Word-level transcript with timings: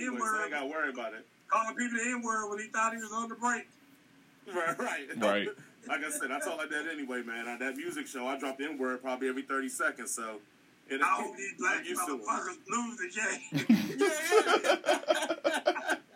the 0.00 0.06
N 0.06 0.12
anyway, 0.12 0.20
so 0.20 0.26
I 0.26 0.28
word, 0.32 0.42
ain't 0.42 0.50
got 0.52 0.60
to 0.60 0.66
worry 0.66 0.90
about 0.90 1.14
it. 1.14 1.26
calling 1.48 1.74
people 1.76 1.98
the 1.98 2.04
N 2.10 2.22
word 2.22 2.48
when 2.50 2.58
he 2.58 2.66
thought 2.66 2.92
he 2.94 3.00
was 3.02 3.12
on 3.12 3.28
the 3.28 3.34
break. 3.36 3.66
Right, 4.52 4.78
right. 4.78 5.06
Right. 5.16 5.48
like 5.88 6.04
I 6.04 6.10
said, 6.10 6.30
I 6.30 6.38
talk 6.40 6.58
like 6.58 6.70
that 6.70 6.86
anyway, 6.92 7.22
man. 7.22 7.46
On 7.48 7.58
that 7.60 7.76
music 7.76 8.06
show, 8.06 8.26
I 8.26 8.36
drop 8.38 8.58
the 8.58 8.64
N 8.64 8.76
word 8.78 9.00
probably 9.02 9.28
every 9.28 9.42
30 9.42 9.68
seconds, 9.68 10.10
so. 10.14 10.40
It, 10.88 11.00
I 11.02 11.06
hope 11.06 11.36
these 11.36 11.54
black 11.56 11.78
I'm 11.78 11.84
used 11.84 12.04
to 12.06 12.14
it. 12.16 12.22
motherfuckers 12.26 12.58
lose 12.68 12.96
the 12.98 13.10
game. 13.14 13.40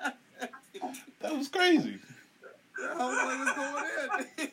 That 1.21 1.37
was 1.39 1.49
crazy. 1.49 1.99
I 2.79 2.81
was 2.97 3.17
like, 3.17 3.39
what's 3.39 3.55
going 3.57 3.85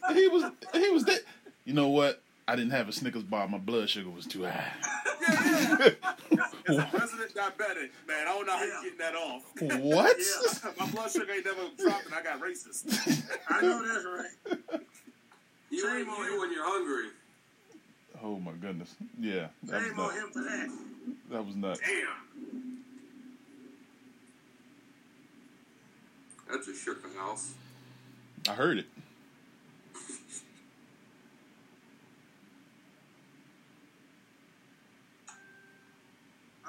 in? 0.10 0.16
He 0.16 0.28
was 0.30 0.44
he 0.74 0.90
was 0.90 1.04
that. 1.06 1.20
You 1.66 1.74
know 1.74 1.90
what? 1.90 2.22
I 2.52 2.56
didn't 2.58 2.72
have 2.72 2.90
a 2.90 2.92
Snickers 2.92 3.24
bar. 3.24 3.48
My 3.48 3.60
blood 3.60 3.90
sugar 3.90 4.10
was 4.10 4.26
too 4.26 4.44
high. 4.44 4.74
As 6.68 6.78
a 6.78 6.88
president 6.92 7.34
diabetic, 7.34 7.92
man, 8.06 8.28
I 8.28 8.34
don't 8.34 8.46
know 8.46 8.52
how 8.58 8.64
Yeah. 8.66 8.82
you 8.84 8.84
getting 8.84 8.98
that 8.98 9.16
off. 9.16 9.44
What? 9.82 10.18
Yeah. 10.20 10.72
My 10.78 10.86
blood 10.92 11.10
sugar 11.12 11.32
ain't 11.32 11.46
never 11.46 11.62
dropped, 11.78 12.08
and 12.08 12.14
I 12.16 12.22
got 12.22 12.42
racist. 12.42 12.84
I 13.48 13.62
know 13.62 13.82
that's 13.88 14.06
right. 14.06 14.82
You 15.70 15.80
Shame 15.88 16.00
ain't 16.00 16.10
on 16.10 16.26
you 16.26 16.34
him. 16.34 16.40
when 16.42 16.52
you're 16.52 16.66
hungry. 16.66 17.10
Oh 18.22 18.38
my 18.40 18.52
goodness. 18.52 18.94
Yeah, 19.18 19.48
that 19.64 19.82
Shame 19.84 19.96
was 19.96 20.00
on 20.00 20.08
nuts. 20.08 20.18
him 20.18 20.32
for 20.34 20.44
that. 20.44 20.70
That 21.32 21.46
was 21.46 21.56
nuts. 21.56 21.80
Damn. 21.80 22.74
That 26.52 26.66
just 26.66 26.84
shook 26.84 27.02
the 27.02 27.18
house. 27.18 27.54
I 28.50 28.54
heard 28.54 28.80
it. 28.80 28.86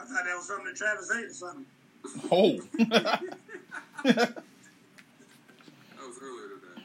I 0.03 0.05
thought 0.05 0.25
that 0.25 0.37
was 0.37 0.47
something 0.49 0.67
that 0.67 0.77
Travis 0.77 1.11
ate 1.17 1.27
or 1.27 1.33
something. 1.33 1.67
Oh. 2.31 2.61
That 4.05 4.43
was 6.09 6.19
earlier 6.21 6.49
today. 6.59 6.83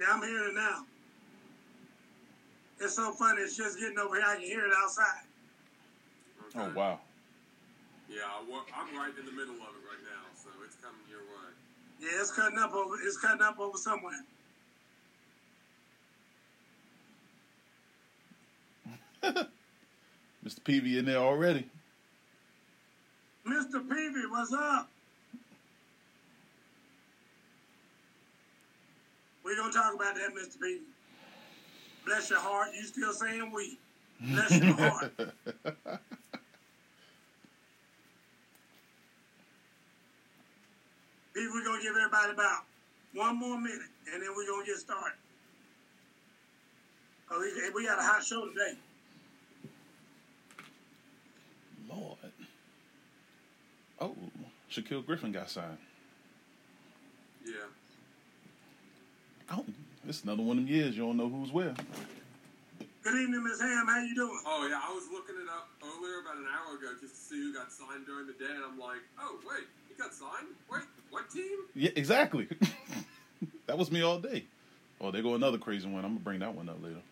Yeah, 0.00 0.06
I'm 0.12 0.22
hearing 0.22 0.50
it 0.50 0.54
now. 0.56 0.84
It's 2.80 2.96
so 2.96 3.12
funny. 3.12 3.42
It's 3.42 3.56
just 3.56 3.78
getting 3.78 3.96
over 3.98 4.16
here. 4.16 4.24
I 4.26 4.34
can 4.34 4.42
hear 4.44 4.66
it 4.66 4.72
outside. 4.76 5.22
Okay. 6.56 6.66
oh 6.66 6.72
wow. 6.76 6.98
Yeah, 8.10 8.22
I 8.26 8.42
wa- 8.50 8.66
I'm 8.74 8.96
right 8.98 9.12
in 9.16 9.24
the 9.24 9.30
middle 9.32 9.54
of 9.54 9.70
it 9.78 9.84
right 9.86 10.02
now, 10.02 10.26
so 10.34 10.48
it's 10.66 10.74
coming 10.82 10.98
your 11.08 11.20
way. 11.20 11.54
Yeah, 12.00 12.20
it's 12.20 12.32
cutting 12.32 12.58
up 12.58 12.74
over. 12.74 12.96
It's 13.06 13.16
cutting 13.18 13.42
up 13.42 13.60
over 13.60 13.78
somewhere. 13.78 14.18
Mr. 20.44 20.64
Peavy 20.64 20.98
in 20.98 21.04
there 21.04 21.18
already. 21.18 21.68
Mr. 23.46 23.88
Peavy, 23.88 24.26
what's 24.28 24.52
up? 24.52 24.88
We're 29.44 29.56
gonna 29.56 29.72
talk 29.72 29.94
about 29.94 30.14
that, 30.16 30.30
Mr. 30.34 30.60
Peavy. 30.60 30.82
Bless 32.04 32.30
your 32.30 32.40
heart. 32.40 32.68
You 32.74 32.84
still 32.84 33.12
saying 33.12 33.52
we? 33.52 33.78
Bless 34.20 34.50
your 34.50 34.74
heart. 34.74 35.12
Peavy, 41.34 41.48
we're 41.52 41.64
gonna 41.64 41.82
give 41.82 41.96
everybody 41.96 42.32
about 42.32 42.64
one 43.14 43.38
more 43.38 43.58
minute, 43.58 43.80
and 44.12 44.22
then 44.22 44.30
we're 44.36 44.46
gonna 44.46 44.66
get 44.66 44.76
started. 44.76 45.16
Oh, 47.30 47.40
we, 47.40 47.70
we 47.70 47.86
got 47.86 47.98
a 47.98 48.02
hot 48.02 48.22
show 48.22 48.46
today. 48.46 48.76
Lord. 51.88 52.16
Oh, 54.02 54.16
Shaquill 54.68 55.06
Griffin 55.06 55.30
got 55.30 55.48
signed. 55.48 55.78
Yeah. 57.46 57.52
Oh, 59.52 59.64
it's 60.08 60.24
another 60.24 60.42
one 60.42 60.58
of 60.58 60.64
them 60.64 60.74
years 60.74 60.96
you 60.96 61.04
don't 61.04 61.16
know 61.16 61.28
who's 61.28 61.52
where. 61.52 61.72
Good 63.04 63.14
evening, 63.14 63.44
Miss 63.44 63.60
Ham. 63.60 63.86
How 63.86 64.02
you 64.02 64.16
doing? 64.16 64.40
Oh 64.44 64.66
yeah, 64.68 64.80
I 64.82 64.92
was 64.92 65.04
looking 65.12 65.36
it 65.36 65.48
up 65.48 65.68
earlier 65.84 66.18
about 66.18 66.34
an 66.34 66.46
hour 66.50 66.74
ago 66.74 66.98
just 67.00 67.14
to 67.14 67.20
see 67.20 67.36
who 67.42 67.54
got 67.54 67.70
signed 67.70 68.04
during 68.04 68.26
the 68.26 68.32
day, 68.32 68.50
and 68.50 68.64
I'm 68.64 68.76
like, 68.76 68.98
oh 69.20 69.38
wait, 69.46 69.68
he 69.86 69.94
got 69.94 70.12
signed. 70.12 70.50
Wait, 70.68 70.82
what 71.10 71.30
team? 71.30 71.70
Yeah, 71.76 71.90
exactly. 71.94 72.48
that 73.68 73.78
was 73.78 73.92
me 73.92 74.02
all 74.02 74.18
day. 74.18 74.46
Oh, 75.00 75.12
there 75.12 75.22
go 75.22 75.36
another 75.36 75.58
crazy 75.58 75.86
one. 75.86 76.04
I'm 76.04 76.18
gonna 76.18 76.26
bring 76.26 76.40
that 76.40 76.52
one 76.52 76.68
up 76.68 76.82
later. 76.82 77.02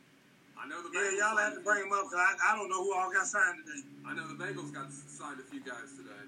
I 0.59 0.67
know 0.67 0.83
the 0.83 0.91
Yeah, 0.91 1.23
y'all 1.23 1.39
have 1.39 1.55
to 1.55 1.61
bring 1.61 1.87
him 1.87 1.93
up 1.93 2.11
because 2.11 2.19
I, 2.19 2.53
I 2.53 2.57
don't 2.59 2.69
know 2.69 2.83
who 2.83 2.93
all 2.95 3.13
got 3.13 3.27
signed 3.27 3.63
today. 3.65 3.87
I 4.07 4.15
know 4.15 4.27
the 4.27 4.35
Bengals 4.35 4.75
got 4.75 4.91
signed 4.91 5.39
a 5.39 5.47
few 5.47 5.61
guys 5.61 5.95
today. 5.97 6.27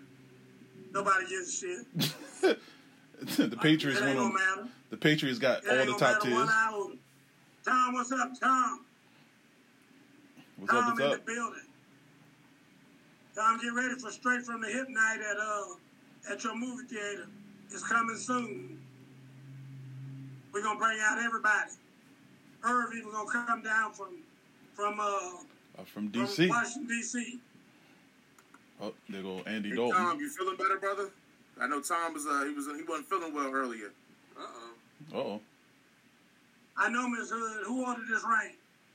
Nobody 0.93 1.27
gives 1.29 1.49
a 1.49 1.67
shit. 1.67 2.59
the 3.51 3.57
Patriots 3.57 4.01
It 4.01 4.05
ain't 4.05 4.19
went 4.19 4.35
on. 4.59 4.71
The 4.91 4.97
Patriots 4.97 5.39
got 5.39 5.67
all 5.69 5.87
the 5.87 5.97
top 5.99 6.23
tiers. 6.23 6.51
Tom, 7.65 7.95
what's 7.95 8.13
up, 8.13 8.33
Tom? 8.41 8.81
What's 10.59 10.73
up? 10.73 10.81
Tom 10.81 10.91
What's 10.91 11.01
in 11.01 11.07
up? 11.07 11.25
the 11.27 11.33
building. 11.33 11.61
Tom, 13.35 13.59
get 13.63 13.69
ready 13.69 13.95
for 13.99 14.11
straight 14.11 14.43
from 14.43 14.61
the 14.61 14.69
hip 14.69 14.89
night 14.91 15.19
at 15.21 15.37
uh 15.39 16.33
at 16.35 16.45
your 16.45 16.55
movie 16.57 16.85
theater. 16.89 17.27
It's 17.71 17.87
coming 17.89 18.17
soon. 18.17 18.79
We're 20.53 20.63
gonna 20.63 20.79
bring 20.79 20.99
out 21.01 21.19
everybody. 21.19 21.71
Irv 22.65 22.95
even 22.95 23.11
gonna 23.11 23.31
come 23.31 23.63
down 23.63 23.93
from 23.93 24.19
from 24.75 25.01
uh 25.01 25.05
Uh, 25.05 25.85
from 25.87 26.11
from 26.11 26.11
DC. 26.11 26.49
Washington 26.51 26.87
D.C. 26.89 27.39
Oh, 28.83 28.93
there 29.09 29.23
go 29.23 29.41
Andy 29.47 29.71
Hey, 29.71 29.77
Dalton. 29.77 29.97
Tom, 29.97 30.19
you 30.19 30.29
feeling 30.29 30.57
better, 30.57 30.77
brother? 30.77 31.11
I 31.61 31.69
know 31.69 31.81
Tom 31.81 32.15
was 32.15 32.27
uh, 32.27 32.45
he 32.45 32.53
was 32.53 32.67
he 32.67 32.83
wasn't 32.83 33.09
feeling 33.09 33.33
well 33.33 33.53
earlier. 33.53 33.93
Uh 34.37 34.43
oh. 34.43 35.19
Uh 35.19 35.23
oh. 35.23 35.41
I 36.77 36.89
know 36.89 37.09
Miss 37.09 37.31
Hood. 37.31 37.67
Who 37.67 37.87
ordered 37.87 38.09
this 38.09 38.25
rain? 38.25 38.55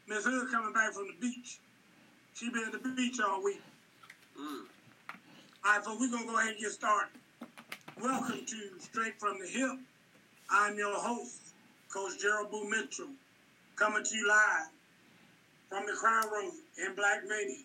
Miss 0.10 0.26
Hood 0.26 0.52
coming 0.52 0.74
back 0.74 0.92
from 0.92 1.08
the 1.08 1.14
beach. 1.22 1.60
She 2.34 2.50
been 2.50 2.66
at 2.74 2.84
the 2.84 2.90
beach 2.90 3.20
all 3.22 3.42
week. 3.42 3.62
Mm. 4.38 4.66
All 5.66 5.74
right, 5.74 5.86
so 5.86 5.98
we're 5.98 6.12
going 6.12 6.24
to 6.24 6.30
go 6.30 6.38
ahead 6.38 6.52
and 6.52 6.60
get 6.60 6.72
started. 6.72 7.10
Welcome 8.02 8.46
to 8.46 8.80
Straight 8.80 9.20
from 9.20 9.38
the 9.40 9.48
Hip. 9.48 9.80
I'm 10.52 10.78
your 10.78 10.94
host, 10.96 11.40
Coach 11.92 12.20
Gerald 12.22 12.52
Boo 12.52 12.70
Mitchell, 12.70 13.08
coming 13.76 14.04
to 14.04 14.16
you 14.16 14.28
live 14.28 14.68
from 15.70 15.86
the 15.86 15.94
Crown 15.94 16.26
Road 16.32 16.54
in 16.78 16.96
Black 16.96 17.24
Mania. 17.28 17.64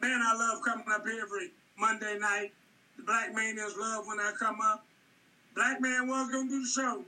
Man, 0.00 0.20
I 0.22 0.34
love 0.34 0.62
coming 0.64 0.86
up 0.90 1.04
here 1.06 1.20
every 1.22 1.50
Monday 1.78 2.18
night. 2.18 2.52
The 2.96 3.02
Black 3.02 3.34
Manians 3.34 3.76
love 3.76 4.06
when 4.06 4.18
I 4.18 4.32
come 4.38 4.58
up. 4.60 4.84
Black 5.54 5.80
Man 5.80 6.08
was 6.08 6.30
to 6.30 6.48
do 6.48 6.62
the 6.62 6.68
show, 6.68 7.04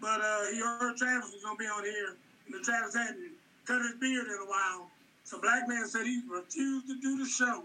but 0.00 0.20
uh, 0.20 0.46
he 0.52 0.60
heard 0.60 0.96
Travis 0.96 1.32
was 1.32 1.42
going 1.42 1.56
to 1.56 1.58
be 1.58 1.66
on 1.66 1.82
here, 1.82 2.14
and 2.46 2.54
the 2.54 2.60
Travis 2.60 2.94
hadn't 2.94 3.32
cut 3.66 3.82
his 3.82 3.94
beard 4.00 4.26
in 4.26 4.38
a 4.46 4.48
while. 4.48 4.90
So 5.24 5.40
Black 5.40 5.66
Man 5.66 5.86
said 5.86 6.06
he 6.06 6.22
refused 6.30 6.86
to 6.86 7.00
do 7.00 7.18
the 7.18 7.28
show 7.28 7.64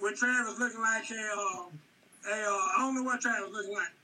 with 0.00 0.16
Travis 0.16 0.58
looking 0.58 0.80
like 0.80 1.08
a, 1.10 1.14
uh, 1.14 1.66
a 2.26 2.34
uh, 2.42 2.58
I 2.58 2.74
don't 2.78 2.94
know 2.96 3.04
what 3.04 3.20
Travis 3.20 3.52
looking 3.52 3.74
like. 3.74 3.94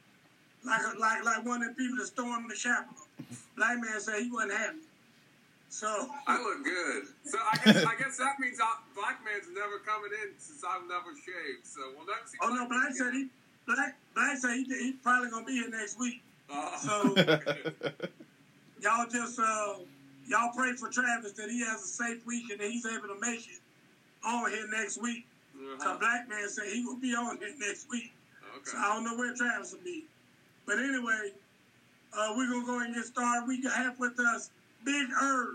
Like 0.64 0.94
a, 0.94 0.98
like 0.98 1.24
like 1.24 1.44
one 1.44 1.62
of 1.62 1.70
the 1.70 1.74
people 1.74 1.98
that 1.98 2.06
stormed 2.06 2.48
the 2.48 2.54
Capitol. 2.54 3.02
Black 3.56 3.80
man 3.80 3.98
said 3.98 4.22
he 4.22 4.30
wasn't 4.30 4.52
happy. 4.52 4.78
So 5.72 5.88
I 6.26 6.36
look 6.36 6.62
good. 6.64 7.04
So 7.24 7.38
I 7.40 7.56
guess 7.64 7.82
I 7.82 7.94
guess 7.96 8.18
that 8.18 8.38
means 8.38 8.60
I, 8.60 8.76
black 8.94 9.24
man's 9.24 9.48
never 9.56 9.78
coming 9.80 10.10
in 10.22 10.36
since 10.36 10.62
I've 10.62 10.86
never 10.86 11.16
shaved. 11.16 11.64
So 11.64 11.80
we'll 11.96 12.04
never 12.06 12.20
see. 12.28 12.36
oh 12.42 12.52
no, 12.52 12.68
Black 12.68 12.92
said 12.92 13.14
he 13.14 13.28
Black 13.66 13.96
Black 14.14 14.36
said 14.36 14.52
he 14.56 14.64
he 14.64 14.92
probably 15.02 15.30
gonna 15.30 15.46
be 15.46 15.54
here 15.54 15.70
next 15.70 15.98
week. 15.98 16.20
Uh, 16.52 16.76
So 16.76 17.14
y'all 18.84 19.06
just 19.08 19.40
uh 19.40 19.74
y'all 20.28 20.52
pray 20.54 20.74
for 20.76 20.90
Travis 20.90 21.32
that 21.40 21.48
he 21.48 21.64
has 21.64 21.82
a 21.82 21.86
safe 21.86 22.26
week 22.26 22.50
and 22.50 22.60
that 22.60 22.68
he's 22.70 22.84
able 22.84 23.08
to 23.08 23.18
make 23.20 23.40
it 23.48 23.60
on 24.26 24.50
here 24.50 24.68
next 24.70 25.00
week. 25.00 25.24
So 25.56 25.88
uh-huh. 25.88 25.98
Black 26.00 26.28
man 26.28 26.50
said 26.50 26.64
he 26.70 26.84
will 26.84 27.00
be 27.00 27.14
on 27.14 27.38
here 27.38 27.54
next 27.58 27.88
week. 27.90 28.12
So 28.64 28.76
Okay. 28.76 28.84
I 28.84 28.94
don't 28.94 29.04
know 29.04 29.16
where 29.16 29.34
Travis 29.34 29.72
will 29.72 29.80
be. 29.82 30.04
But 30.66 30.78
anyway, 30.78 31.32
uh, 32.12 32.34
we're 32.36 32.50
gonna 32.50 32.66
go 32.66 32.76
ahead 32.76 32.88
and 32.88 32.94
get 32.94 33.06
started. 33.06 33.48
We 33.48 33.62
have 33.74 33.98
with 33.98 34.20
us 34.20 34.50
Big 34.84 35.06
Irv, 35.20 35.54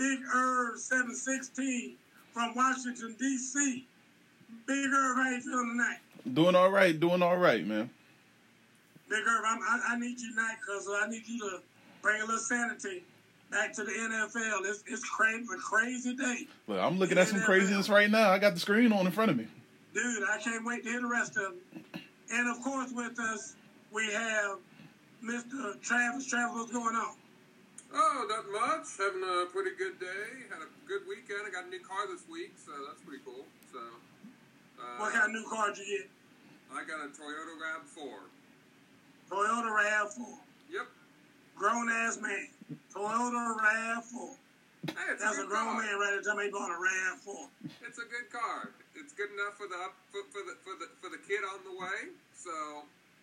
Big 0.00 0.18
Irv 0.34 0.78
716 0.78 1.94
from 2.32 2.54
Washington 2.54 3.14
D.C. 3.18 3.86
Big 4.66 4.86
Irv, 4.86 5.16
how 5.16 5.28
you 5.30 5.40
feeling 5.42 5.68
tonight? 5.72 5.98
Doing 6.32 6.54
all 6.54 6.70
right. 6.70 6.98
Doing 6.98 7.22
all 7.22 7.36
right, 7.36 7.66
man. 7.66 7.90
Big 9.10 9.18
Irv, 9.18 9.44
I'm, 9.46 9.58
I, 9.62 9.80
I 9.90 9.98
need 9.98 10.18
you 10.18 10.30
tonight 10.30 10.56
because 10.66 10.88
I 10.90 11.06
need 11.10 11.22
you 11.26 11.38
to 11.40 11.58
bring 12.00 12.22
a 12.22 12.24
little 12.24 12.40
sanity 12.40 13.04
back 13.50 13.74
to 13.74 13.84
the 13.84 13.90
NFL. 13.92 14.60
It's 14.70 14.82
it's 14.86 15.04
crazy, 15.04 15.44
a 15.52 15.58
crazy 15.58 16.16
day, 16.16 16.46
Look, 16.66 16.80
I'm 16.80 16.98
looking 16.98 17.18
at 17.18 17.28
some 17.28 17.42
craziness 17.42 17.90
right 17.90 18.10
now. 18.10 18.30
I 18.30 18.38
got 18.38 18.54
the 18.54 18.60
screen 18.60 18.92
on 18.94 19.04
in 19.04 19.12
front 19.12 19.30
of 19.30 19.36
me. 19.36 19.48
dude. 19.92 20.22
I 20.22 20.38
can't 20.38 20.64
wait 20.64 20.82
to 20.84 20.90
hear 20.90 21.02
the 21.02 21.08
rest 21.08 21.36
of 21.36 21.42
them. 21.42 21.82
And 22.32 22.48
of 22.48 22.62
course, 22.64 22.90
with 22.94 23.20
us 23.20 23.54
we 23.92 24.10
have 24.12 24.56
Mr. 25.22 25.78
Travis. 25.82 26.26
Travis, 26.26 26.54
what's 26.56 26.72
going 26.72 26.96
on? 26.96 27.16
Oh, 27.92 28.26
not 28.28 28.46
much. 28.50 28.86
Having 28.98 29.24
a 29.26 29.46
pretty 29.50 29.74
good 29.76 29.98
day. 29.98 30.46
Had 30.50 30.62
a 30.62 30.70
good 30.86 31.02
weekend. 31.08 31.42
I 31.46 31.50
got 31.50 31.66
a 31.66 31.70
new 31.70 31.82
car 31.82 32.06
this 32.06 32.22
week, 32.30 32.54
so 32.54 32.70
that's 32.86 33.02
pretty 33.02 33.22
cool. 33.26 33.44
So, 33.72 33.78
uh, 34.78 34.98
What 35.02 35.12
kind 35.12 35.26
of 35.26 35.32
new 35.34 35.46
car 35.50 35.74
did 35.74 35.82
you 35.86 35.98
get? 35.98 36.08
I 36.70 36.86
got 36.86 37.02
a 37.02 37.10
Toyota 37.10 37.54
Rav 37.58 37.82
Four. 37.82 38.30
Toyota 39.30 39.70
Rav4. 39.74 40.38
Yep. 40.70 40.86
Grown 41.56 41.88
ass 41.90 42.18
man. 42.22 42.46
Toyota 42.94 43.58
Rav4. 43.58 44.36
Hey, 44.86 44.94
it's 45.12 45.22
That's 45.22 45.38
a 45.38 45.42
a 45.42 45.46
grown 45.46 45.74
car. 45.74 45.82
man 45.82 45.98
right 45.98 46.10
there 46.14 46.22
telling 46.22 46.38
me 46.38 46.44
he 46.46 46.50
bought 46.50 46.70
a 46.70 46.78
Rav4. 46.78 47.48
It's 47.86 47.98
a 47.98 48.06
good 48.06 48.30
car. 48.30 48.70
It's 48.94 49.12
good 49.12 49.30
enough 49.34 49.58
for 49.58 49.66
the 49.66 49.90
for, 50.10 50.22
for 50.30 50.42
the 50.46 50.54
for 50.62 50.74
the 50.78 50.86
for 51.02 51.10
the 51.10 51.18
kid 51.26 51.42
on 51.42 51.58
the 51.66 51.74
way. 51.74 52.14
So, 52.34 52.50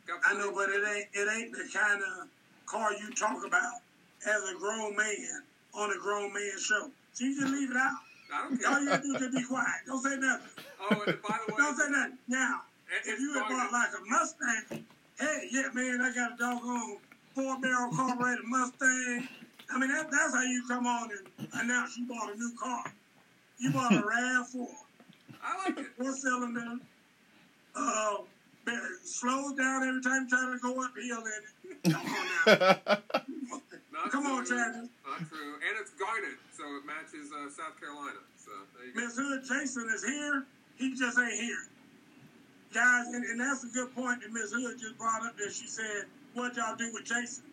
got 0.05 0.19
I 0.27 0.33
know, 0.37 0.51
but 0.53 0.69
it 0.69 0.83
ain't 0.83 1.07
it 1.13 1.27
ain't 1.31 1.51
the 1.55 1.67
kind 1.73 2.01
of 2.03 2.27
car 2.67 2.91
you 2.93 3.11
talk 3.15 3.45
about 3.47 3.79
as 4.27 4.43
a 4.51 4.55
grown 4.59 4.95
man 4.95 5.41
on 5.73 5.91
a 5.91 5.97
grown 5.99 6.33
man 6.33 6.51
show. 6.59 6.89
So 7.13 7.25
you 7.25 7.39
just 7.39 7.53
leave 7.53 7.71
it 7.71 7.77
out. 7.77 7.97
I 8.33 8.49
don't 8.49 8.65
All 8.65 8.79
you 8.81 8.87
care. 8.89 8.97
gotta 8.97 9.03
do 9.07 9.15
is 9.15 9.21
just 9.21 9.35
be 9.37 9.43
quiet. 9.45 9.79
Don't 9.87 10.01
say 10.03 10.15
nothing. 10.17 10.47
Oh, 10.81 11.01
and 11.07 11.21
by 11.21 11.37
the 11.47 11.53
way, 11.53 11.57
Don't 11.57 11.77
say 11.77 11.89
nothing. 11.89 12.17
Now, 12.27 12.61
if 13.05 13.19
you 13.19 13.33
had 13.33 13.47
going- 13.47 13.57
bought 13.57 13.71
like 13.71 13.89
a 13.95 14.05
Mustang, 14.05 14.85
hey, 15.19 15.47
yeah, 15.51 15.67
man, 15.73 16.01
I 16.01 16.13
got 16.13 16.33
a 16.33 16.37
doggone 16.37 16.97
four 17.33 17.59
barrel 17.61 17.91
carbureted 17.95 18.45
Mustang. 18.45 19.27
I 19.69 19.79
mean, 19.79 19.89
that, 19.91 20.09
that's 20.11 20.33
how 20.33 20.43
you 20.43 20.63
come 20.67 20.85
on 20.87 21.09
and 21.11 21.47
announce 21.61 21.97
you 21.97 22.05
bought 22.07 22.33
a 22.33 22.37
new 22.37 22.51
car. 22.61 22.83
You 23.59 23.71
bought 23.71 23.93
a 23.93 24.01
RAV4, 24.01 24.67
I 25.43 25.57
like 25.69 25.79
it. 25.79 25.87
four 25.97 26.13
cylinder, 26.15 26.77
uh, 27.75 28.15
ba- 28.65 28.87
slows 29.03 29.53
down 29.53 29.87
every 29.87 30.01
time 30.01 30.23
you 30.23 30.29
try 30.29 30.51
to 30.51 30.59
go 30.61 30.83
uphill 30.83 31.23
in 31.25 31.87
it. 31.87 31.93
Come 31.93 32.05
on 32.05 32.27
now. 32.45 32.97
Not 33.97 34.11
Come 34.11 34.27
on, 34.27 34.45
true. 34.45 34.57
Travis. 34.57 34.89
Not 35.01 35.29
true. 35.29 35.53
And 35.57 35.73
it's 35.81 35.91
garnet, 35.97 36.37
so 36.53 36.63
it 36.77 36.85
matches 36.85 37.33
uh, 37.33 37.49
South 37.49 37.79
Carolina. 37.81 38.21
So 38.37 38.53
there 38.77 38.85
you 38.85 38.93
go. 38.93 39.01
Miss 39.01 39.17
Hood 39.17 39.41
Jason 39.41 39.89
is 39.89 40.05
here. 40.05 40.45
He 40.77 40.93
just 40.93 41.17
ain't 41.17 41.33
here. 41.33 41.65
Guys, 42.73 43.07
and, 43.09 43.25
and 43.25 43.41
that's 43.41 43.63
a 43.63 43.71
good 43.73 43.89
point 43.95 44.21
that 44.21 44.31
Miss 44.31 44.53
Hood 44.53 44.77
just 44.77 44.97
brought 44.97 45.25
up 45.25 45.33
there. 45.37 45.49
She 45.49 45.65
said, 45.67 46.05
What 46.35 46.55
y'all 46.55 46.75
do 46.75 46.93
with 46.93 47.05
Jason? 47.05 47.45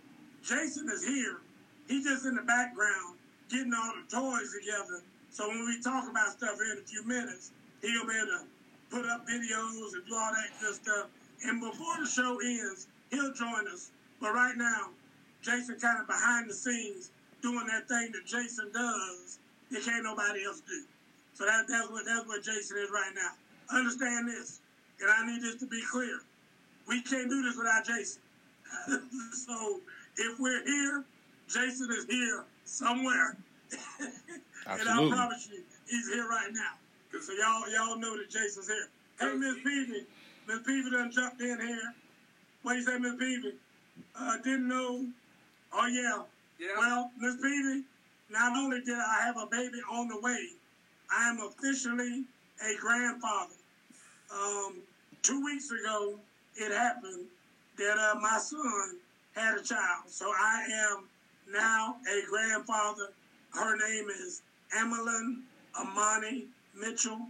Jason 0.45 0.89
is 0.93 1.03
here. 1.03 1.41
He's 1.89 2.05
just 2.05 2.27
in 2.27 2.35
the 2.35 2.43
background 2.45 3.17
getting 3.49 3.73
all 3.73 3.93
the 3.97 4.05
toys 4.05 4.53
together. 4.53 5.01
So 5.31 5.49
when 5.49 5.65
we 5.65 5.81
talk 5.81 6.05
about 6.11 6.37
stuff 6.37 6.61
here 6.61 6.77
in 6.77 6.79
a 6.79 6.87
few 6.87 7.07
minutes, 7.07 7.53
he'll 7.81 8.07
be 8.07 8.13
able 8.13 8.27
to 8.27 8.45
put 8.91 9.05
up 9.07 9.25
videos 9.27 9.97
and 9.97 10.05
do 10.07 10.15
all 10.15 10.33
that 10.33 10.53
good 10.61 10.75
stuff. 10.75 11.07
And 11.45 11.61
before 11.61 11.97
the 12.01 12.07
show 12.07 12.39
ends, 12.45 12.87
he'll 13.11 13.33
join 13.33 13.67
us. 13.73 13.91
But 14.21 14.35
right 14.35 14.57
now, 14.57 14.91
Jason 15.45 15.79
kind 15.79 16.01
of 16.01 16.07
behind 16.07 16.49
the 16.49 16.55
scenes 16.55 17.11
doing 17.43 17.67
that 17.69 17.87
thing 17.87 18.11
that 18.13 18.25
Jason 18.25 18.73
does 18.73 19.39
that 19.71 19.85
can't 19.85 20.03
nobody 20.03 20.45
else 20.47 20.63
do. 20.67 20.85
So 21.35 21.45
that, 21.45 21.67
that's 21.69 21.91
what 21.91 22.05
that's 22.07 22.27
what 22.27 22.43
Jason 22.43 22.79
is 22.79 22.91
right 22.91 23.13
now. 23.15 23.33
Understand 23.77 24.29
this, 24.29 24.61
and 25.01 25.11
I 25.11 25.27
need 25.27 25.43
this 25.43 25.57
to 25.61 25.67
be 25.67 25.83
clear. 25.91 26.21
We 26.89 27.03
can't 27.03 27.29
do 27.29 27.43
this 27.43 27.57
without 27.57 27.85
Jason. 27.85 28.23
so 29.47 29.81
if 30.17 30.39
we're 30.39 30.65
here, 30.65 31.05
Jason 31.49 31.89
is 31.91 32.07
here 32.09 32.45
somewhere. 32.65 33.37
and 34.01 34.89
I 34.89 35.09
promise 35.09 35.49
you, 35.53 35.63
he's 35.89 36.09
here 36.09 36.29
right 36.29 36.51
now. 36.53 36.79
So 37.21 37.33
y'all 37.33 37.71
y'all 37.71 37.99
know 37.99 38.17
that 38.17 38.31
Jason's 38.31 38.69
here. 38.69 38.89
Hey, 39.21 39.37
Miss 39.37 39.57
Peavy, 39.63 40.07
Miss 40.49 40.59
Peavy 40.67 40.91
done 40.91 41.11
jumped 41.13 41.41
in 41.41 41.59
here. 41.61 41.95
What 42.63 42.77
you 42.77 42.83
say, 42.83 42.99
Miss 42.99 43.15
Peavy? 43.19 43.55
Uh, 44.19 44.37
didn't 44.39 44.69
know. 44.69 45.07
Oh 45.75 45.87
yeah. 45.87 46.23
Yeah. 46.59 46.79
Well, 46.79 47.11
Miss 47.19 47.35
Peavy, 47.37 47.83
not 48.31 48.57
only 48.57 48.81
did 48.81 48.95
I 48.95 49.23
have 49.27 49.37
a 49.37 49.47
baby 49.47 49.81
on 49.91 50.09
the 50.09 50.21
way, 50.21 50.49
I 51.11 51.29
am 51.29 51.41
officially 51.41 52.25
a 52.63 52.77
grandfather. 52.81 53.55
Um, 54.33 54.83
two 55.23 55.45
weeks 55.45 55.71
ago, 55.71 56.21
it 56.55 56.73
happened 56.73 57.27
that 57.77 57.99
uh, 57.99 58.15
my 58.21 58.39
son 58.39 58.99
had 59.35 59.59
a 59.59 59.63
child. 59.63 60.05
So 60.09 60.31
I 60.31 60.65
am 60.71 61.09
now 61.51 61.97
a 62.09 62.27
grandfather. 62.29 63.13
Her 63.51 63.77
name 63.77 64.09
is 64.11 64.43
Emmeline 64.77 65.43
Amani 65.79 66.47
Mitchell. 66.75 67.29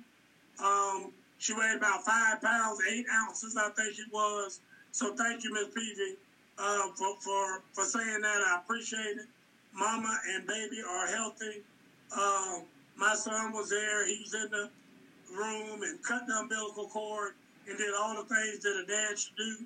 Um, 0.62 1.12
she 1.38 1.52
weighed 1.54 1.76
about 1.76 2.04
five 2.04 2.40
pounds, 2.40 2.78
eight 2.90 3.06
ounces, 3.12 3.56
I 3.56 3.70
think 3.70 3.98
it 3.98 4.12
was. 4.12 4.60
So 4.92 5.14
thank 5.14 5.44
you, 5.44 5.52
Miss 5.52 5.68
Peavy, 5.74 6.16
uh, 6.58 6.88
for, 6.96 7.16
for, 7.20 7.62
for 7.72 7.84
saying 7.84 8.20
that. 8.22 8.42
I 8.42 8.60
appreciate 8.62 9.18
it. 9.18 9.26
Mama 9.72 10.18
and 10.34 10.46
baby 10.46 10.78
are 10.88 11.06
healthy. 11.08 11.62
Uh, 12.16 12.60
my 12.96 13.14
son 13.14 13.52
was 13.52 13.70
there. 13.70 14.06
He 14.06 14.20
was 14.22 14.34
in 14.34 14.50
the 14.50 14.70
room 15.34 15.82
and 15.82 16.02
cut 16.02 16.22
the 16.26 16.34
umbilical 16.34 16.86
cord 16.88 17.32
and 17.68 17.76
did 17.76 17.94
all 17.98 18.14
the 18.14 18.28
things 18.28 18.60
that 18.60 18.84
a 18.84 18.86
dad 18.86 19.18
should 19.18 19.36
do. 19.36 19.56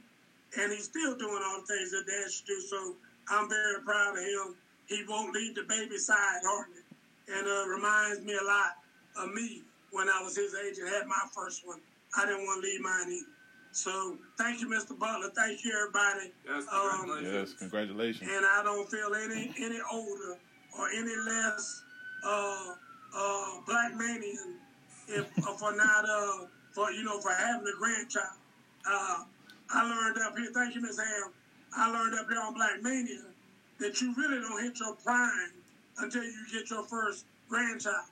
And 0.58 0.72
he's 0.72 0.84
still 0.84 1.16
doing 1.18 1.42
all 1.44 1.60
the 1.60 1.66
things 1.66 1.90
that 1.90 2.04
a 2.04 2.22
dad 2.22 2.30
should 2.30 2.46
do. 2.46 2.60
So 2.60 2.94
I'm 3.28 3.48
very 3.48 3.82
proud 3.84 4.16
of 4.16 4.24
him. 4.24 4.56
He 4.86 5.04
won't 5.06 5.34
leave 5.34 5.54
the 5.54 5.64
baby 5.68 5.98
side 5.98 6.40
hardly. 6.42 6.80
And 7.28 7.46
uh, 7.46 7.68
reminds 7.68 8.24
me 8.24 8.32
a 8.32 8.46
lot 8.46 8.80
of 9.20 9.34
me 9.34 9.62
when 9.92 10.08
I 10.08 10.22
was 10.22 10.36
his 10.36 10.54
age 10.54 10.78
and 10.78 10.88
had 10.88 11.06
my 11.06 11.20
first 11.34 11.66
one. 11.66 11.80
I 12.16 12.24
didn't 12.24 12.46
want 12.46 12.64
to 12.64 12.68
leave 12.68 12.80
mine 12.80 13.12
either. 13.12 13.37
So 13.78 14.18
thank 14.36 14.60
you, 14.60 14.66
Mr. 14.66 14.98
Butler. 14.98 15.30
Thank 15.36 15.64
you, 15.64 15.70
everybody. 15.70 16.32
Yes, 16.44 16.66
Um, 16.66 16.98
congratulations. 17.06 17.32
Yes, 17.32 17.58
congratulations. 17.60 18.28
And 18.28 18.44
I 18.44 18.62
don't 18.64 18.90
feel 18.90 19.14
any 19.14 19.54
any 19.56 19.78
older 19.92 20.36
or 20.76 20.88
any 20.90 21.14
less 21.14 21.82
uh, 22.24 22.74
uh, 23.14 23.60
black 23.68 23.92
manian 23.92 24.58
if 25.06 25.30
uh, 25.46 25.52
for 25.54 25.76
not 25.76 26.04
uh, 26.10 26.46
for 26.72 26.90
you 26.90 27.04
know 27.04 27.20
for 27.20 27.30
having 27.30 27.68
a 27.68 27.78
grandchild. 27.78 28.38
Uh, 28.84 29.22
I 29.70 29.88
learned 29.88 30.18
up 30.26 30.36
here. 30.36 30.50
Thank 30.52 30.74
you, 30.74 30.80
Miss 30.80 30.98
Ham. 30.98 31.30
I 31.76 31.88
learned 31.92 32.14
up 32.18 32.26
here 32.28 32.40
on 32.40 32.54
Black 32.54 32.82
Mania 32.82 33.30
that 33.78 34.00
you 34.00 34.12
really 34.16 34.40
don't 34.40 34.60
hit 34.60 34.80
your 34.80 34.94
prime 34.96 35.52
until 35.98 36.24
you 36.24 36.46
get 36.52 36.68
your 36.68 36.82
first 36.82 37.26
grandchild. 37.48 38.10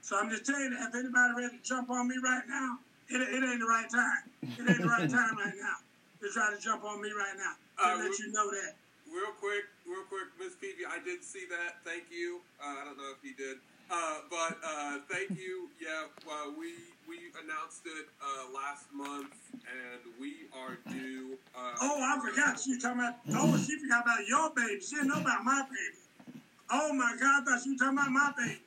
So 0.00 0.18
I'm 0.18 0.28
just 0.28 0.44
telling 0.44 0.72
you, 0.72 0.76
if 0.80 0.92
anybody 0.92 1.34
ready 1.36 1.56
to 1.58 1.62
jump 1.62 1.88
on 1.90 2.08
me 2.08 2.16
right 2.24 2.42
now, 2.48 2.78
it, 3.08 3.20
it 3.20 3.40
ain't 3.44 3.60
the 3.60 3.66
right 3.66 3.88
time. 3.90 4.22
It 4.42 4.64
ain't 4.68 4.80
the 4.82 4.88
right 4.88 5.08
time 5.10 5.34
right 5.36 5.56
now 5.60 5.76
to 6.22 6.26
try 6.32 6.54
to 6.54 6.58
jump 6.60 6.84
on 6.84 7.02
me 7.02 7.10
right 7.12 7.36
now. 7.36 7.54
Uh, 7.76 7.96
let 7.98 8.18
you 8.18 8.32
know 8.32 8.50
that. 8.50 8.74
Real 9.10 9.30
quick, 9.38 9.64
real 9.86 10.02
quick, 10.08 10.26
Miss 10.40 10.54
Peavy, 10.56 10.82
I 10.88 10.98
did 11.04 11.22
see 11.22 11.44
that. 11.50 11.78
Thank 11.84 12.04
you. 12.10 12.40
Uh, 12.58 12.80
I 12.80 12.84
don't 12.84 12.96
know 12.98 13.12
if 13.14 13.20
he 13.22 13.32
did, 13.36 13.58
uh, 13.90 14.24
but 14.30 14.58
uh, 14.64 14.98
thank 15.10 15.30
you. 15.38 15.68
Yeah, 15.78 16.08
well, 16.26 16.54
we 16.58 16.72
we 17.06 17.30
announced 17.38 17.84
it 17.86 18.08
uh, 18.18 18.50
last 18.50 18.90
month, 18.92 19.30
and 19.68 20.00
we 20.18 20.48
are 20.56 20.78
due. 20.90 21.36
Uh, 21.54 21.76
Oh, 21.82 22.00
I 22.00 22.18
forgot 22.18 22.58
she 22.58 22.78
talking 22.80 22.98
about. 23.00 23.14
Oh, 23.36 23.54
she 23.58 23.78
forgot 23.78 24.02
about 24.02 24.26
your 24.26 24.50
baby. 24.56 24.80
She 24.80 24.96
didn't 24.96 25.08
know 25.14 25.20
about 25.20 25.44
my 25.44 25.62
baby. 25.68 26.40
Oh 26.70 26.92
my 26.94 27.14
God, 27.20 27.42
I 27.42 27.44
thought 27.44 27.62
she 27.62 27.70
was 27.70 27.78
talking 27.78 27.98
about 27.98 28.10
my 28.10 28.32
baby. 28.36 28.58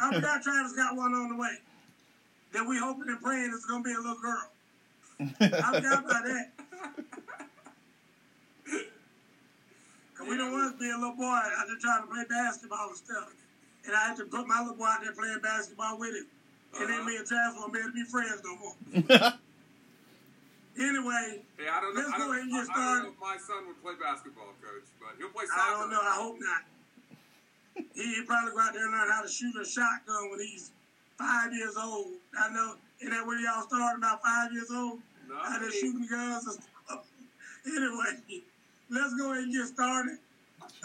I 0.00 0.14
forgot 0.14 0.42
Travis 0.42 0.76
got 0.76 0.94
one 0.94 1.14
on 1.14 1.30
the 1.30 1.36
way. 1.36 1.58
That 2.52 2.66
we 2.66 2.78
hoping 2.78 3.08
and 3.08 3.20
praying 3.20 3.50
it's 3.54 3.66
gonna 3.66 3.82
be 3.82 3.92
a 3.92 3.96
little 3.98 4.16
girl. 4.20 4.50
I 5.20 5.80
forgot 5.80 6.04
about 6.04 6.24
that. 6.24 6.52
Cause 10.16 10.26
we 10.28 10.36
don't 10.36 10.50
want 10.52 10.74
to 10.74 10.78
be 10.78 10.90
a 10.90 10.94
little 10.98 11.14
boy 11.14 11.24
out 11.30 11.66
there 11.68 11.78
trying 11.80 12.02
to 12.02 12.08
play 12.10 12.24
basketball 12.28 12.88
and 12.88 12.96
stuff. 12.96 13.30
And 13.86 13.94
I 13.94 14.08
had 14.08 14.16
to 14.18 14.24
put 14.24 14.46
my 14.46 14.60
little 14.60 14.74
boy 14.76 14.86
out 14.86 15.00
there 15.02 15.12
playing 15.12 15.40
basketball 15.42 15.98
with 15.98 16.14
him. 16.14 16.26
And 16.80 16.88
then 16.90 17.00
uh-huh. 17.00 17.08
me 17.08 17.16
and 17.16 17.26
Travis 17.26 17.58
won't 17.58 17.72
be 17.72 17.78
able 17.78 17.90
to 17.90 17.94
be 17.94 18.04
friends 18.04 18.42
no 18.44 18.56
more. 18.56 19.32
Anyway, 20.78 21.42
Hey, 21.58 21.66
I 21.66 21.80
don't 21.82 21.90
know. 21.90 22.06
Let's 22.06 22.14
I 22.14 22.18
go 22.18 22.30
don't, 22.30 22.38
ahead 22.38 22.42
and 22.46 22.52
get 22.54 22.54
I- 22.54 22.62
I 22.62 22.62
don't 22.62 22.70
started. 22.70 23.02
know 23.02 23.10
if 23.10 23.18
my 23.18 23.36
son 23.42 23.66
would 23.66 23.82
play 23.82 23.94
basketball, 23.98 24.54
coach, 24.62 24.86
but 25.02 25.18
he'll 25.18 25.34
play 25.34 25.42
I 25.50 25.58
soccer. 25.58 25.74
don't 25.74 25.90
know. 25.90 25.98
I 26.06 26.14
hope 26.22 26.38
not. 26.38 26.62
He, 27.98 28.14
he 28.14 28.22
probably 28.22 28.54
go 28.54 28.60
out 28.62 28.74
there 28.78 28.86
and 28.86 28.94
learn 28.94 29.10
how 29.10 29.22
to 29.22 29.28
shoot 29.28 29.50
a 29.58 29.66
shotgun 29.66 30.30
when 30.30 30.38
he's 30.38 30.70
five 31.18 31.52
years 31.52 31.74
old. 31.76 32.14
I 32.38 32.52
know. 32.52 32.74
Isn't 33.00 33.12
that 33.12 33.26
where 33.26 33.38
y'all 33.40 33.62
started 33.66 33.98
about 33.98 34.22
five 34.22 34.52
years 34.52 34.70
old? 34.72 35.00
No, 35.28 35.36
Out 35.36 35.60
there 35.60 35.70
he- 35.70 35.80
shooting 35.80 36.06
guns 36.10 36.46
and 36.46 36.54
stuff. 36.54 37.06
Anyway, 37.66 38.40
let's 38.88 39.14
go 39.14 39.32
ahead 39.32 39.44
and 39.44 39.52
get 39.52 39.66
started. 39.66 40.16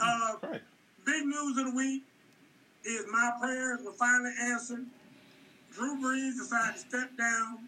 Uh, 0.01 0.33
Right. 0.43 0.61
big 1.05 1.25
news 1.25 1.57
of 1.57 1.65
the 1.67 1.75
week 1.75 2.03
is 2.83 3.05
my 3.09 3.31
prayers 3.39 3.79
were 3.85 3.93
finally 3.93 4.33
answered. 4.41 4.85
Drew 5.73 5.95
Brees 6.01 6.35
decided 6.37 6.73
to 6.73 6.79
step 6.79 7.17
down 7.17 7.59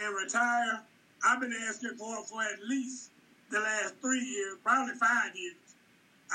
and 0.00 0.14
retire. 0.14 0.82
I've 1.26 1.40
been 1.40 1.54
asking 1.68 1.96
for 1.98 2.18
it 2.20 2.26
for 2.26 2.42
at 2.42 2.60
least 2.68 3.10
the 3.50 3.58
last 3.58 3.94
three 4.00 4.20
years, 4.24 4.58
probably 4.62 4.94
five 4.94 5.34
years. 5.34 5.56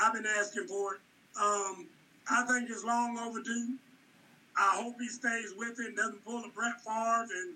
I've 0.02 0.12
been 0.12 0.26
asking 0.26 0.66
for 0.66 0.94
it. 0.96 1.00
Um, 1.40 1.86
I 2.28 2.44
think 2.44 2.68
it's 2.68 2.84
long 2.84 3.18
overdue. 3.18 3.76
I 4.56 4.82
hope 4.82 4.96
he 5.00 5.08
stays 5.08 5.54
with 5.56 5.78
it 5.80 5.86
and 5.88 5.96
doesn't 5.96 6.24
pull 6.24 6.44
a 6.44 6.48
Brett 6.48 6.80
Favre 6.84 7.26
and, 7.30 7.54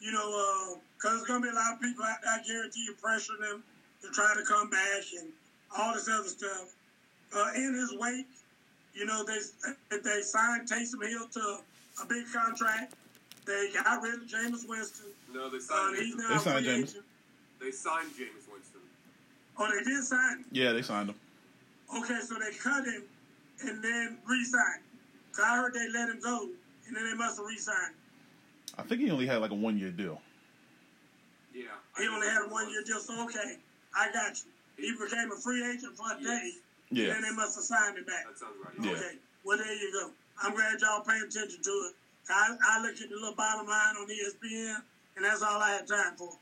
you 0.00 0.12
know, 0.12 0.78
because 0.96 1.18
there's 1.18 1.26
going 1.28 1.42
to 1.42 1.48
be 1.48 1.52
a 1.52 1.54
lot 1.56 1.74
of 1.74 1.80
people 1.80 2.04
out 2.04 2.18
there, 2.22 2.32
I 2.32 2.42
guarantee 2.46 2.84
you, 2.84 2.94
pressuring 3.02 3.40
them 3.40 3.62
to 4.02 4.10
try 4.10 4.34
to 4.36 4.42
come 4.44 4.70
back 4.70 5.02
and 5.18 5.28
all 5.76 5.94
this 5.94 6.08
other 6.08 6.28
stuff. 6.28 6.74
Uh, 7.34 7.50
in 7.56 7.74
his 7.74 7.92
wake, 7.98 8.26
You 8.94 9.06
know, 9.06 9.24
they 9.24 9.40
they 9.98 10.22
signed 10.22 10.68
Taysom 10.68 11.02
Hill 11.08 11.26
to 11.26 11.58
a 12.02 12.06
big 12.06 12.24
contract. 12.32 12.94
They 13.44 13.70
got 13.74 14.00
rid 14.02 14.14
of 14.14 14.20
Jameis 14.28 14.68
Winston. 14.68 15.10
No, 15.32 15.50
they 15.50 15.56
Uh, 15.56 15.60
signed. 15.60 15.96
he's 15.96 16.14
now 16.14 16.28
They 16.28 16.38
signed 16.38 16.66
Jameis. 16.66 16.88
agent. 16.90 17.04
They 17.60 17.70
signed 17.72 18.10
Jameis 18.12 18.46
Winston. 18.52 18.80
Oh, 19.58 19.66
they 19.68 19.82
did 19.82 20.04
sign 20.04 20.38
him. 20.38 20.44
Yeah, 20.52 20.72
they 20.72 20.82
signed 20.82 21.08
him. 21.10 21.16
Okay, 21.96 22.20
so 22.22 22.34
they 22.38 22.52
cut 22.56 22.84
him 22.84 23.02
and 23.66 23.82
then 23.82 24.18
re-signed. 24.26 24.82
Him. 25.34 25.44
'Cause 25.44 25.44
I 25.44 25.56
heard 25.56 25.74
they 25.74 25.88
let 25.90 26.08
him 26.08 26.20
go, 26.20 26.48
and 26.86 26.96
then 26.96 27.04
they 27.04 27.14
must 27.14 27.36
have 27.38 27.46
re-signed. 27.46 27.94
him. 27.94 27.94
I 28.78 28.82
think 28.82 29.00
he 29.00 29.10
only 29.10 29.26
had 29.26 29.36
like 29.40 29.50
a 29.50 29.54
one 29.54 29.78
year 29.78 29.90
deal. 29.90 30.20
Yeah. 31.54 31.62
He 31.98 32.08
only 32.08 32.26
had 32.26 32.42
a 32.42 32.48
one-year 32.48 32.82
deal, 32.84 32.98
so 33.00 33.22
okay, 33.24 33.58
I 33.94 34.10
got 34.12 34.36
you. 34.42 34.50
He 34.76 34.90
became 34.92 35.30
a 35.30 35.36
free 35.36 35.62
agent 35.64 35.96
for 35.96 36.06
a 36.12 36.20
day, 36.20 36.54
Yeah. 36.90 37.04
and 37.04 37.12
then 37.14 37.22
they 37.22 37.30
must 37.36 37.54
have 37.54 37.64
signed 37.64 37.96
him 37.96 38.04
back. 38.04 38.26
That 38.26 38.38
sounds 38.38 38.56
right. 38.64 38.74
Yeah. 38.80 38.90
Okay, 38.92 39.18
well 39.44 39.56
there 39.58 39.72
you 39.72 39.92
go. 39.92 40.10
I'm 40.42 40.52
glad 40.54 40.80
y'all 40.80 41.02
paying 41.02 41.22
attention 41.22 41.62
to 41.62 41.70
it. 41.70 41.94
I, 42.28 42.56
I 42.68 42.80
look 42.82 43.00
at 43.00 43.08
the 43.08 43.14
little 43.14 43.34
bottom 43.36 43.66
line 43.68 43.94
on 43.96 44.08
ESPN, 44.08 44.82
and 45.16 45.24
that's 45.24 45.42
all 45.42 45.62
I 45.62 45.70
had 45.76 45.86
time 45.86 46.16
for. 46.16 46.36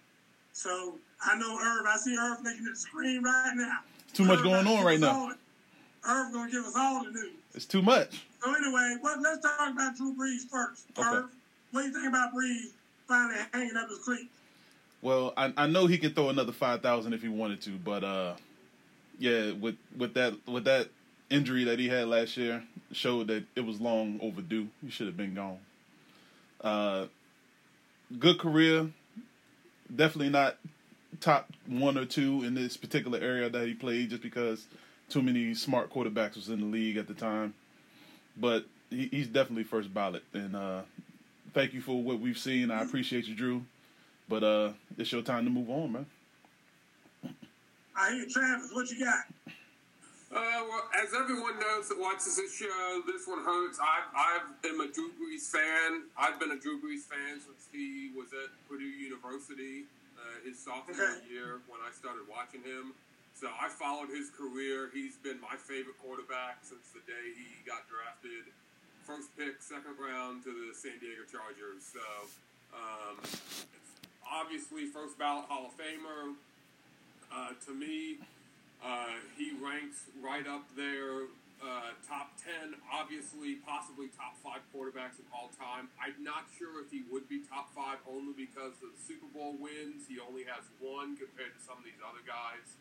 So 0.53 0.99
I 1.21 1.37
know 1.37 1.59
Irv. 1.61 1.85
I 1.87 1.97
see 1.99 2.17
Irv 2.17 2.39
looking 2.43 2.65
at 2.67 2.73
the 2.73 2.77
screen 2.77 3.23
right 3.23 3.53
now. 3.55 3.81
Too 4.15 4.25
much 4.25 4.39
Irv 4.39 4.45
going 4.45 4.65
gonna 4.65 4.77
on 4.79 4.85
right 4.87 5.01
now. 5.01 5.11
all 5.13 5.33
Irv 6.09 6.33
gonna 6.33 6.51
give 6.51 6.65
us 6.65 6.73
all 6.75 7.05
the 7.05 7.11
news. 7.11 7.33
It's 7.55 7.67
too 7.67 7.83
much. 7.83 8.25
So 8.43 8.55
anyway, 8.55 8.97
well, 9.03 9.21
let's 9.21 9.41
talk 9.41 9.71
about 9.73 9.97
Drew 9.97 10.15
Brees 10.15 10.49
first. 10.51 10.87
Okay. 10.99 11.27
What 11.71 11.83
do 11.83 11.87
you 11.87 11.93
think 11.93 12.09
about 12.09 12.35
Brees 12.35 12.71
finally 13.07 13.39
hanging 13.53 13.77
up 13.77 13.89
his 13.89 13.99
cleats? 13.99 14.31
Well, 15.01 15.33
I, 15.37 15.53
I 15.57 15.67
know 15.67 15.87
he 15.87 15.99
can 15.99 16.15
throw 16.15 16.29
another 16.29 16.53
five 16.53 16.81
thousand 16.81 17.13
if 17.13 17.23
he 17.23 17.29
wanted 17.29 17.61
to, 17.63 17.71
but 17.71 18.05
uh, 18.05 18.35
yeah, 19.19 19.53
with 19.53 19.77
with 19.97 20.15
that 20.15 20.35
with 20.47 20.65
that 20.65 20.89
injury 21.29 21.65
that 21.65 21.79
he 21.79 21.89
had 21.89 22.09
last 22.09 22.37
year, 22.37 22.63
showed 22.93 23.29
that 23.29 23.45
it 23.57 23.65
was 23.65 23.81
long 23.81 24.19
overdue. 24.23 24.69
He 24.85 24.91
should 24.91 25.07
have 25.07 25.17
been 25.17 25.35
gone. 25.35 25.59
Uh, 26.61 27.07
good 28.19 28.39
career, 28.39 28.91
definitely 29.95 30.31
not 30.31 30.57
top 31.21 31.51
one 31.67 31.99
or 31.99 32.05
two 32.05 32.45
in 32.45 32.55
this 32.55 32.77
particular 32.77 33.19
area 33.19 33.49
that 33.49 33.67
he 33.67 33.75
played, 33.75 34.11
just 34.11 34.23
because 34.23 34.67
too 35.13 35.23
many 35.23 35.55
smart 35.55 35.93
quarterbacks 35.93 36.37
was 36.37 36.49
in 36.49 36.61
the 36.61 36.67
league 36.67 36.97
at 36.97 37.07
the 37.07 37.15
time. 37.15 37.53
But 38.37 38.65
he, 38.89 39.09
he's 39.09 39.27
definitely 39.27 39.65
first 39.65 39.93
ballot, 39.93 40.25
and 40.33 40.57
uh, 40.57 40.81
thank 41.53 41.75
you 41.75 41.83
for 41.83 42.03
what 42.03 42.19
we've 42.19 42.39
seen. 42.39 42.71
I 42.71 42.83
appreciate 42.83 43.27
you, 43.27 43.35
Drew. 43.35 43.63
But 44.29 44.43
uh, 44.43 44.73
it's 44.97 45.13
your 45.13 45.21
time 45.21 45.45
to 45.45 45.51
move 45.51 45.69
on, 45.69 45.93
man. 45.93 46.07
I 47.95 48.15
hear 48.15 48.27
Travis. 48.31 48.71
What 48.73 48.91
you 48.91 49.05
got? 49.05 49.25
Uh, 50.33 50.65
well, 50.65 50.89
as 50.97 51.13
everyone 51.13 51.61
knows 51.61 51.91
that 51.91 52.01
watches 52.01 52.37
this 52.37 52.57
show, 52.57 53.03
this 53.07 53.29
one 53.29 53.45
hurts. 53.45 53.79
I 53.79 54.01
I 54.17 54.41
am 54.67 54.81
a 54.81 54.89
Drew 54.89 55.11
Brees 55.21 55.45
fan. 55.45 56.05
I've 56.17 56.41
been 56.41 56.53
a 56.53 56.59
Drew 56.59 56.81
Brees 56.81 57.05
fan 57.05 57.37
since 57.37 57.69
he 57.71 58.11
was 58.17 58.29
at 58.33 58.49
Purdue 58.67 58.85
University, 58.89 59.85
uh, 60.17 60.49
his 60.49 60.59
sophomore 60.59 60.97
year 61.29 61.61
when 61.69 61.85
I 61.85 61.93
started 61.93 62.23
watching 62.31 62.63
him. 62.63 62.95
So 63.43 63.51
I 63.59 63.67
followed 63.67 64.07
his 64.07 64.31
career. 64.31 64.87
He's 64.95 65.19
been 65.19 65.43
my 65.43 65.59
favorite 65.59 65.99
quarterback 65.99 66.63
since 66.63 66.95
the 66.95 67.03
day 67.11 67.35
he 67.35 67.51
got 67.67 67.91
drafted, 67.91 68.47
first 69.03 69.35
pick, 69.35 69.59
second 69.59 69.99
round 69.99 70.47
to 70.47 70.55
the 70.55 70.71
San 70.71 71.03
Diego 71.03 71.27
Chargers. 71.27 71.83
So 71.83 72.07
um, 72.71 73.19
obviously 74.23 74.87
first 74.87 75.19
ballot 75.19 75.51
Hall 75.51 75.67
of 75.67 75.75
Famer. 75.75 76.39
Uh, 77.35 77.59
to 77.67 77.75
me, 77.75 78.23
uh, 78.79 79.19
he 79.35 79.59
ranks 79.59 80.07
right 80.23 80.47
up 80.47 80.63
there, 80.79 81.27
uh, 81.59 81.99
top 82.07 82.39
10, 82.47 82.79
obviously, 82.95 83.59
possibly 83.67 84.07
top 84.15 84.39
five 84.39 84.63
quarterbacks 84.71 85.19
of 85.19 85.27
all 85.35 85.51
time. 85.59 85.91
I'm 85.99 86.15
not 86.23 86.47
sure 86.63 86.79
if 86.79 86.95
he 86.95 87.03
would 87.11 87.27
be 87.27 87.43
top 87.51 87.75
five 87.75 87.99
only 88.07 88.39
because 88.39 88.79
of 88.87 88.95
the 88.95 89.03
Super 89.03 89.27
Bowl 89.35 89.59
wins. 89.59 90.07
He 90.07 90.23
only 90.23 90.47
has 90.47 90.63
one 90.79 91.19
compared 91.19 91.59
to 91.59 91.61
some 91.67 91.83
of 91.83 91.83
these 91.83 91.99
other 92.07 92.23
guys. 92.23 92.79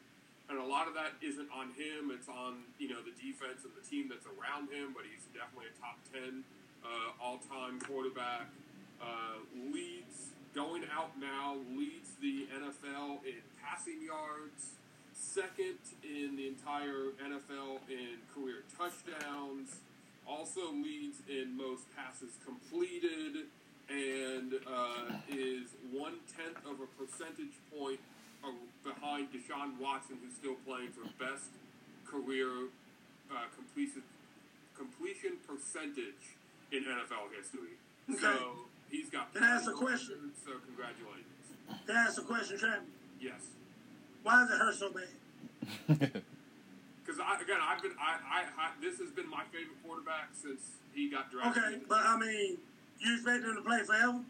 And 0.52 0.60
a 0.60 0.68
lot 0.68 0.92
of 0.92 0.94
that 1.00 1.16
isn't 1.24 1.48
on 1.56 1.72
him, 1.80 2.12
it's 2.12 2.28
on, 2.28 2.68
you 2.76 2.92
know, 2.92 3.00
the 3.00 3.16
defense 3.16 3.64
and 3.64 3.72
the 3.72 3.88
team 3.88 4.12
that's 4.12 4.28
around 4.28 4.68
him, 4.68 4.92
but 4.92 5.08
he's 5.08 5.24
definitely 5.32 5.72
a 5.72 5.76
top 5.80 5.96
10 6.12 6.44
uh, 6.84 7.24
all 7.24 7.40
time 7.48 7.80
quarterback. 7.80 8.52
Uh, 9.00 9.40
leads, 9.72 10.36
going 10.54 10.84
out 10.92 11.16
now, 11.16 11.56
leads 11.72 12.20
the 12.20 12.52
NFL 12.52 13.24
in 13.24 13.40
passing 13.64 14.04
yards 14.04 14.76
second 15.16 15.80
in 16.04 16.36
the 16.36 16.48
entire 16.48 17.16
NFL 17.24 17.80
in 17.88 18.20
career 18.36 18.68
touchdowns, 18.76 19.80
also 20.28 20.74
leads 20.74 21.24
in 21.30 21.56
most 21.56 21.88
passes 21.96 22.36
completed, 22.44 23.48
and 23.88 24.60
uh, 24.68 25.16
is 25.32 25.72
one 25.92 26.20
tenth 26.36 26.60
of 26.68 26.84
a 26.84 26.90
percentage 27.00 27.56
point 27.72 28.00
behind 28.84 29.30
Deshaun 29.32 29.80
Watson, 29.80 30.18
who's 30.24 30.36
still 30.36 30.56
playing 30.66 30.90
for 30.92 31.06
best 31.22 31.50
career 32.06 32.50
uh, 33.32 33.48
completion 33.56 34.04
completion 34.76 35.38
percentage 35.48 36.38
in 36.72 36.84
NFL 36.84 37.30
history. 37.38 37.78
So 38.20 38.68
he's 38.90 39.10
got. 39.10 39.34
Can 39.34 39.44
I 39.44 39.56
ask 39.56 39.70
a 39.70 39.74
question? 39.74 40.32
So 40.46 40.52
congratulations. 40.66 41.26
Can 41.86 41.96
I 41.96 42.02
ask 42.02 42.22
a 42.22 42.26
question, 42.26 42.58
Travis? 42.58 42.90
Yes. 43.20 43.42
Why 44.24 44.42
does 44.42 44.52
it 44.52 44.58
hurt 44.58 44.76
so 44.76 44.92
bad? 44.92 46.22
Because 47.04 47.20
I, 47.20 47.42
again, 47.42 47.58
I've 47.60 47.82
been, 47.82 47.92
I, 48.00 48.14
I, 48.24 48.40
I, 48.62 48.70
this 48.80 49.00
has 49.00 49.10
been 49.10 49.28
my 49.28 49.44
favorite 49.52 49.76
quarterback 49.84 50.30
since 50.34 50.62
he 50.94 51.10
got 51.10 51.32
drafted. 51.32 51.64
Okay, 51.64 51.82
but 51.90 52.00
I 52.06 52.18
mean, 52.18 52.58
you 53.00 53.16
expect 53.16 53.44
him 53.44 53.56
to 53.56 53.62
play 53.62 53.82
forever? 53.84 54.22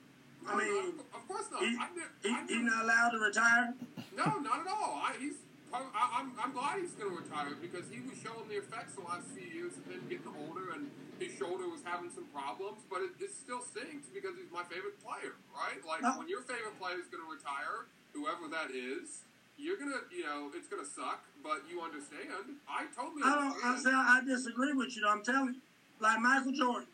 I 0.48 0.58
mean, 0.58 0.68
no, 0.98 1.04
of 1.14 1.28
course 1.28 1.46
not. 1.52 1.62
he, 1.62 1.78
I, 1.78 1.88
he, 2.24 2.30
I 2.30 2.46
he 2.48 2.62
not 2.62 2.84
allowed 2.84 3.10
to 3.12 3.20
retire? 3.20 3.74
no, 4.16 4.26
not 4.40 4.66
at 4.66 4.68
all. 4.68 5.00
I, 5.02 5.14
he's, 5.20 5.38
I, 5.74 5.80
I'm, 6.20 6.34
I'm 6.42 6.52
glad 6.52 6.82
he's 6.82 6.92
going 6.98 7.14
to 7.16 7.18
retire 7.22 7.54
because 7.62 7.86
he 7.90 8.02
was 8.02 8.18
showing 8.20 8.50
the 8.50 8.58
effects 8.60 8.96
the 8.98 9.06
last 9.06 9.28
few 9.32 9.48
years 9.48 9.78
of 9.78 9.86
him 9.88 10.02
getting 10.10 10.28
older 10.48 10.74
and 10.74 10.90
his 11.22 11.32
shoulder 11.38 11.70
was 11.70 11.80
having 11.86 12.10
some 12.10 12.26
problems, 12.34 12.82
but 12.90 13.00
it, 13.06 13.14
it 13.22 13.32
still 13.32 13.62
stinks 13.62 14.10
because 14.10 14.34
he's 14.36 14.52
my 14.52 14.66
favorite 14.66 14.98
player, 15.00 15.38
right? 15.54 15.80
Like 15.86 16.02
No. 16.02 16.18
when 16.20 16.28
your 16.28 16.42
favorite 16.42 16.76
player 16.82 16.98
is 16.98 17.08
going 17.08 17.24
to 17.24 17.30
retire, 17.30 17.86
whoever 18.12 18.50
that 18.50 18.74
is, 18.74 19.22
you're 19.62 19.78
gonna, 19.78 20.02
you 20.10 20.24
know, 20.26 20.50
it's 20.56 20.68
gonna 20.68 20.86
suck, 20.86 21.22
but 21.44 21.62
you 21.70 21.82
understand. 21.82 22.58
I 22.68 22.86
totally 22.98 23.22
I 23.24 23.36
don't. 23.36 23.54
I, 23.64 23.70
understand. 23.70 23.96
I 23.96 24.22
disagree 24.26 24.74
with 24.74 24.96
you. 24.98 25.06
I'm 25.08 25.22
telling 25.22 25.54
you, 25.54 25.62
like 26.00 26.20
Michael 26.20 26.52
Jordan. 26.52 26.88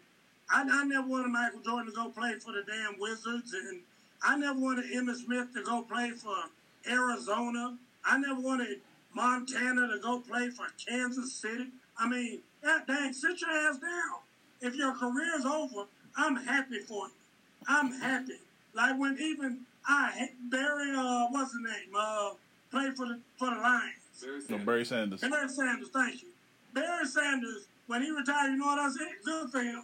I, 0.50 0.62
I 0.70 0.84
never 0.86 1.08
wanted 1.08 1.30
Michael 1.30 1.60
Jordan 1.60 1.88
to 1.88 1.92
go 1.96 2.10
play 2.10 2.34
for 2.40 2.54
the 2.54 2.64
damn 2.66 3.00
Wizards, 3.00 3.54
and 3.54 3.82
I 4.24 4.38
never 4.38 4.60
wanted 4.60 4.86
Emmitt 4.86 5.18
Smith 5.18 5.54
to 5.54 5.64
go 5.64 5.82
play 5.84 6.12
for 6.12 6.36
Arizona. 6.90 7.78
I 8.06 8.18
never 8.18 8.40
wanted 8.40 8.80
Montana 9.14 9.88
to 9.88 10.00
go 10.02 10.20
play 10.20 10.50
for 10.50 10.66
Kansas 10.88 11.34
City. 11.34 11.68
I 12.00 12.08
mean, 12.08 12.40
that 12.64 12.88
dang, 12.88 13.14
sit 13.14 13.42
your 13.42 13.50
ass 13.50 13.78
down. 13.78 14.20
If 14.62 14.76
your 14.76 14.94
career's 14.96 15.46
over, 15.46 15.86
I'm 16.16 16.36
happy 16.36 16.80
for 16.80 17.08
you. 17.08 17.14
I'm 17.68 17.92
happy. 17.92 18.40
Like 18.74 18.98
when 19.00 19.18
even 19.20 19.62
I 19.88 20.30
Barry, 20.50 20.92
uh, 20.96 21.28
what's 21.30 21.52
the 21.54 21.60
name? 21.60 21.94
Uh, 21.98 22.32
played 22.72 22.96
for 22.96 23.08
the 23.08 23.20
for 23.38 23.50
the 23.50 23.60
Lions. 23.62 23.94
Very 24.20 24.42
No. 24.50 24.66
Barry 24.66 24.86
Sanders. 24.86 25.22
Barry 25.22 25.50
Sanders, 25.50 25.90
thank 25.90 26.22
you. 26.22 26.30
Barry 26.74 27.06
Sanders, 27.06 27.68
when 27.88 28.02
he 28.02 28.12
retired, 28.12 28.52
you 28.52 28.58
know 28.58 28.66
what 28.66 28.80
I 28.80 28.90
said? 28.90 29.08
Good 29.24 29.50
for 29.50 29.62
him. 29.62 29.84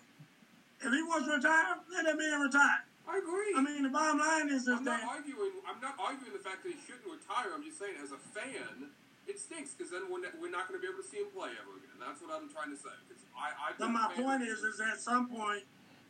If 0.84 0.92
he 0.92 1.02
wants 1.04 1.28
to 1.32 1.40
retire, 1.40 1.80
let 1.92 2.04
that 2.06 2.18
man 2.18 2.42
retire. 2.42 2.84
I 3.08 3.18
agree. 3.20 3.52
I 3.56 3.62
mean, 3.64 3.84
the 3.84 3.90
bottom 3.90 4.20
line 4.20 4.52
is, 4.52 4.68
is 4.68 4.68
I'm 4.68 4.84
not 4.84 5.04
arguing. 5.04 5.64
I'm 5.64 5.80
not 5.80 5.96
arguing 6.00 6.34
the 6.36 6.44
fact 6.44 6.64
that 6.64 6.72
he 6.72 6.80
shouldn't 6.84 7.08
retire. 7.08 7.56
I'm 7.56 7.64
just 7.64 7.80
saying, 7.80 7.96
as 8.04 8.12
a 8.12 8.20
fan, 8.20 8.92
it 9.28 9.40
stinks 9.40 9.72
because 9.76 9.92
then 9.92 10.12
we're, 10.12 10.20
ne- 10.24 10.36
we're 10.40 10.52
not 10.52 10.68
going 10.68 10.80
to 10.80 10.84
be 10.84 10.92
able 10.92 11.04
to 11.04 11.08
see 11.08 11.24
him 11.24 11.32
play 11.32 11.52
ever 11.56 11.80
again. 11.80 11.96
That's 12.00 12.20
what 12.20 12.36
I'm 12.36 12.52
trying 12.52 12.72
to 12.72 12.80
say. 12.80 12.92
I, 13.36 13.72
I 13.72 13.74
But 13.80 13.92
my 13.92 14.12
point 14.16 14.44
is, 14.44 14.60
is 14.64 14.80
at 14.80 15.00
some 15.00 15.28
point, 15.28 15.64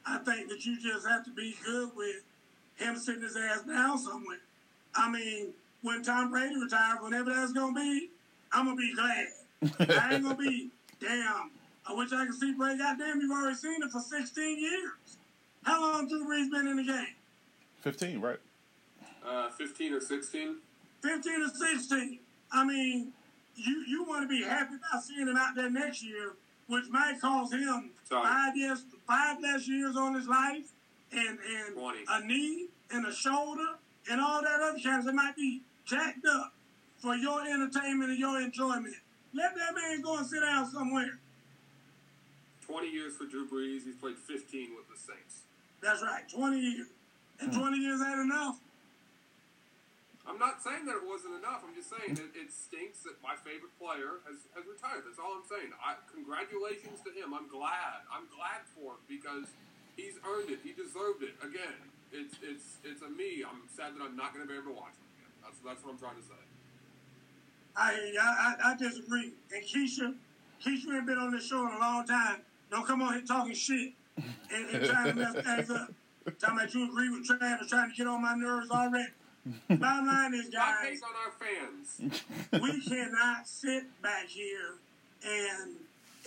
I 0.05 0.17
think 0.19 0.49
that 0.49 0.65
you 0.65 0.77
just 0.81 1.07
have 1.07 1.23
to 1.25 1.31
be 1.31 1.55
good 1.65 1.91
with 1.95 2.25
him 2.77 2.97
sitting 2.97 3.21
his 3.21 3.37
ass 3.37 3.61
down 3.63 3.97
somewhere. 3.97 4.41
I 4.95 5.09
mean, 5.09 5.53
when 5.81 6.03
Tom 6.03 6.29
Brady 6.29 6.55
retires, 6.57 6.99
whenever 7.01 7.33
that's 7.33 7.53
gonna 7.53 7.73
be, 7.73 8.09
I'm 8.51 8.65
gonna 8.65 8.77
be 8.77 8.93
glad. 8.93 9.27
I 9.89 10.15
ain't 10.15 10.23
gonna 10.23 10.35
be 10.35 10.69
damn. 10.99 11.51
I 11.87 11.93
wish 11.93 12.11
I 12.13 12.25
could 12.25 12.35
see 12.35 12.53
Brady. 12.53 12.77
Goddamn, 12.79 13.19
you've 13.21 13.31
already 13.31 13.55
seen 13.55 13.81
it 13.83 13.91
for 13.91 13.99
16 13.99 14.59
years. 14.59 15.17
How 15.63 15.81
long 15.81 16.07
Drew 16.07 16.25
Brees 16.25 16.49
been 16.51 16.67
in 16.67 16.77
the 16.77 16.83
game? 16.83 17.15
Fifteen, 17.81 18.21
right? 18.21 18.39
uh, 19.25 19.49
15 19.51 19.93
or 19.93 20.01
16. 20.01 20.55
15 21.01 21.41
or 21.41 21.47
16. 21.49 22.19
I 22.51 22.63
mean, 22.65 23.11
you 23.55 23.83
you 23.87 24.03
want 24.05 24.23
to 24.23 24.27
be 24.27 24.43
happy 24.43 24.75
about 24.75 25.03
seeing 25.03 25.27
him 25.27 25.35
out 25.37 25.55
there 25.55 25.69
next 25.69 26.03
year, 26.03 26.33
which 26.67 26.85
might 26.89 27.19
cost 27.21 27.53
him 27.53 27.91
Sorry. 28.07 28.23
five 28.23 28.55
years, 28.57 28.83
five 29.07 29.37
less 29.41 29.67
years 29.67 29.95
on 29.97 30.15
his 30.15 30.27
life, 30.27 30.71
and 31.11 31.37
and 31.39 31.75
20. 31.75 31.99
a 32.09 32.25
knee 32.25 32.67
and 32.91 33.05
a 33.05 33.13
shoulder 33.13 33.75
and 34.09 34.19
all 34.21 34.41
that 34.41 34.59
other 34.61 34.79
kind. 34.83 35.07
It 35.07 35.13
might 35.13 35.35
be 35.35 35.61
jacked 35.85 36.25
up 36.25 36.53
for 36.97 37.15
your 37.15 37.41
entertainment 37.41 38.11
and 38.11 38.19
your 38.19 38.41
enjoyment. 38.41 38.95
Let 39.33 39.55
that 39.55 39.73
man 39.75 40.01
go 40.01 40.17
and 40.17 40.25
sit 40.27 40.41
down 40.41 40.69
somewhere. 40.71 41.19
20 42.73 42.89
years 42.89 43.13
for 43.13 43.29
Drew 43.29 43.45
Brees. 43.45 43.85
He's 43.85 44.01
played 44.01 44.17
15 44.17 44.73
with 44.73 44.89
the 44.89 44.97
Saints. 44.97 45.45
That's 45.77 46.01
right, 46.01 46.25
20 46.25 46.57
years. 46.57 46.89
And 47.37 47.53
hmm. 47.53 47.61
20 47.61 47.77
years 47.77 48.01
ain't 48.01 48.25
enough. 48.25 48.57
I'm 50.25 50.41
not 50.41 50.65
saying 50.65 50.89
that 50.89 50.97
it 50.97 51.05
wasn't 51.05 51.37
enough. 51.37 51.61
I'm 51.61 51.77
just 51.77 51.93
saying 51.93 52.17
it, 52.17 52.33
it 52.33 52.49
stinks 52.49 53.05
that 53.05 53.21
my 53.21 53.37
favorite 53.45 53.77
player 53.77 54.25
has, 54.25 54.41
has 54.57 54.65
retired. 54.65 55.05
That's 55.05 55.21
all 55.21 55.37
I'm 55.37 55.45
saying. 55.45 55.69
I, 55.77 56.01
congratulations 56.09 57.05
to 57.05 57.13
him. 57.13 57.37
I'm 57.37 57.45
glad. 57.45 58.09
I'm 58.09 58.25
glad 58.33 58.65
for 58.73 58.97
him 58.97 59.01
because 59.05 59.53
he's 59.93 60.17
earned 60.25 60.49
it. 60.49 60.65
He 60.65 60.73
deserved 60.73 61.21
it. 61.21 61.37
Again, 61.45 61.77
it's 62.09 62.39
it's 62.41 62.81
it's 62.87 63.03
a 63.03 63.11
me. 63.11 63.43
I'm 63.43 63.67
sad 63.67 63.93
that 63.93 64.01
I'm 64.01 64.15
not 64.15 64.31
going 64.31 64.47
to 64.47 64.49
be 64.49 64.55
able 64.55 64.73
to 64.73 64.79
watch 64.79 64.95
him 64.95 65.11
again. 65.13 65.33
That's 65.43 65.59
that's 65.61 65.81
what 65.83 65.93
I'm 65.93 66.01
trying 66.01 66.17
to 66.17 66.25
say. 66.25 66.41
I, 67.75 68.15
I, 68.15 68.29
I, 68.31 68.51
I 68.63 68.71
disagree. 68.79 69.35
And 69.51 69.61
Keisha, 69.61 70.15
Keisha 70.63 70.87
ain't 70.87 71.05
been 71.05 71.19
on 71.19 71.35
this 71.35 71.43
show 71.45 71.67
in 71.67 71.75
a 71.75 71.81
long 71.83 72.07
time. 72.07 72.47
Don't 72.73 72.87
come 72.87 73.03
on 73.03 73.13
here 73.13 73.21
talking 73.21 73.53
shit 73.53 73.91
and, 74.17 74.69
and 74.73 74.83
trying 74.83 75.05
to 75.09 75.13
mess 75.13 75.33
things 75.35 75.69
up. 75.69 75.93
Talking 76.39 76.57
about 76.57 76.73
you 76.73 76.89
agree 76.89 77.09
with 77.09 77.23
Travis, 77.27 77.69
trying 77.69 77.91
to 77.91 77.95
get 77.95 78.07
on 78.07 78.19
my 78.23 78.33
nerves 78.33 78.71
already. 78.71 79.11
Bottom 79.69 80.07
line 80.07 80.33
is, 80.33 80.49
Not 80.51 80.81
guys, 80.81 81.01
on 81.03 81.11
our 81.23 81.33
fans. 81.37 82.61
we 82.63 82.81
cannot 82.81 83.47
sit 83.47 83.83
back 84.01 84.25
here 84.27 84.75
and 85.23 85.75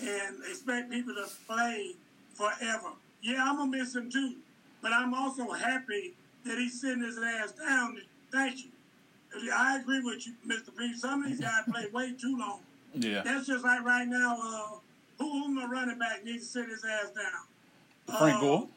and 0.01 0.37
expect 0.49 0.89
people 0.91 1.15
to 1.15 1.27
play 1.49 1.93
forever. 2.35 2.93
Yeah, 3.23 3.43
I'm 3.45 3.57
gonna 3.57 3.71
miss 3.79 3.97
him 3.97 4.09
too, 4.09 4.35
but 4.83 4.93
I'm 4.93 5.15
also 5.15 5.51
happy 5.51 6.13
that 6.45 6.59
he's 6.59 6.81
sitting 6.81 7.03
his 7.03 7.19
ass 7.19 7.53
down. 7.53 7.99
Thank 8.31 8.59
you. 8.59 9.51
I 9.53 9.81
agree 9.81 10.01
with 10.01 10.25
you, 10.29 10.35
Mr. 10.47 10.77
P. 10.79 10.95
Some 10.97 11.25
of 11.25 11.29
these 11.29 11.41
guys 11.41 11.65
play 11.69 11.87
way 11.93 12.13
too 12.13 12.39
long. 12.39 12.61
Yeah. 12.95 13.23
That's 13.25 13.49
just 13.49 13.65
like 13.65 13.83
right 13.85 14.07
now. 14.07 14.37
Uh, 14.41 14.77
who, 15.19 15.31
who 15.31 15.49
my 15.55 15.65
running 15.67 15.99
back 15.99 16.25
needs 16.25 16.45
to 16.47 16.61
sit 16.61 16.69
his 16.69 16.85
ass 16.85 17.11
down? 17.11 18.19
Frank 18.19 18.37
Uh, 18.37 18.41
Gore. 18.41 18.69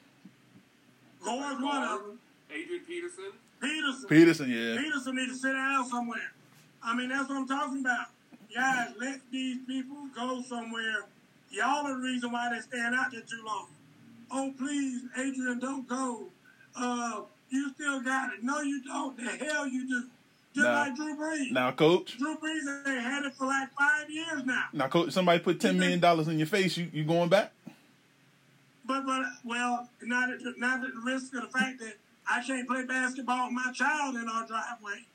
Gore's 1.23 1.61
one 1.61 1.83
of 1.83 2.01
them. 2.01 2.19
Adrian 2.51 2.83
Peterson. 2.85 3.31
Peterson. 3.61 4.09
Peterson, 4.09 4.49
yeah. 4.49 4.77
Peterson 4.81 5.15
needs 5.15 5.33
to 5.33 5.37
sit 5.37 5.53
down 5.53 5.87
somewhere. 5.89 6.31
I 6.83 6.95
mean, 6.95 7.09
that's 7.09 7.27
what 7.29 7.37
I'm 7.37 7.47
talking 7.47 7.81
about. 7.81 8.07
Guys, 8.55 8.89
let 8.99 9.19
these 9.31 9.57
people 9.67 10.07
go 10.15 10.41
somewhere. 10.41 11.03
Y'all 11.51 11.85
are 11.85 11.93
the 11.95 11.99
reason 11.99 12.31
why 12.31 12.49
they 12.53 12.59
stand 12.61 12.95
out 12.95 13.11
there 13.11 13.21
too 13.21 13.43
long. 13.45 13.67
Oh, 14.31 14.53
please, 14.57 15.01
Adrian, 15.17 15.59
don't 15.59 15.87
go. 15.87 16.25
Uh, 16.75 17.21
you 17.49 17.71
still 17.73 18.01
got 18.01 18.33
it. 18.33 18.43
No, 18.43 18.61
you 18.61 18.83
don't. 18.83 19.17
The 19.17 19.23
hell 19.45 19.67
you 19.67 19.87
do. 19.87 20.03
Just 20.55 20.65
Nah. 20.67 20.79
like 20.79 20.95
Drew 20.95 21.15
Brees. 21.15 21.51
Now, 21.51 21.71
coach. 21.71 22.17
Drew 22.17 22.35
Brees 22.37 22.87
ain't 22.87 23.01
had 23.03 23.23
it 23.25 23.33
for 23.35 23.45
like 23.45 23.69
five 23.77 24.09
years 24.09 24.43
now. 24.45 24.65
Now, 24.73 24.87
coach. 24.87 25.11
Somebody 25.11 25.39
put 25.39 25.59
ten 25.59 25.77
million 25.77 25.99
dollars 25.99 26.27
in 26.27 26.37
your 26.37 26.47
face. 26.47 26.75
You 26.77 26.89
you 26.91 27.03
going 27.03 27.29
back? 27.29 27.51
But 28.85 29.05
but 29.05 29.23
well, 29.45 29.87
not 30.01 30.31
at 30.31 30.39
the, 30.39 30.53
not 30.57 30.83
at 30.83 30.93
the 30.93 31.01
risk 31.05 31.33
of 31.35 31.41
the 31.43 31.47
fact 31.59 31.79
that 31.79 31.93
I 32.27 32.41
can't 32.43 32.67
play 32.67 32.83
basketball 32.85 33.45
with 33.45 33.53
my 33.53 33.71
child 33.73 34.15
in 34.15 34.27
our 34.27 34.47
driveway. 34.47 35.05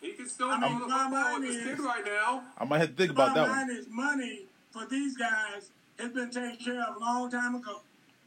He 0.00 0.12
can 0.12 0.28
still 0.28 0.50
I 0.50 0.58
throw 0.58 0.68
mean, 0.68 0.78
the 0.80 0.86
my 0.88 1.02
football 1.04 1.22
with 1.34 1.40
mind 1.40 1.44
his 1.44 1.56
is- 1.56 1.64
kid 1.64 1.78
right 1.80 2.04
now. 2.04 2.42
I 2.58 2.64
might 2.64 2.78
have 2.78 2.88
to 2.90 2.94
think 2.96 3.10
about 3.12 3.34
that 3.36 3.46
bottom 3.46 3.56
one. 3.56 3.68
line 3.68 3.76
is 3.76 3.86
money 3.88 4.40
for 4.72 4.84
these 4.86 5.16
guys 5.16 5.70
has 5.98 6.10
been 6.12 6.30
taken 6.30 6.56
care 6.56 6.82
of 6.82 6.96
a 6.96 6.98
long 6.98 7.30
time 7.30 7.54
ago. 7.54 7.80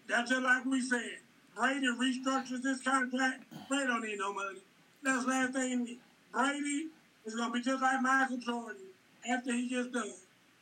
That's 0.07 0.29
just 0.29 0.41
like 0.41 0.63
we 0.65 0.79
said. 0.81 1.17
Brady 1.53 1.87
restructures 1.87 2.61
this 2.61 2.81
contract. 2.81 3.43
Brady 3.67 3.87
don't 3.87 4.01
need 4.03 4.17
no 4.19 4.33
money. 4.33 4.59
That's 5.07 5.23
the 5.23 5.29
last 5.29 5.53
thing. 5.53 5.97
Brady 6.33 6.89
is 7.25 7.35
gonna 7.35 7.53
be 7.53 7.61
just 7.61 7.81
like 7.81 8.01
Michael 8.01 8.39
Jordan 8.39 8.81
after 9.31 9.53
he 9.53 9.69
gets 9.69 9.87
done. 9.87 10.11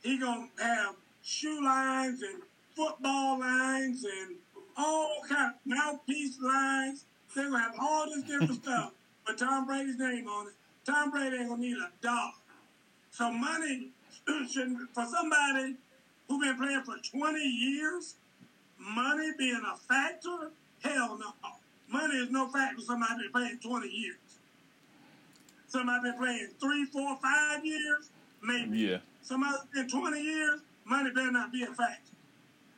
He 0.04 0.20
gonna 0.20 0.48
have 0.60 0.94
shoe 1.24 1.66
lines 1.66 2.22
and 2.22 2.44
football 2.76 3.40
lines 3.40 4.06
and 4.06 4.36
all 4.78 5.24
kind 5.28 5.52
of 5.52 5.54
mouthpiece 5.66 6.40
lines. 6.40 7.06
They're 7.36 7.50
gonna 7.50 7.58
have 7.58 7.74
all 7.82 8.06
this 8.06 8.22
different 8.22 8.54
stuff 8.64 8.92
with 9.26 9.38
Tom 9.38 9.66
Brady's 9.66 9.98
name 9.98 10.28
on 10.28 10.46
it. 10.50 10.54
Tom 10.86 11.10
Brady 11.10 11.38
ain't 11.38 11.50
gonna 11.50 11.62
need 11.62 11.78
a 11.78 11.90
dollar. 12.04 12.32
So 13.10 13.32
money 13.32 13.90
shouldn't 14.52 14.94
for 14.94 15.08
somebody 15.08 15.74
who 16.28 16.40
been 16.40 16.56
playing 16.56 16.84
for 16.84 16.98
20 17.18 17.40
years, 17.40 18.14
money 18.78 19.32
being 19.40 19.64
a 19.66 19.76
factor? 19.76 20.52
Hell 20.84 21.18
no. 21.18 21.34
Money 21.92 22.16
is 22.18 22.30
no 22.30 22.48
factor 22.48 22.76
for 22.76 22.82
somebody 22.84 23.24
been 23.24 23.32
playing 23.32 23.60
20 23.60 23.88
years. 23.88 24.18
Somebody 25.76 26.04
been 26.04 26.18
playing 26.18 26.48
three, 26.58 26.86
four, 26.86 27.18
five 27.18 27.66
years, 27.66 28.10
maybe. 28.42 28.78
Yeah. 28.80 28.98
Somebody 29.22 29.58
been 29.74 29.90
20 29.90 30.22
years, 30.22 30.62
money 30.86 31.12
better 31.12 31.32
not 31.32 31.52
be 31.52 31.64
a 31.64 31.68
factor. 31.68 32.14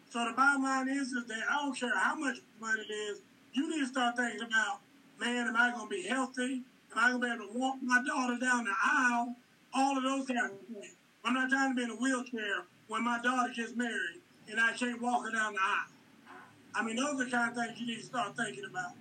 So 0.10 0.26
the 0.26 0.34
bottom 0.36 0.64
line 0.64 0.90
is, 0.90 1.12
is 1.12 1.28
that 1.28 1.44
I 1.48 1.62
don't 1.62 1.80
care 1.80 1.96
how 1.96 2.16
much 2.16 2.38
money 2.60 2.82
it 2.82 2.92
is, 2.92 3.20
you 3.54 3.70
need 3.70 3.82
to 3.82 3.86
start 3.86 4.18
thinking 4.18 4.42
about, 4.42 4.80
man, 5.20 5.48
am 5.48 5.56
I 5.56 5.70
going 5.76 5.88
to 5.88 5.96
be 5.96 6.08
healthy? 6.08 6.64
Am 6.92 6.98
I 6.98 7.10
going 7.12 7.22
to 7.22 7.28
be 7.28 7.34
able 7.34 7.54
to 7.54 7.60
walk 7.60 7.76
my 7.84 8.02
daughter 8.04 8.40
down 8.42 8.64
the 8.64 8.74
aisle? 8.84 9.36
All 9.76 9.96
of 9.96 10.02
those 10.04 10.26
kind 10.26 10.52
of 10.52 10.58
things. 10.62 10.96
I'm 11.24 11.36
not 11.36 11.52
trying 11.52 11.76
to 11.76 11.76
be 11.76 11.84
in 11.84 11.92
a 11.92 12.02
wheelchair 12.02 12.64
when 12.88 13.04
my 13.04 13.20
daughter 13.22 13.54
gets 13.54 13.76
married 13.76 14.22
and 14.50 14.60
I 14.60 14.74
can't 14.74 15.00
walk 15.00 15.24
her 15.24 15.32
down 15.32 15.54
the 15.54 15.60
aisle. 15.62 15.92
I 16.74 16.84
mean, 16.84 16.96
those 16.96 17.22
are 17.22 17.26
the 17.26 17.30
kind 17.30 17.52
of 17.52 17.56
things 17.56 17.80
you 17.80 17.86
need 17.86 18.00
to 18.00 18.06
start 18.06 18.36
thinking 18.36 18.64
about. 18.68 18.94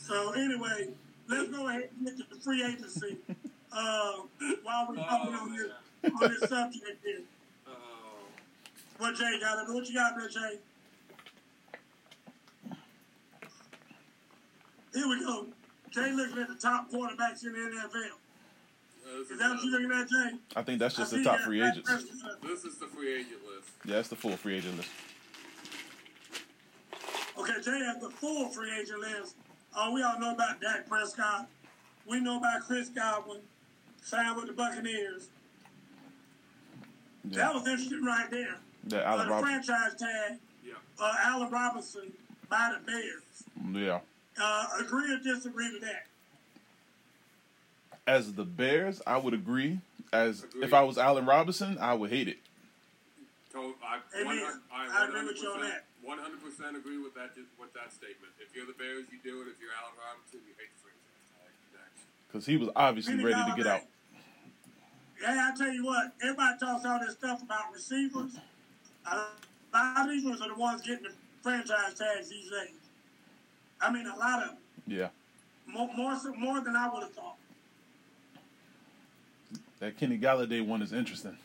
So 0.00 0.32
anyway, 0.32 0.88
let's 1.32 1.50
go 1.50 1.68
ahead 1.68 1.88
and 1.96 2.06
get 2.06 2.16
to 2.16 2.34
the 2.34 2.40
free 2.40 2.64
agency 2.64 3.16
uh, 3.72 4.12
while 4.62 4.86
we're 4.88 4.96
talking 4.96 5.34
on 5.34 5.56
this 5.56 5.70
on 6.04 6.30
this 6.30 6.48
subject 6.48 7.04
here. 7.04 7.20
Oh. 7.66 7.72
What 8.98 9.14
Jay 9.14 9.38
got? 9.40 9.68
What 9.68 9.88
you 9.88 9.94
got 9.94 10.16
there, 10.16 10.28
Jay? 10.28 10.58
Here 14.94 15.08
we 15.08 15.20
go. 15.20 15.46
Jay 15.90 16.12
looking 16.12 16.38
at 16.38 16.48
the 16.48 16.54
top 16.54 16.90
quarterbacks 16.90 17.44
in 17.44 17.52
the 17.52 17.58
NFL. 17.58 18.18
Is 19.20 19.30
is 19.30 19.38
that 19.38 19.50
what 19.50 19.62
you 19.62 19.70
the, 19.70 19.78
looking 19.78 19.98
at, 19.98 20.08
Jay? 20.08 20.38
I 20.56 20.62
think 20.62 20.78
that's 20.78 20.96
just 20.96 21.12
I 21.12 21.18
the 21.18 21.24
top 21.24 21.40
free 21.40 21.62
agents. 21.62 21.90
this 22.42 22.64
is 22.64 22.78
the 22.78 22.86
free 22.86 23.14
agent 23.14 23.40
list. 23.46 23.70
Yeah, 23.84 23.96
that's 23.96 24.08
the 24.08 24.16
full 24.16 24.36
free 24.36 24.56
agent 24.56 24.76
list. 24.76 24.90
Okay, 27.38 27.52
Jay 27.62 27.84
has 27.84 28.00
the 28.00 28.10
full 28.10 28.48
free 28.50 28.70
agent 28.78 29.00
list. 29.00 29.36
Uh, 29.74 29.90
we 29.92 30.02
all 30.02 30.18
know 30.18 30.34
about 30.34 30.60
Dak 30.60 30.86
Prescott. 30.88 31.48
We 32.06 32.20
know 32.20 32.38
about 32.38 32.62
Chris 32.62 32.88
Godwin, 32.88 33.38
signed 34.02 34.36
with 34.36 34.46
the 34.46 34.52
Buccaneers. 34.52 35.28
That 37.24 37.54
was 37.54 37.66
interesting 37.66 38.04
right 38.04 38.30
there. 38.30 38.56
That 38.84 39.04
Uh, 39.04 39.08
Allen 39.10 39.26
the 39.28 39.32
Robinson. 39.34 39.64
franchise 39.64 39.98
tag, 39.98 40.38
Yeah. 40.64 40.74
uh, 40.98 41.14
Allen 41.20 41.50
Robinson 41.50 42.12
by 42.48 42.72
the 42.76 42.84
Bears. 42.84 43.44
Yeah. 43.72 44.00
Uh, 44.40 44.66
agree 44.80 45.14
or 45.14 45.18
disagree 45.18 45.72
with 45.72 45.82
that? 45.82 46.06
As 48.06 48.32
the 48.34 48.44
Bears, 48.44 49.00
I 49.06 49.16
would 49.18 49.34
agree. 49.34 49.80
As 50.12 50.42
Agreed. 50.42 50.64
if 50.64 50.74
I 50.74 50.82
was 50.82 50.98
Allen 50.98 51.24
Robinson, 51.24 51.78
I 51.78 51.94
would 51.94 52.10
hate 52.10 52.28
it. 52.28 52.38
So 53.52 53.74
I, 53.82 54.00
Amen. 54.20 54.60
I 54.72 55.06
agree 55.06 55.24
with 55.26 55.40
you 55.40 55.50
on 55.52 55.60
that. 55.60 55.84
One 56.02 56.18
hundred 56.18 56.42
percent 56.42 56.76
agree 56.76 56.98
with 56.98 57.14
that. 57.14 57.30
With 57.58 57.72
that 57.74 57.92
statement. 57.94 58.34
If 58.42 58.54
you're 58.54 58.66
the 58.66 58.74
Bears, 58.74 59.06
you 59.10 59.18
do 59.22 59.42
it. 59.42 59.48
If 59.48 59.62
you're 59.62 59.70
Allen 59.78 59.94
Robinson, 59.94 60.40
you 60.42 60.54
hate 60.58 60.70
the 60.74 60.82
franchise 60.82 61.70
tag. 61.70 61.90
Because 62.26 62.46
he 62.46 62.56
was 62.56 62.70
obviously 62.74 63.22
ready 63.22 63.38
to 63.38 63.54
get 63.56 63.66
out. 63.66 63.82
Yeah, 65.20 65.50
I 65.52 65.56
tell 65.56 65.72
you 65.72 65.84
what, 65.84 66.12
everybody 66.20 66.58
talks 66.58 66.84
all 66.84 66.98
this 66.98 67.14
stuff 67.14 67.42
about 67.42 67.72
receivers. 67.72 68.36
A 69.06 69.16
lot 69.72 70.00
of 70.00 70.08
these 70.08 70.24
ones 70.24 70.40
are 70.42 70.48
the 70.48 70.56
ones 70.56 70.82
getting 70.82 71.04
the 71.04 71.12
franchise 71.42 71.94
tags 71.94 72.28
these 72.28 72.50
days. 72.50 72.74
I 73.80 73.92
mean, 73.92 74.06
a 74.06 74.16
lot 74.18 74.42
of 74.42 74.48
them. 74.48 74.58
Yeah. 74.88 75.08
More, 75.66 75.88
more, 75.96 76.18
so- 76.18 76.34
more 76.34 76.60
than 76.60 76.74
I 76.74 76.88
would 76.92 77.04
have 77.04 77.12
thought. 77.12 77.36
That 79.78 79.96
Kenny 79.96 80.18
Golladay 80.18 80.64
one 80.66 80.82
is 80.82 80.92
interesting. 80.92 81.38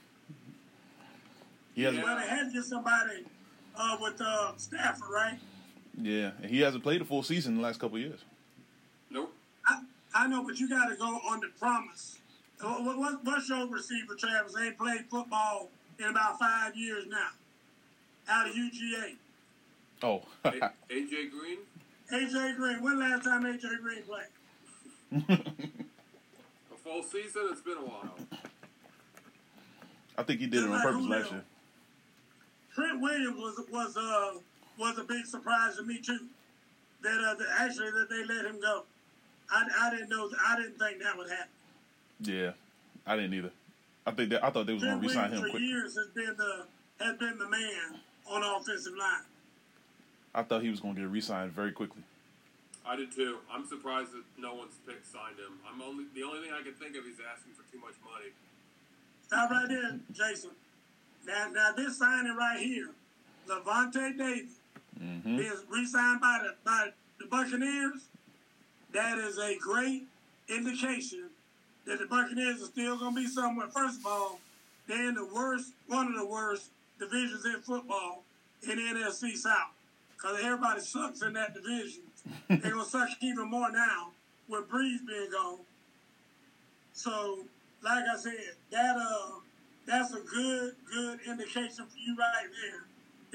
He 1.76 1.84
hasn't, 1.84 2.04
Well, 2.04 2.18
they 2.18 2.28
had 2.28 2.48
to 2.48 2.54
get 2.54 2.64
somebody 2.64 3.26
uh, 3.78 3.98
with 4.02 4.20
uh, 4.22 4.52
Stafford, 4.58 5.10
right? 5.14 5.38
yeah, 6.02 6.32
and 6.42 6.52
he 6.52 6.60
hasn't 6.62 6.84
played 6.84 7.02
a 7.02 7.06
full 7.06 7.24
season 7.24 7.54
in 7.54 7.58
the 7.58 7.64
last 7.64 7.80
couple 7.80 7.98
of 7.98 8.04
years. 8.04 8.20
Nope. 9.10 9.34
I, 9.66 9.82
I 10.14 10.28
know, 10.28 10.44
but 10.44 10.60
you 10.60 10.70
got 10.70 10.88
to 10.90 10.96
go 10.96 11.06
on 11.06 11.40
the 11.40 11.48
promise. 11.60 12.18
What, 12.62 12.98
what, 12.98 13.24
what's 13.24 13.50
your 13.50 13.68
receiver, 13.68 14.16
Travis? 14.16 14.54
They 14.54 14.68
ain't 14.68 14.78
played 14.78 15.02
football 15.10 15.70
in 16.00 16.06
about 16.06 16.40
five 16.40 16.76
years 16.76 17.06
now. 17.08 17.28
Out 18.30 18.48
of 18.50 18.54
UGA. 18.56 19.16
Oh, 20.04 20.22
A- 20.44 20.52
AJ 20.90 21.32
Green. 21.32 21.58
AJ 22.12 22.56
Green. 22.58 22.84
When 22.84 23.00
last 23.00 23.24
time 23.24 23.44
AJ 23.44 23.80
Green 23.82 24.04
played? 24.04 25.38
A 25.40 26.76
full 26.84 27.04
season. 27.04 27.44
It's 27.52 27.62
been 27.62 27.78
a 27.78 27.82
while. 27.82 28.16
I 30.18 30.24
think 30.24 30.40
he 30.40 30.48
did 30.48 30.64
it 30.64 30.70
on 30.70 30.82
purpose 30.82 31.06
last 31.06 31.32
year. 31.32 31.44
Trent 32.78 33.02
Williams 33.02 33.38
was 33.38 33.60
was 33.72 33.98
uh 33.98 34.38
was 34.78 35.00
a 35.00 35.04
big 35.04 35.26
surprise 35.26 35.78
to 35.78 35.84
me 35.84 36.00
too. 36.00 36.20
That 37.02 37.18
uh, 37.18 37.34
that 37.34 37.48
actually 37.60 37.90
that 37.90 38.08
they 38.08 38.24
let 38.24 38.46
him 38.46 38.62
go. 38.62 38.84
I, 39.50 39.66
I 39.82 39.90
didn't 39.90 40.10
know. 40.10 40.30
I 40.46 40.58
didn't 40.58 40.78
think 40.78 41.02
that 41.02 41.18
would 41.18 41.30
happen. 41.30 41.50
Yeah, 42.20 42.52
I 43.08 43.16
didn't 43.16 43.34
either. 43.34 43.52
I 44.06 44.12
think 44.12 44.30
that 44.30 44.44
I 44.44 44.52
thought 44.52 44.68
they 44.68 44.74
was 44.74 44.84
going 44.84 45.02
to 45.02 45.08
resign 45.08 45.32
Williams 45.32 45.40
him 45.40 45.46
for 45.46 45.58
quick. 45.58 45.64
years 45.64 45.98
has 45.98 46.08
been 46.14 46.36
the 46.38 46.66
has 47.04 47.18
been 47.18 47.40
the 47.40 47.50
man 47.50 48.00
on 48.30 48.42
the 48.42 48.56
offensive 48.56 48.94
line. 48.94 49.26
I 50.36 50.44
thought 50.44 50.62
he 50.62 50.70
was 50.70 50.80
going 50.80 50.94
to 50.96 51.02
get 51.02 51.10
re-signed 51.10 51.54
very 51.54 51.72
quickly. 51.72 52.04
I 52.86 52.96
did 52.96 53.12
too. 53.12 53.38
I'm 53.52 53.66
surprised 53.66 54.12
that 54.12 54.24
no 54.38 54.54
one's 54.54 54.76
picked 54.86 55.08
signed 55.08 55.40
him. 55.40 55.58
I'm 55.66 55.82
only 55.82 56.06
the 56.14 56.22
only 56.22 56.46
thing 56.46 56.54
I 56.54 56.62
can 56.62 56.74
think 56.74 56.96
of 56.96 57.10
is 57.10 57.18
asking 57.26 57.54
for 57.58 57.66
too 57.72 57.80
much 57.82 57.98
money. 58.06 58.30
Stop 59.26 59.50
right 59.50 59.68
there, 59.68 60.00
Jason. 60.14 60.52
Now, 61.28 61.50
now 61.54 61.72
this 61.76 62.00
signing 62.00 62.36
right 62.36 62.60
here, 62.60 62.90
Lavonte 63.48 64.18
David, 64.18 64.48
Mm-hmm. 65.00 65.38
is 65.38 65.64
re-signed 65.70 66.20
by 66.22 66.40
the 66.42 66.56
by 66.66 66.90
the 67.20 67.28
Buccaneers. 67.28 68.06
That 68.96 69.20
is 69.20 69.38
a 69.38 69.56
great 69.60 70.06
indication 70.50 71.30
that 71.86 72.00
the 72.00 72.08
Buccaneers 72.08 72.64
are 72.64 72.66
still 72.66 72.98
going 72.98 73.14
to 73.14 73.22
be 73.22 73.28
somewhere. 73.28 73.68
First 73.68 74.00
of 74.00 74.08
all, 74.08 74.40
they're 74.88 75.08
in 75.10 75.14
the 75.14 75.26
worst, 75.36 75.74
one 75.86 76.08
of 76.08 76.16
the 76.16 76.26
worst 76.26 76.72
divisions 77.00 77.46
in 77.46 77.62
football 77.62 78.24
in 78.64 78.70
the 78.78 78.82
NFC 78.82 79.36
South 79.36 79.70
because 80.16 80.40
everybody 80.44 80.82
sucks 80.82 81.22
in 81.22 81.34
that 81.34 81.54
division. 81.54 82.02
They're 82.50 82.72
going 82.72 82.84
to 82.84 82.90
suck 82.90 83.10
even 83.22 83.52
more 83.52 83.72
now 83.72 84.08
with 84.50 84.68
Brees 84.68 85.06
being 85.08 85.30
gone. 85.32 85.60
So, 86.94 87.38
like 87.84 88.04
I 88.12 88.18
said, 88.18 88.34
that 88.72 88.96
uh, 88.98 89.30
that's 89.86 90.12
a 90.14 90.22
good, 90.22 90.26
good 90.26 90.57
indication 91.48 91.86
for 91.86 91.98
you 91.98 92.16
right 92.18 92.48
there 92.62 92.84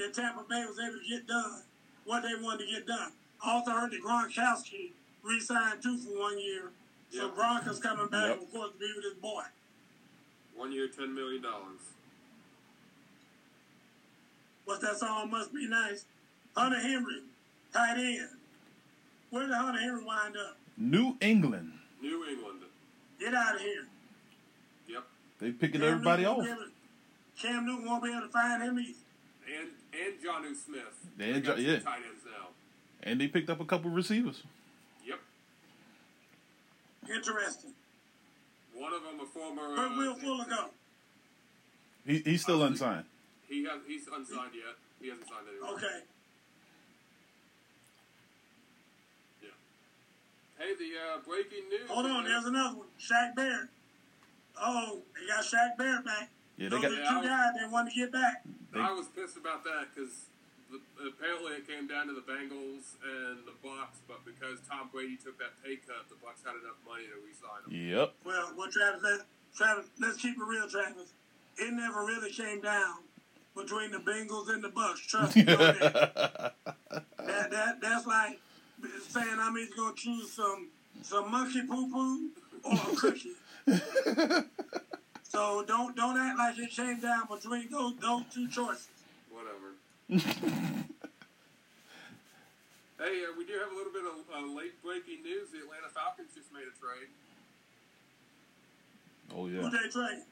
that 0.07 0.13
Tampa 0.13 0.43
Bay 0.49 0.65
was 0.67 0.77
able 0.79 0.99
to 0.99 1.07
get 1.09 1.27
done 1.27 1.61
what 2.05 2.23
they 2.23 2.41
wanted 2.41 2.65
to 2.65 2.71
get 2.71 2.87
done. 2.87 3.11
I 3.43 3.51
also 3.53 3.71
heard 3.71 3.91
that 3.91 4.01
Gronkowski 4.03 4.91
re-signed 5.23 5.81
too 5.81 5.97
for 5.97 6.17
one 6.19 6.39
year. 6.39 6.71
So 7.11 7.27
Yep. 7.27 7.35
Gronk 7.35 7.67
is 7.69 7.79
coming 7.79 8.07
back, 8.07 8.29
Yep. 8.29 8.41
of 8.41 8.51
course, 8.51 8.71
to 8.73 8.77
be 8.79 8.91
with 8.95 9.03
his 9.05 9.13
boy. 9.15 9.43
One 10.55 10.71
year, 10.71 10.87
ten 10.87 11.13
million 11.13 11.41
dollars. 11.41 11.79
What's 14.65 14.81
that 14.81 14.97
song? 14.97 15.29
Must 15.29 15.53
be 15.53 15.67
nice. 15.67 16.05
Hunter 16.55 16.79
Henry, 16.79 17.21
tight 17.73 17.97
end. 17.97 18.29
Where 19.29 19.45
did 19.47 19.55
Hunter 19.55 19.79
Henry 19.79 20.03
wind 20.03 20.37
up? 20.37 20.57
New 20.77 21.17
England. 21.21 21.73
New 22.01 22.25
England. 22.27 22.61
Get 23.19 23.33
out 23.33 23.55
of 23.55 23.61
here. 23.61 23.87
Yep. 24.87 25.03
They 25.39 25.51
picking 25.51 25.81
Cam 25.81 25.89
everybody 25.91 26.23
Newton 26.23 26.31
off. 26.31 26.37
won't 26.37 26.47
be 26.47 26.51
able 26.63 26.63
to- 26.65 26.72
Cam 27.41 27.65
Newton 27.65 27.85
won't 27.85 28.03
be 28.03 28.09
able 28.11 28.21
to 28.21 28.27
find 28.29 28.63
him 28.63 28.79
either. 28.79 28.93
And 29.59 29.69
and 29.93 30.13
Jonnu 30.23 30.55
Smith. 30.55 30.81
And 31.19 31.35
They 31.35 31.41
Jo- 31.41 31.55
yeah. 31.55 31.79
Tight 31.79 31.97
ends 32.09 32.23
now. 32.25 32.47
And 33.03 33.19
they 33.19 33.27
picked 33.27 33.49
up 33.49 33.59
a 33.59 33.65
couple 33.65 33.91
receivers. 33.91 34.43
Yep. 35.05 35.19
Interesting. 37.13 37.73
One 38.73 38.93
of 38.93 39.03
them 39.03 39.19
a 39.21 39.25
former. 39.25 39.69
Where 39.69 39.87
uh, 39.87 39.97
Will 39.97 40.15
Fuller 40.15 40.45
go? 40.49 40.69
He, 42.05 42.19
he's 42.19 42.41
still 42.41 42.63
unsigned. 42.63 43.05
He 43.47 43.63
has 43.65 43.79
he's 43.87 44.07
unsigned 44.07 44.51
yet. 44.53 44.75
He 45.01 45.09
hasn't 45.09 45.27
signed 45.27 45.45
anyone. 45.49 45.75
Okay. 45.75 45.99
Yeah. 49.43 49.49
Hey, 50.57 50.73
the 50.75 50.91
uh, 50.97 51.19
breaking 51.27 51.69
news. 51.69 51.89
Hold 51.89 52.05
on, 52.05 52.23
there's 52.23 52.45
another 52.45 52.77
one. 52.77 52.87
Shaq 52.99 53.35
Barrett. 53.35 53.69
Oh, 54.59 54.99
they 55.19 55.27
got 55.27 55.43
Shaq 55.43 55.77
Barrett 55.77 56.05
back. 56.05 56.29
Yeah, 56.57 56.69
they 56.69 56.75
Those 56.77 56.81
got. 56.81 56.91
are 56.91 56.95
the 56.95 57.21
two 57.21 57.27
guys 57.27 57.51
they 57.59 57.67
want 57.71 57.89
to 57.91 57.95
get 57.95 58.11
back. 58.11 58.43
They- 58.71 58.79
I 58.79 58.91
was 58.91 59.07
pissed 59.07 59.37
about 59.37 59.63
that 59.63 59.87
because 59.93 60.25
apparently 61.05 61.53
it 61.53 61.67
came 61.67 61.87
down 61.87 62.07
to 62.07 62.13
the 62.13 62.21
Bengals 62.21 62.95
and 63.03 63.45
the 63.45 63.53
Bucks, 63.63 63.99
but 64.07 64.23
because 64.25 64.59
Tom 64.69 64.89
Brady 64.91 65.17
took 65.17 65.37
that 65.39 65.53
pay 65.63 65.75
cut, 65.77 66.09
the 66.09 66.15
Bucks 66.23 66.41
had 66.45 66.55
enough 66.55 66.77
money 66.87 67.03
to 67.05 67.15
re-sign 67.25 67.61
him. 67.69 67.89
Yep. 67.97 68.13
Well, 68.25 68.53
well, 68.57 68.69
Travis, 68.71 69.01
let, 69.03 69.21
Travis, 69.55 69.85
let's 69.99 70.17
keep 70.17 70.37
it 70.37 70.43
real, 70.43 70.67
Travis. 70.69 71.13
It 71.57 71.73
never 71.73 72.05
really 72.05 72.31
came 72.31 72.61
down 72.61 72.95
between 73.55 73.91
the 73.91 73.99
Bengals 73.99 74.49
and 74.49 74.63
the 74.63 74.69
Bucks. 74.69 75.01
Trust 75.05 75.35
me. 75.35 75.41
on 75.43 75.57
that. 75.59 76.55
that, 76.65 77.51
that 77.51 77.81
that's 77.81 78.07
like 78.07 78.39
saying 79.09 79.37
I'm 79.39 79.55
either 79.57 79.71
gonna 79.77 79.95
choose 79.95 80.31
some 80.31 80.69
some 81.03 81.29
monkey 81.31 81.61
poo 81.67 81.91
poo 81.91 82.29
or 82.63 82.73
a 82.73 82.95
cookie. 82.95 83.33
so 85.33 85.63
don't 85.67 85.95
don't 85.95 86.17
act 86.17 86.37
like 86.37 86.59
it 86.59 86.69
came 86.69 86.99
down 86.99 87.23
between 87.29 87.69
those 87.71 87.95
those 87.99 88.23
two 88.33 88.47
choices. 88.47 88.87
Whatever. 89.31 89.73
hey, 90.09 90.21
uh, 93.25 93.33
we 93.35 93.45
do 93.45 93.53
have 93.57 93.71
a 93.71 93.75
little 93.75 93.91
bit 93.91 94.03
of 94.05 94.21
uh, 94.31 94.45
late 94.55 94.81
breaking 94.83 95.23
news. 95.23 95.49
The 95.51 95.59
Atlanta 95.65 95.89
Falcons 95.93 96.29
just 96.35 96.53
made 96.53 96.69
a 96.69 96.75
trade. 96.77 97.09
oh 99.35 99.47
Who 99.47 99.55
yeah. 99.55 99.69
they 99.69 99.89
trade? 99.89 100.23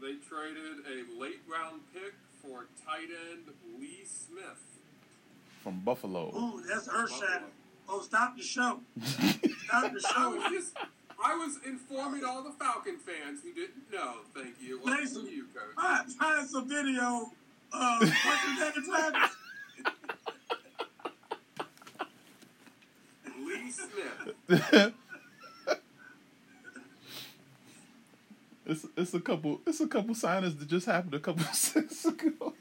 They 0.00 0.14
traded 0.28 0.82
a 0.86 1.20
late 1.20 1.42
round 1.48 1.82
pick 1.94 2.14
for 2.42 2.66
tight 2.84 3.08
end 3.30 3.54
Lee 3.80 4.04
Smith. 4.04 4.64
From 5.62 5.80
Buffalo. 5.80 6.34
Ooh, 6.34 6.62
that's 6.68 6.88
earth 6.88 7.12
shattering. 7.12 7.52
Oh, 7.88 8.02
stop 8.02 8.36
the 8.36 8.42
show. 8.42 8.80
Stop 9.02 9.92
the 9.92 10.02
I 10.06 10.12
show. 10.12 10.60
Was 11.18 11.54
just, 11.54 11.64
I 11.64 11.66
was 11.66 11.66
informing 11.66 12.24
all 12.24 12.42
the 12.42 12.52
Falcon 12.52 12.96
fans 12.98 13.40
who 13.42 13.52
didn't 13.52 13.90
know. 13.92 14.14
Thank 14.34 14.56
you. 14.60 14.80
Well, 14.84 14.94
Mason. 15.00 15.26
you, 15.26 15.46
coach. 15.54 15.74
Find, 15.76 16.12
find 16.12 16.48
some 16.48 16.68
video 16.68 17.30
of 17.72 18.00
what's 18.00 18.42
his 18.44 18.60
name, 18.60 18.84
Travis? 18.84 19.36
Lee 23.44 23.70
Smith. 23.70 24.94
It's 28.66 28.84
it's 28.98 29.14
a 29.14 29.20
couple 29.20 29.62
it's 29.66 29.80
a 29.80 29.86
couple 29.86 30.14
signings 30.14 30.58
that 30.58 30.68
just 30.68 30.84
happened 30.84 31.14
a 31.14 31.18
couple 31.18 31.42
of 31.42 31.54
seconds 31.54 32.04
ago. 32.04 32.52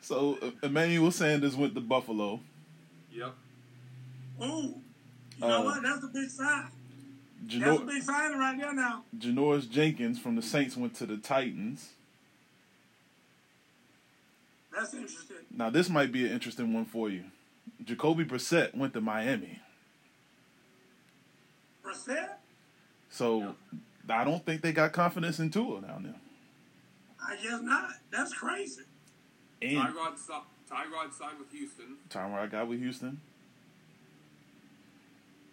so 0.00 0.38
uh, 0.42 0.50
Emmanuel 0.64 1.12
Sanders 1.12 1.54
went 1.56 1.74
to 1.76 1.80
Buffalo. 1.80 2.40
Yep. 3.12 3.32
Ooh. 4.42 4.46
You 5.38 5.48
know 5.48 5.62
Uh, 5.62 5.64
what? 5.64 5.82
That's 5.82 6.04
a 6.04 6.08
big 6.08 6.28
sign. 6.28 6.68
That's 7.44 7.80
a 7.80 7.84
big 7.84 8.02
sign 8.02 8.38
right 8.38 8.56
there 8.58 8.72
now. 8.74 9.04
Janoris 9.18 9.68
Jenkins 9.68 10.18
from 10.18 10.36
the 10.36 10.42
Saints 10.42 10.76
went 10.76 10.94
to 10.96 11.06
the 11.06 11.16
Titans. 11.16 11.90
That's 14.74 14.94
interesting. 14.94 15.36
Now 15.50 15.70
this 15.70 15.88
might 15.90 16.12
be 16.12 16.24
an 16.26 16.32
interesting 16.32 16.72
one 16.72 16.84
for 16.84 17.10
you. 17.10 17.24
Jacoby 17.84 18.24
Brissett 18.24 18.74
went 18.74 18.94
to 18.94 19.00
Miami. 19.00 19.60
Brissett? 21.84 22.30
So 23.10 23.54
I 24.08 24.24
don't 24.24 24.44
think 24.46 24.62
they 24.62 24.72
got 24.72 24.92
confidence 24.92 25.38
in 25.40 25.50
Tua 25.50 25.80
down 25.82 26.04
there. 26.04 26.14
I 27.24 27.36
guess 27.36 27.60
not. 27.60 27.90
That's 28.10 28.32
crazy. 28.32 28.82
And 29.60 29.76
Tyrod, 29.78 30.18
si- 30.18 30.32
Tyrod 30.70 31.12
signed 31.12 31.38
with 31.38 31.50
Houston. 31.52 31.96
Tyrod 32.08 32.50
got 32.50 32.66
with 32.68 32.80
Houston. 32.80 33.20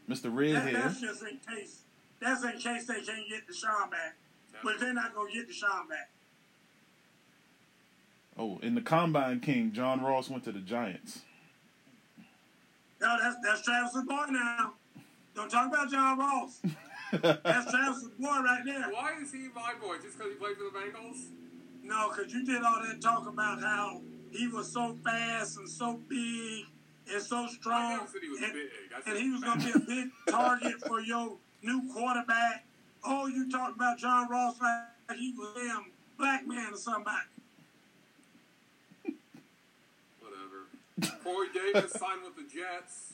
Mr. 0.09 0.23
That, 0.23 0.31
Redhead. 0.31 0.75
that's 0.75 0.99
just 0.99 1.21
in 1.21 1.39
case. 1.47 1.81
That's 2.19 2.43
in 2.43 2.53
case 2.53 2.85
they 2.85 2.95
can't 2.95 3.29
get 3.29 3.47
Deshaun 3.47 3.91
back. 3.91 4.15
But 4.63 4.79
they're 4.79 4.93
not 4.93 5.13
going 5.15 5.31
to 5.31 5.37
get 5.37 5.49
Deshaun 5.49 5.87
back. 5.87 6.09
Oh, 8.37 8.59
in 8.61 8.75
the 8.75 8.81
Combine 8.81 9.39
King, 9.39 9.71
John 9.71 10.01
Ross 10.01 10.29
went 10.29 10.43
to 10.45 10.51
the 10.51 10.59
Giants. 10.59 11.21
No, 12.99 13.17
that's, 13.21 13.35
that's 13.43 13.61
Travis's 13.61 14.03
boy 14.03 14.25
now. 14.29 14.73
Don't 15.35 15.49
talk 15.49 15.67
about 15.67 15.89
John 15.89 16.19
Ross. 16.19 16.59
That's 17.11 17.71
Travis's 17.71 18.09
boy 18.19 18.27
right 18.27 18.61
there. 18.65 18.89
Why 18.91 19.13
is 19.21 19.31
he 19.31 19.47
my 19.55 19.73
boy? 19.81 19.95
Just 20.03 20.17
because 20.17 20.33
he 20.33 20.37
played 20.37 20.57
for 20.57 20.65
the 20.65 20.77
Bengals? 20.77 21.27
No, 21.81 22.09
because 22.09 22.31
you 22.33 22.45
did 22.45 22.61
all 22.61 22.83
that 22.83 23.01
talk 23.01 23.25
about 23.27 23.61
how 23.61 24.01
he 24.31 24.47
was 24.47 24.71
so 24.71 24.95
fast 25.03 25.57
and 25.57 25.67
so 25.67 25.99
big 26.07 26.65
and 27.13 27.21
so 27.21 27.47
strong. 27.47 27.97
never 27.97 28.07
said 28.07 28.21
he 28.21 28.29
was 28.29 28.41
and, 28.41 28.53
big. 28.53 28.67
I 28.95 29.01
said 29.01 29.13
and 29.13 29.23
he 29.23 29.31
was 29.31 29.41
going 29.41 29.59
to 29.59 29.65
be 29.65 29.71
a 29.71 29.79
big 29.79 30.09
target 30.29 30.81
for 30.85 31.01
your 31.01 31.37
new 31.61 31.93
quarterback. 31.93 32.65
Oh, 33.03 33.27
you 33.27 33.49
talked 33.49 33.75
about 33.75 33.97
John 33.97 34.29
Ross 34.29 34.55
like 34.61 35.17
he 35.17 35.33
was 35.37 35.55
a 35.55 35.67
damn 35.67 35.85
black 36.17 36.47
man 36.47 36.73
or 36.73 36.77
somebody. 36.77 37.17
Whatever. 40.19 41.19
Corey 41.23 41.47
Davis 41.53 41.93
signed 41.93 42.21
with 42.23 42.35
the 42.35 42.43
Jets. 42.43 43.13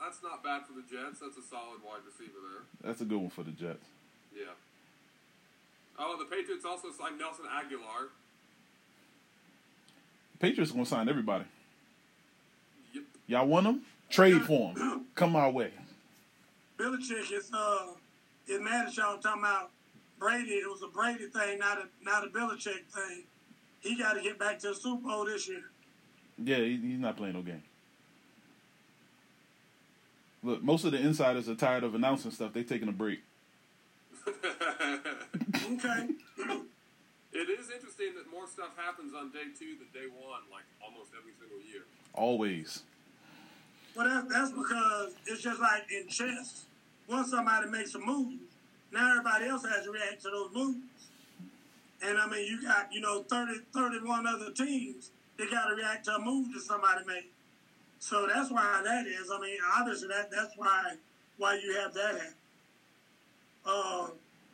That's 0.00 0.22
not 0.22 0.42
bad 0.42 0.62
for 0.66 0.72
the 0.72 0.82
Jets. 0.82 1.20
That's 1.20 1.36
a 1.36 1.42
solid 1.42 1.84
wide 1.84 2.00
receiver 2.06 2.38
there. 2.40 2.62
That's 2.82 3.02
a 3.02 3.04
good 3.04 3.18
one 3.18 3.28
for 3.28 3.42
the 3.42 3.50
Jets. 3.50 3.86
Yeah. 4.34 4.54
Oh, 5.98 6.16
the 6.18 6.24
Patriots 6.24 6.64
also 6.64 6.88
signed 6.90 7.18
Nelson 7.18 7.44
Agholor. 7.44 8.08
Patriots 10.38 10.72
gonna 10.72 10.86
sign 10.86 11.08
everybody. 11.10 11.44
Yep. 13.30 13.38
Y'all 13.38 13.46
want 13.46 13.64
them? 13.64 13.82
Trade 14.10 14.42
for 14.42 14.74
them. 14.74 15.06
Come 15.14 15.36
our 15.36 15.50
way. 15.50 15.70
Belichick 16.76 17.32
is 17.32 17.50
uh 17.54 17.86
is 18.48 18.60
mad 18.60 18.88
at 18.88 18.96
y'all 18.96 19.18
talking 19.18 19.42
about 19.42 19.70
Brady. 20.18 20.52
It 20.52 20.68
was 20.68 20.82
a 20.82 20.88
Brady 20.88 21.26
thing, 21.26 21.58
not 21.58 21.78
a 21.78 22.04
not 22.04 22.26
a 22.26 22.30
Belichick 22.30 22.86
thing. 22.88 23.22
He 23.80 23.96
got 23.96 24.14
to 24.14 24.22
get 24.22 24.38
back 24.38 24.58
to 24.60 24.68
the 24.68 24.74
Super 24.74 25.08
Bowl 25.08 25.24
this 25.24 25.48
year. 25.48 25.62
Yeah, 26.42 26.56
he, 26.56 26.76
he's 26.76 26.98
not 26.98 27.16
playing 27.16 27.34
no 27.34 27.42
game. 27.42 27.62
Look, 30.42 30.62
most 30.62 30.84
of 30.84 30.92
the 30.92 30.98
insiders 30.98 31.48
are 31.48 31.54
tired 31.54 31.84
of 31.84 31.94
announcing 31.94 32.30
stuff. 32.30 32.52
They're 32.52 32.64
taking 32.64 32.88
a 32.88 32.92
break. 32.92 33.20
Okay. 35.72 36.08
It 37.32 37.48
is 37.48 37.70
interesting 37.70 38.14
that 38.16 38.28
more 38.28 38.48
stuff 38.48 38.76
happens 38.76 39.14
on 39.14 39.30
day 39.30 39.54
two 39.56 39.76
than 39.78 39.86
day 39.94 40.08
one, 40.10 40.42
like 40.50 40.64
almost 40.84 41.10
every 41.16 41.32
single 41.38 41.58
year. 41.64 41.84
Always. 42.12 42.82
Well, 43.96 44.08
that's, 44.08 44.32
that's 44.32 44.52
because 44.52 45.14
it's 45.26 45.42
just 45.42 45.60
like 45.60 45.82
in 45.90 46.08
chess. 46.08 46.64
Once 47.08 47.30
somebody 47.30 47.68
makes 47.68 47.94
a 47.94 47.98
move, 47.98 48.38
now 48.92 49.10
everybody 49.10 49.46
else 49.46 49.64
has 49.64 49.84
to 49.84 49.90
react 49.90 50.22
to 50.22 50.30
those 50.30 50.50
moves. 50.54 50.78
And 52.02 52.18
I 52.18 52.28
mean, 52.28 52.46
you 52.46 52.62
got, 52.62 52.92
you 52.92 53.00
know, 53.00 53.22
30, 53.24 53.60
31 53.74 54.26
other 54.26 54.52
teams 54.52 55.10
that 55.36 55.50
got 55.50 55.68
to 55.68 55.74
react 55.74 56.04
to 56.06 56.14
a 56.14 56.20
move 56.20 56.52
that 56.54 56.60
somebody 56.60 57.04
made. 57.06 57.24
So 57.98 58.26
that's 58.26 58.50
why 58.50 58.80
that 58.84 59.06
is. 59.06 59.30
I 59.32 59.40
mean, 59.40 59.58
obviously 59.76 60.08
that 60.08 60.30
that's 60.30 60.56
why 60.56 60.94
why 61.36 61.60
you 61.62 61.76
have 61.78 61.92
that 61.94 62.14
happen. 62.14 62.34
Uh, 63.66 64.06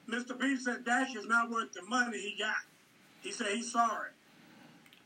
Mr. 0.08 0.38
P 0.38 0.56
said 0.56 0.84
Dash 0.84 1.14
is 1.14 1.26
not 1.26 1.50
worth 1.50 1.72
the 1.72 1.82
money 1.82 2.18
he 2.18 2.36
got. 2.38 2.56
He 3.22 3.30
said 3.30 3.48
he's 3.48 3.72
sorry, 3.72 4.10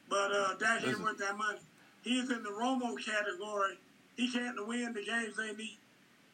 but 0.08 0.32
uh, 0.32 0.54
Dash 0.58 0.86
ain't 0.86 1.00
worth 1.00 1.18
that 1.18 1.36
money. 1.36 1.58
He's 2.02 2.30
in 2.30 2.42
the 2.42 2.50
Romo 2.50 2.96
category. 3.04 3.78
He 4.20 4.30
can't 4.30 4.66
win 4.68 4.92
the 4.92 5.02
games 5.02 5.34
they 5.38 5.54
need. 5.54 5.78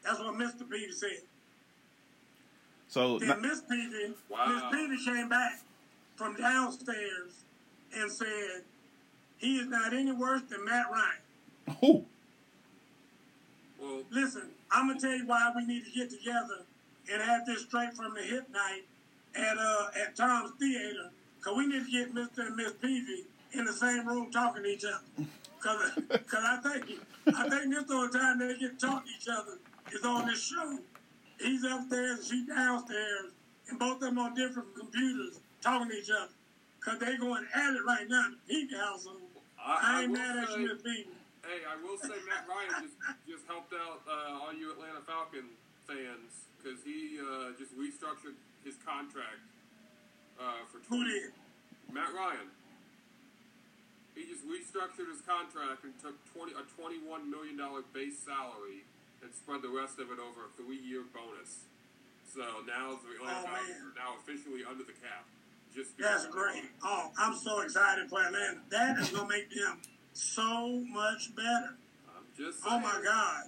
That's 0.03 0.19
what 0.19 0.35
Mr. 0.35 0.69
Peavy 0.69 0.91
said. 0.91 1.21
So 2.89 3.17
Then 3.17 3.41
Miss 3.41 3.61
Peavy, 3.61 4.13
Wow. 4.27 4.45
Miss 4.47 4.63
Peavy 4.71 4.97
came 5.05 5.29
back 5.29 5.61
from 6.17 6.35
downstairs 6.35 7.43
and 7.97 8.11
said 8.11 8.63
he 9.37 9.59
is 9.59 9.67
not 9.67 9.93
any 9.93 10.11
worse 10.11 10.41
than 10.49 10.65
Matt 10.65 10.87
Ryan. 10.91 11.77
who? 11.79 12.05
Well, 13.79 14.03
Listen, 14.11 14.49
I'm 14.69 14.87
gonna 14.89 14.99
tell 14.99 15.15
you 15.15 15.25
why 15.25 15.49
we 15.55 15.65
need 15.65 15.85
to 15.85 15.91
get 15.91 16.09
together 16.09 16.63
and 17.09 17.21
have 17.21 17.45
this 17.45 17.61
straight 17.61 17.93
from 17.93 18.13
the 18.15 18.21
hip 18.21 18.49
night 18.51 18.81
at 19.33 19.57
uh 19.57 19.87
at 20.03 20.13
Tom's 20.17 20.51
Theater. 20.59 21.09
Cause 21.41 21.55
we 21.55 21.67
need 21.67 21.85
to 21.85 21.91
get 21.91 22.13
Mr. 22.13 22.47
and 22.47 22.55
Miss 22.57 22.73
Peavy 22.81 23.23
in 23.53 23.63
the 23.63 23.71
same 23.71 24.05
room 24.05 24.29
talking 24.29 24.63
to 24.63 24.69
each 24.69 24.83
other. 24.83 25.27
Cause, 25.61 25.91
cause 26.27 26.43
I 26.43 26.57
think 26.57 26.99
I 27.35 27.49
think 27.49 27.73
this 27.73 27.83
the 27.85 27.93
only 27.93 28.11
time 28.17 28.39
they 28.39 28.57
get 28.57 28.79
to 28.79 28.85
talk 28.87 29.03
to 29.05 29.11
each 29.11 29.27
other 29.27 29.57
is 29.91 30.03
on 30.05 30.27
this 30.27 30.41
show. 30.47 30.79
He's 31.39 31.63
upstairs 31.63 32.19
and 32.19 32.27
she's 32.27 32.47
downstairs, 32.47 33.31
and 33.69 33.79
both 33.79 33.95
of 33.95 33.99
them 34.01 34.17
on 34.17 34.33
different 34.33 34.73
computers 34.75 35.39
talking 35.61 35.89
to 35.89 35.95
each 35.95 36.09
other. 36.09 36.31
Cause 36.83 36.99
they 36.99 37.17
going 37.17 37.45
at 37.53 37.73
it 37.75 37.83
right 37.85 38.07
now 38.07 38.25
in 38.31 38.31
the 38.31 38.39
Peavy 38.47 38.75
household. 38.79 39.19
I, 39.59 39.75
I 39.75 39.99
I 39.99 40.01
ain't 40.03 40.11
will 40.11 40.17
mad 40.19 40.37
at 40.37 40.57
you, 40.57 40.71
Peavy. 40.79 41.07
hey, 41.43 41.59
I 41.67 41.75
will 41.83 41.97
say 41.99 42.15
Matt 42.23 42.47
Ryan 42.47 42.87
just 42.87 42.95
just 43.27 43.43
helped 43.47 43.73
out 43.73 44.01
uh, 44.07 44.39
all 44.39 44.53
you 44.55 44.71
Atlanta 44.71 45.01
Falcon 45.05 45.51
fans 45.85 46.47
because 46.57 46.79
he 46.87 47.19
uh, 47.19 47.51
just 47.59 47.75
restructured 47.75 48.39
his 48.63 48.75
contract 48.87 49.43
uh, 50.39 50.63
for 50.71 50.79
Who 50.87 51.03
20 51.03 51.11
did? 51.11 51.31
Matt 51.91 52.13
Ryan. 52.15 52.47
He 54.17 54.25
just 54.25 54.41
restructured 54.49 55.13
his 55.13 55.21
contract 55.21 55.85
and 55.85 55.93
took 56.01 56.17
twenty 56.33 56.57
a 56.57 56.65
twenty-one 56.73 57.29
million 57.29 57.53
dollar 57.53 57.85
base 57.93 58.17
salary 58.25 58.81
and 59.21 59.29
spread 59.29 59.61
the 59.61 59.69
rest 59.69 60.01
of 60.01 60.09
it 60.09 60.17
over 60.17 60.49
a 60.49 60.51
three-year 60.57 61.05
bonus. 61.13 61.69
So 62.25 62.41
now 62.65 62.97
the 62.97 63.21
Atlanta 63.21 63.45
Oh, 63.45 63.45
Falcons 63.45 63.77
are 63.85 63.93
now 63.93 64.17
officially 64.17 64.65
under 64.65 64.83
the 64.83 64.97
cap. 64.97 65.29
Just 65.73 65.97
That's 66.01 66.25
great. 66.25 66.65
Oh, 66.83 67.11
I'm 67.19 67.37
so 67.37 67.61
excited 67.61 68.09
for 68.09 68.17
Atlanta. 68.25 68.57
That 68.73 68.97
is 68.97 69.09
gonna 69.13 69.29
make 69.29 69.53
them 69.53 69.77
so 70.13 70.81
much 70.89 71.35
better. 71.35 71.77
I'm 72.09 72.25
just 72.35 72.59
Oh 72.65 72.79
my. 72.79 72.99
God. 73.05 73.43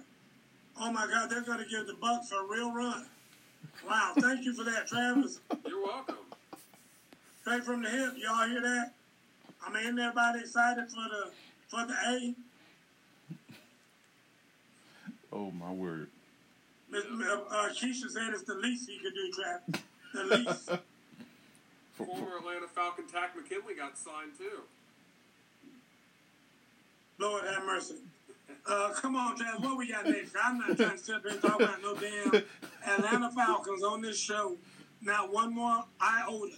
Oh 0.80 0.92
my 0.92 1.06
God, 1.06 1.28
they're 1.30 1.42
gonna 1.42 1.66
give 1.68 1.86
the 1.86 1.98
Bucks 2.00 2.30
a 2.30 2.46
real 2.46 2.72
run. 2.72 3.06
Wow, 3.86 4.12
thank 4.18 4.44
you 4.44 4.54
for 4.54 4.62
that, 4.64 4.86
Travis. 4.86 5.40
You're 5.66 5.82
welcome. 5.82 6.16
Straight 7.42 7.64
from 7.64 7.82
the 7.82 7.90
hip, 7.90 8.14
y'all 8.16 8.46
hear 8.48 8.62
that? 8.62 8.92
I 9.66 9.70
mean, 9.72 9.98
everybody 9.98 10.40
excited 10.40 10.88
for 10.88 10.96
the 11.08 11.30
for 11.68 11.86
the 11.86 11.94
A? 12.08 12.34
Oh 15.32 15.50
my 15.52 15.70
word. 15.72 16.08
Miss- 16.90 17.04
Uh, 17.04 17.68
Keisha 17.72 18.08
said 18.10 18.30
it's 18.32 18.42
the 18.42 18.54
least 18.54 18.88
he 18.88 18.98
could 18.98 19.14
do, 19.14 19.30
Travis. 19.32 19.82
The 20.14 20.24
least. 20.24 20.68
For- 21.94 22.06
for- 22.06 22.16
Former 22.16 22.38
Atlanta 22.38 22.66
Falcon 22.74 23.04
Takk 23.06 23.36
McKinley 23.36 23.74
got 23.74 23.96
signed 23.98 24.32
too. 24.38 24.62
Lord 27.18 27.44
have 27.44 27.64
mercy. 27.64 27.96
Uh, 28.66 28.90
come 28.94 29.14
on, 29.16 29.36
Travis, 29.36 29.60
what 29.60 29.76
we 29.76 29.88
got 29.92 30.06
next? 30.06 30.34
I'm 30.42 30.58
not 30.58 30.76
trying 30.78 30.92
to 30.92 30.98
sit 30.98 31.14
up 31.16 31.22
here 31.22 31.32
and 31.32 31.42
talk 31.42 31.60
about 31.60 31.82
no 31.82 31.94
damn 31.94 32.42
Atlanta 32.86 33.30
Falcons 33.32 33.82
on 33.84 34.00
this 34.00 34.18
show. 34.18 34.56
Not 35.02 35.30
one 35.32 35.54
more 35.54 35.84
iota. 36.00 36.56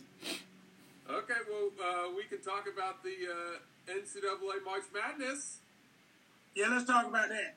Okay, 1.11 1.35
well, 1.51 1.71
uh, 1.83 2.09
we 2.17 2.25
can 2.25 2.41
talk 2.43 2.67
about 2.73 3.03
the 3.03 3.11
uh, 3.11 3.93
NCAA 3.93 4.65
March 4.65 4.85
Madness. 4.95 5.59
Yeah, 6.55 6.69
let's 6.71 6.85
talk 6.85 7.07
about 7.09 7.29
that. 7.29 7.57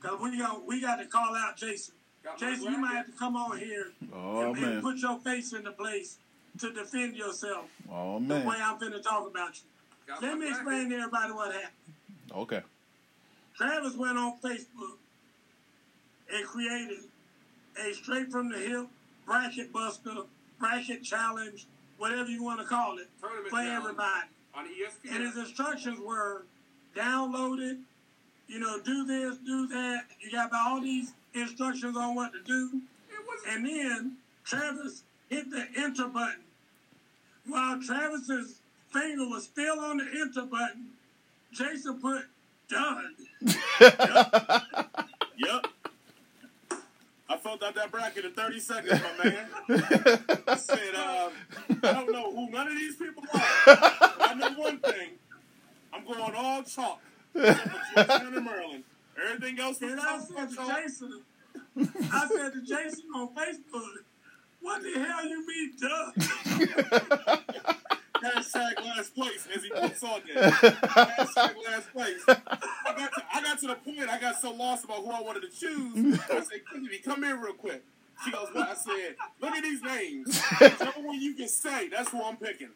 Cause 0.00 0.18
we 0.20 0.38
got 0.38 0.66
we 0.66 0.80
got 0.80 0.96
to 0.96 1.06
call 1.06 1.34
out 1.34 1.56
Jason. 1.56 1.94
Got 2.22 2.38
Jason, 2.38 2.72
you 2.72 2.78
might 2.78 2.94
have 2.96 3.06
to 3.06 3.12
come 3.12 3.34
on 3.34 3.58
here 3.58 3.92
Oh 4.14 4.52
and, 4.52 4.56
and 4.64 4.82
put 4.82 4.96
your 4.98 5.18
face 5.20 5.54
in 5.54 5.64
the 5.64 5.72
place 5.72 6.18
to 6.58 6.70
defend 6.72 7.16
yourself 7.16 7.64
Oh 7.90 8.18
the 8.20 8.34
way. 8.34 8.56
I'm 8.62 8.78
finna 8.78 9.02
talk 9.02 9.26
about 9.26 9.54
you. 9.56 9.62
Got 10.06 10.22
Let 10.22 10.34
me 10.38 10.46
bracket. 10.46 10.56
explain 10.56 10.90
to 10.90 10.96
everybody 10.96 11.32
what 11.32 11.52
happened. 11.52 11.94
Okay. 12.32 12.60
Travis 13.56 13.96
went 13.96 14.18
on 14.18 14.38
Facebook 14.40 14.98
and 16.32 16.46
created 16.46 16.98
a 17.82 17.92
straight 17.94 18.30
from 18.30 18.50
the 18.50 18.58
hip 18.58 18.86
bracket 19.26 19.72
buster, 19.72 20.14
bracket 20.58 21.02
challenge, 21.02 21.66
whatever 22.00 22.28
you 22.30 22.42
want 22.42 22.58
to 22.60 22.66
call 22.66 22.98
it, 22.98 23.06
Tournament 23.20 23.50
for 23.50 23.60
everybody. 23.60 24.26
on 24.54 24.64
ESPN. 24.66 25.14
And 25.14 25.24
his 25.24 25.36
instructions 25.36 26.00
were 26.00 26.46
download 26.96 27.60
it, 27.60 27.76
you 28.48 28.58
know, 28.58 28.80
do 28.80 29.04
this, 29.06 29.36
do 29.38 29.68
that. 29.68 30.04
You 30.20 30.32
got 30.32 30.50
all 30.52 30.80
these 30.80 31.12
instructions 31.34 31.96
on 31.96 32.14
what 32.16 32.32
to 32.32 32.42
do. 32.42 32.80
it 33.10 33.48
And 33.48 33.66
then 33.66 34.16
Travis 34.44 35.02
hit 35.28 35.50
the 35.50 35.66
enter 35.76 36.08
button. 36.08 36.40
While 37.46 37.80
Travis's 37.82 38.60
finger 38.92 39.28
was 39.28 39.44
still 39.44 39.78
on 39.78 39.98
the 39.98 40.06
enter 40.20 40.42
button, 40.42 40.86
Jason 41.52 42.00
put 42.00 42.24
done. 42.68 43.14
Yep. 45.42 45.64
I 45.66 45.69
filled 47.50 47.64
out 47.64 47.74
that 47.74 47.90
bracket 47.90 48.24
in 48.24 48.32
30 48.32 48.60
seconds, 48.60 49.00
my 49.18 49.24
man. 49.24 49.46
I 50.46 50.56
said, 50.56 50.94
uh, 50.94 51.30
I 51.82 51.92
don't 51.92 52.12
know 52.12 52.32
who 52.32 52.48
none 52.50 52.68
of 52.68 52.74
these 52.74 52.96
people 52.96 53.24
are. 53.34 53.42
But 53.66 54.16
I 54.20 54.34
know 54.34 54.50
one 54.52 54.78
thing. 54.78 55.10
I'm 55.92 56.04
going 56.04 56.34
all 56.34 56.62
chalk. 56.62 57.00
Georgetown 57.34 58.34
and 58.36 58.44
Maryland. 58.44 58.84
Everything 59.20 59.58
else 59.58 59.80
was 59.80 59.90
And 59.90 60.00
I 60.00 60.18
said 60.18 60.50
to. 60.50 60.56
Jason, 60.56 61.22
I 62.12 62.28
said 62.28 62.52
to 62.52 62.62
Jason 62.62 63.04
on 63.16 63.34
Facebook, 63.34 64.04
what 64.60 64.82
the 64.82 64.92
hell 64.92 65.26
you 65.26 65.46
mean 65.46 65.72
done? 65.80 67.76
Hashtag 68.22 68.84
last 68.84 69.14
place 69.14 69.46
as 69.54 69.62
he 69.64 69.70
puts 69.70 70.02
on 70.02 70.20
there. 70.32 70.50
Hashtag 70.50 71.54
last 71.66 71.92
place. 71.92 72.22
I 72.28 72.34
got, 72.96 73.12
to, 73.14 73.22
I 73.34 73.42
got 73.42 73.58
to 73.60 73.66
the 73.68 73.74
point 73.76 74.08
I 74.08 74.18
got 74.20 74.40
so 74.40 74.52
lost 74.52 74.84
about 74.84 74.98
who 74.98 75.10
I 75.10 75.20
wanted 75.20 75.42
to 75.42 75.48
choose. 75.50 76.18
I 76.30 76.40
said, 76.40 76.60
Kennedy, 76.72 76.98
come 76.98 77.22
here 77.22 77.36
real 77.36 77.54
quick. 77.54 77.82
She 78.24 78.30
goes, 78.30 78.48
what? 78.52 78.68
I 78.68 78.74
said, 78.74 79.16
look 79.40 79.54
at 79.54 79.62
these 79.62 79.82
names. 79.82 80.42
Whichever 80.60 81.00
one 81.00 81.20
you 81.20 81.34
can 81.34 81.48
say, 81.48 81.88
that's 81.88 82.10
who 82.10 82.22
I'm 82.22 82.36
picking. 82.36 82.68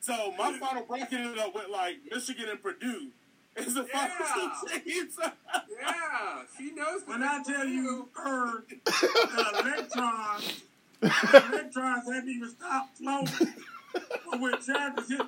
So 0.00 0.32
my 0.36 0.58
final 0.58 0.82
bracket 0.84 1.12
ended 1.12 1.38
up 1.38 1.54
with 1.54 1.68
like 1.70 1.96
Michigan 2.10 2.46
and 2.50 2.60
Purdue. 2.62 3.08
It's 3.56 3.74
the 3.74 3.84
final 3.84 4.16
Yeah. 4.20 4.50
two 4.66 4.78
teams. 4.80 5.18
yeah, 5.20 6.42
she 6.56 6.70
knows. 6.72 7.02
When 7.06 7.22
I 7.22 7.42
tell 7.44 7.66
you, 7.66 8.08
her 8.14 8.64
the 8.84 9.60
electrons, 9.60 10.62
the 11.00 11.44
electrons 11.52 12.04
haven't 12.12 12.28
even 12.28 12.50
stopped 12.50 12.98
flowing. 12.98 13.26
But 13.92 14.40
when 14.40 14.60
Travis 14.62 15.08
hit, 15.08 15.20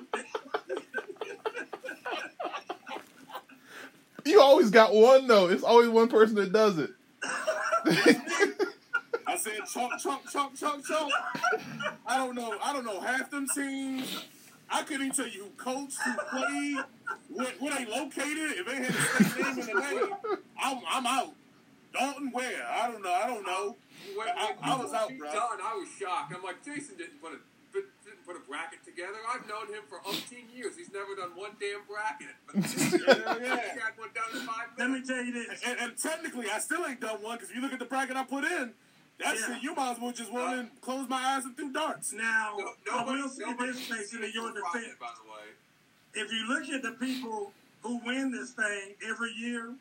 You 4.25 4.39
always 4.39 4.69
got 4.69 4.93
one 4.93 5.27
though. 5.27 5.47
It's 5.49 5.63
always 5.63 5.89
one 5.89 6.07
person 6.07 6.35
that 6.35 6.53
does 6.53 6.77
it. 6.77 6.91
I 9.27 9.37
said 9.37 9.59
chunk, 9.71 9.93
chunk, 9.99 10.29
chunk, 10.29 10.55
chunk, 10.57 10.85
chunk. 10.85 11.11
I 12.05 12.17
don't 12.17 12.35
know. 12.35 12.55
I 12.63 12.73
don't 12.73 12.85
know 12.85 12.99
half 12.99 13.31
them 13.31 13.47
teams. 13.55 14.25
I 14.69 14.83
couldn't 14.83 15.07
even 15.07 15.15
tell 15.15 15.27
you 15.27 15.43
who 15.45 15.49
coached, 15.57 15.97
who 16.01 16.13
played, 16.29 16.77
where, 17.29 17.47
where 17.59 17.75
they 17.77 17.85
located. 17.85 18.57
If 18.57 18.65
they 18.67 18.75
had 18.75 18.89
a 18.89 19.23
state 19.23 19.43
name 19.43 19.59
in 19.59 19.65
the 19.65 19.81
name, 19.81 20.13
I'm, 20.61 20.79
I'm 20.87 21.05
out. 21.07 21.33
Dalton 21.93 22.29
where? 22.31 22.65
I 22.69 22.89
don't 22.89 23.01
know. 23.03 23.11
I 23.11 23.27
don't 23.27 23.45
know. 23.45 23.75
When, 24.15 24.27
I- 24.29 24.53
when 24.59 24.69
I 24.69 24.75
was 24.81 24.93
out, 24.93 25.09
she 25.09 25.15
bro. 25.15 25.27
Done, 25.31 25.59
I 25.63 25.75
was 25.75 25.89
shocked. 25.99 26.33
I'm 26.35 26.43
like, 26.43 26.63
Jason 26.63 26.95
didn't 26.97 27.21
put 27.21 27.31
a 27.31 27.35
didn't 27.35 27.50
put 28.31 28.41
a 28.41 28.47
bracket 28.47 28.83
together. 28.85 29.17
I've 29.27 29.47
known 29.47 29.67
him 29.67 29.83
for 29.89 29.99
umpteen 30.09 30.55
years. 30.55 30.77
He's 30.77 30.91
never 30.91 31.15
done 31.15 31.31
one 31.35 31.51
damn 31.59 31.81
bracket. 31.87 32.35
Yeah, 33.11 33.37
yeah. 33.39 33.75
Got 33.75 33.97
one 33.99 34.09
done 34.13 34.41
in 34.41 34.47
five 34.47 34.67
let 34.77 34.89
me 34.89 35.01
tell 35.05 35.23
you 35.23 35.33
this. 35.33 35.61
And, 35.65 35.77
and 35.79 35.97
technically, 35.97 36.47
I 36.49 36.59
still 36.59 36.85
ain't 36.85 37.01
done 37.01 37.21
one 37.21 37.37
because 37.37 37.49
if 37.49 37.55
you 37.55 37.61
look 37.61 37.73
at 37.73 37.79
the 37.79 37.85
bracket 37.85 38.15
I 38.15 38.23
put 38.23 38.43
in, 38.43 38.73
That 39.19 39.35
Yeah. 39.35 39.53
shit, 39.55 39.63
you 39.63 39.75
might 39.75 39.91
as 39.93 39.99
well 39.99 40.11
just 40.11 40.31
run 40.31 40.53
uh, 40.57 40.59
and 40.61 40.81
close 40.81 41.07
my 41.09 41.21
eyes 41.21 41.45
and 41.45 41.55
threw 41.55 41.71
darts. 41.71 42.13
Now, 42.13 42.55
No, 42.57 42.65
I 42.93 42.99
nobody, 42.99 43.21
will 43.21 43.29
say 43.29 43.43
nobody 43.45 43.71
this, 43.71 43.85
Stacey, 43.85 44.17
to 44.17 44.31
your 44.31 44.51
profit, 44.53 44.81
defense. 44.81 44.99
by 44.99 45.07
the 45.23 45.31
way. 45.31 46.23
If 46.25 46.31
you 46.31 46.47
look 46.47 46.69
at 46.69 46.81
the 46.81 46.91
people 47.05 47.51
who 47.83 47.99
win 48.05 48.31
this 48.31 48.51
thing 48.51 48.95
every 49.07 49.31
year, 49.33 49.73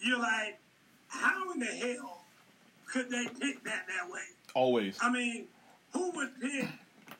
you're 0.00 0.18
like, 0.18 0.58
how 1.08 1.50
in 1.52 1.60
the 1.60 1.66
hell 1.66 2.24
could 2.86 3.10
they 3.10 3.26
pick 3.40 3.62
that 3.64 3.86
that 3.88 4.10
way? 4.10 4.20
Always. 4.54 4.98
I 5.00 5.10
mean, 5.10 5.46
who 5.92 6.10
would 6.12 6.40
pick, 6.40 6.68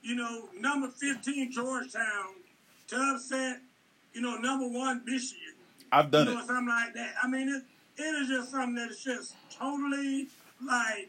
you 0.03 0.15
know, 0.15 0.49
number 0.59 0.89
15 0.89 1.53
Georgetown 1.53 2.35
to 2.89 2.97
upset, 2.97 3.61
you 4.13 4.21
know, 4.21 4.37
number 4.37 4.67
one 4.67 5.03
Michigan? 5.05 5.55
I've 5.93 6.11
done 6.11 6.27
you 6.27 6.35
know, 6.35 6.41
it. 6.41 6.47
something 6.47 6.69
like 6.69 6.95
that. 6.95 7.15
I 7.23 7.29
mean, 7.29 7.49
it, 7.49 7.63
it 8.01 8.15
is 8.23 8.29
just 8.29 8.51
something 8.51 8.75
that 8.77 8.91
is 8.91 9.03
just 9.03 9.35
totally 9.51 10.29
like, 10.65 11.09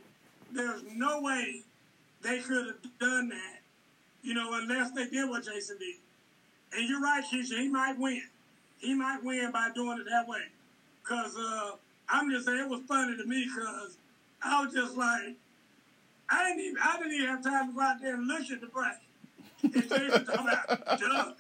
there's 0.52 0.84
no 0.96 1.22
way 1.22 1.62
they 2.22 2.40
could 2.40 2.68
have 2.68 3.00
done 3.00 3.30
that, 3.30 3.60
you 4.24 4.34
know, 4.34 4.50
unless 4.54 4.92
they 4.92 5.08
did 5.08 5.30
what 5.30 5.46
Jason 5.46 5.78
did. 5.78 5.96
And 6.78 6.88
you're 6.88 7.02
right, 7.02 7.24
Keisha, 7.24 7.60
he 7.60 7.68
might 7.68 7.98
win. 7.98 8.22
He 8.80 8.94
might 8.94 9.24
win 9.24 9.52
by 9.52 9.70
doing 9.76 10.00
it 10.00 10.06
that 10.10 10.28
way. 10.28 10.42
Because 11.04 11.36
uh, 11.38 11.72
I'm 12.10 12.30
just 12.32 12.46
saying, 12.46 12.60
it 12.60 12.70
was 12.70 12.82
funny 12.88 13.18
to 13.18 13.26
me 13.26 13.46
because 13.46 13.98
I 14.42 14.64
was 14.64 14.74
just 14.74 14.98
like, 14.98 15.36
I 16.32 16.48
didn't 16.48 16.64
even, 16.66 16.78
I 16.82 16.98
didn't 16.98 17.14
even 17.14 17.28
have 17.28 17.44
time 17.44 17.68
to 17.70 17.74
go 17.76 17.82
out 17.82 18.02
there 18.02 18.16
and 18.16 18.28
look 18.28 18.50
at 18.50 18.62
the 18.62 18.68
bracket. 18.68 19.02
And 19.64 19.74
Jason 19.74 20.26
talking 20.26 20.48
about, 20.48 21.00
duh. 21.00 21.34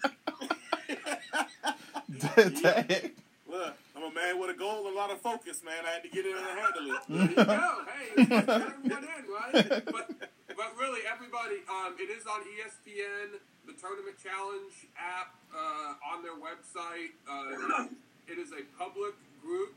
Dang. 2.62 3.12
Look, 3.49 3.73
I'm 3.95 4.04
a 4.04 4.12
man 4.13 4.39
with 4.39 4.49
a 4.49 4.54
goal 4.54 4.86
and 4.88 4.95
a 4.95 4.97
lot 4.97 5.12
of 5.12 5.21
focus, 5.21 5.62
man. 5.63 5.86
I 5.86 5.91
had 5.91 6.04
to 6.04 6.10
get 6.10 6.25
in 6.25 6.36
and 6.38 6.45
handle 6.45 6.95
it. 6.95 7.01
There 7.10 7.30
you 7.30 7.36
go. 7.36 7.86
Hey, 7.88 8.08
it's 8.17 8.30
just 8.30 8.49
everyone 8.49 9.04
in, 9.04 9.25
right? 9.32 9.86
But, 9.86 10.12
but 10.56 10.69
really, 10.80 11.01
everybody, 11.12 11.63
um, 11.69 11.95
it 11.97 12.10
is 12.10 12.27
on 12.27 12.41
ESPN, 12.41 13.39
the 13.65 13.73
Tournament 13.73 14.17
Challenge 14.21 14.73
app, 14.99 15.36
uh, 15.56 16.13
on 16.13 16.21
their 16.23 16.36
website. 16.36 17.12
Uh, 17.30 17.88
it 18.27 18.38
is 18.38 18.51
a 18.51 18.63
public 18.77 19.15
group. 19.41 19.73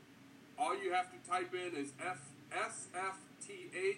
All 0.57 0.75
you 0.81 0.91
have 0.93 1.07
to 1.11 1.29
type 1.29 1.53
in 1.53 1.75
is 1.75 1.91
F 2.05 2.19
S 2.53 2.87
F 2.95 3.17
T 3.45 3.69
H, 3.75 3.97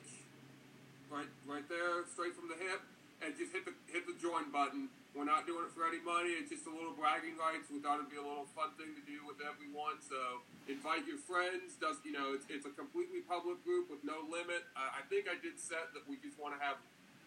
right, 1.11 1.29
right 1.47 1.67
there, 1.69 2.03
straight 2.11 2.35
from 2.35 2.47
the 2.51 2.59
hip, 2.59 2.81
and 3.23 3.33
just 3.37 3.51
hit 3.51 3.65
the 3.65 3.73
hit 3.89 4.05
the 4.05 4.15
join 4.21 4.51
button. 4.53 4.89
We're 5.17 5.25
not 5.25 5.49
doing 5.49 5.65
it 5.65 5.73
for 5.73 5.81
any 5.89 5.97
money. 5.97 6.37
It's 6.37 6.53
just 6.53 6.69
a 6.69 6.73
little 6.73 6.93
bragging 6.93 7.41
rights. 7.41 7.73
We 7.73 7.81
thought 7.81 7.97
it'd 7.97 8.13
be 8.13 8.21
a 8.21 8.25
little 8.25 8.45
fun 8.53 8.77
thing 8.77 8.93
to 8.93 9.01
do 9.01 9.25
with 9.25 9.41
everyone. 9.41 9.97
So 10.05 10.45
invite 10.69 11.09
your 11.09 11.17
friends. 11.17 11.73
Does 11.81 11.97
you 12.05 12.13
know? 12.13 12.37
It's, 12.37 12.45
it's 12.53 12.69
a 12.69 12.73
completely 12.77 13.25
public 13.25 13.57
group 13.65 13.89
with 13.89 14.05
no 14.05 14.21
limit. 14.29 14.69
Uh, 14.77 14.93
I 14.93 15.01
think 15.09 15.25
I 15.25 15.33
did 15.41 15.57
set 15.57 15.89
that 15.97 16.05
we 16.05 16.21
just 16.21 16.37
want 16.37 16.53
to 16.53 16.61
have, 16.61 16.77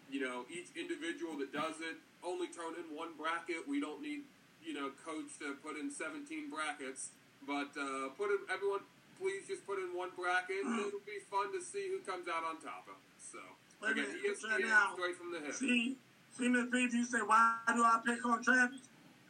you 0.07 0.23
know, 0.23 0.47
each 0.47 0.71
individual 0.79 1.35
that 1.43 1.51
does 1.51 1.83
it 1.83 1.99
only 2.23 2.47
turn 2.47 2.79
in 2.79 2.95
one 2.95 3.11
bracket. 3.19 3.67
We 3.67 3.83
don't 3.83 3.99
need, 3.99 4.23
you 4.63 4.71
know, 4.71 4.95
coach 5.03 5.35
to 5.43 5.59
put 5.59 5.75
in 5.75 5.91
17 5.91 6.47
brackets. 6.47 7.11
But 7.43 7.75
uh, 7.75 8.15
put 8.15 8.31
in 8.31 8.39
everyone. 8.47 8.87
Please 9.19 9.51
just 9.51 9.67
put 9.67 9.83
in 9.83 9.91
one 9.91 10.15
bracket. 10.15 10.63
It'll 10.87 11.03
be 11.03 11.19
fun 11.27 11.51
to 11.51 11.59
see 11.59 11.91
who 11.91 11.99
comes 12.07 12.31
out 12.31 12.47
on 12.47 12.63
top 12.63 12.87
of 12.87 12.95
it. 12.95 13.19
So 13.19 13.43
Wait 13.81 13.89
a 13.89 13.91
again, 13.93 14.05
minute, 14.05 14.37
ESPN 14.37 14.67
now, 14.67 14.91
straight 14.95 15.15
from 15.15 15.31
the 15.31 15.39
hip. 15.39 15.53
See, 15.53 15.97
see, 16.37 16.47
Miss 16.47 16.65
Peach, 16.71 16.93
you 16.93 17.05
say, 17.05 17.19
why 17.25 17.55
do 17.73 17.83
I 17.83 17.99
pick 18.05 18.23
on 18.25 18.43
Travis? 18.43 18.81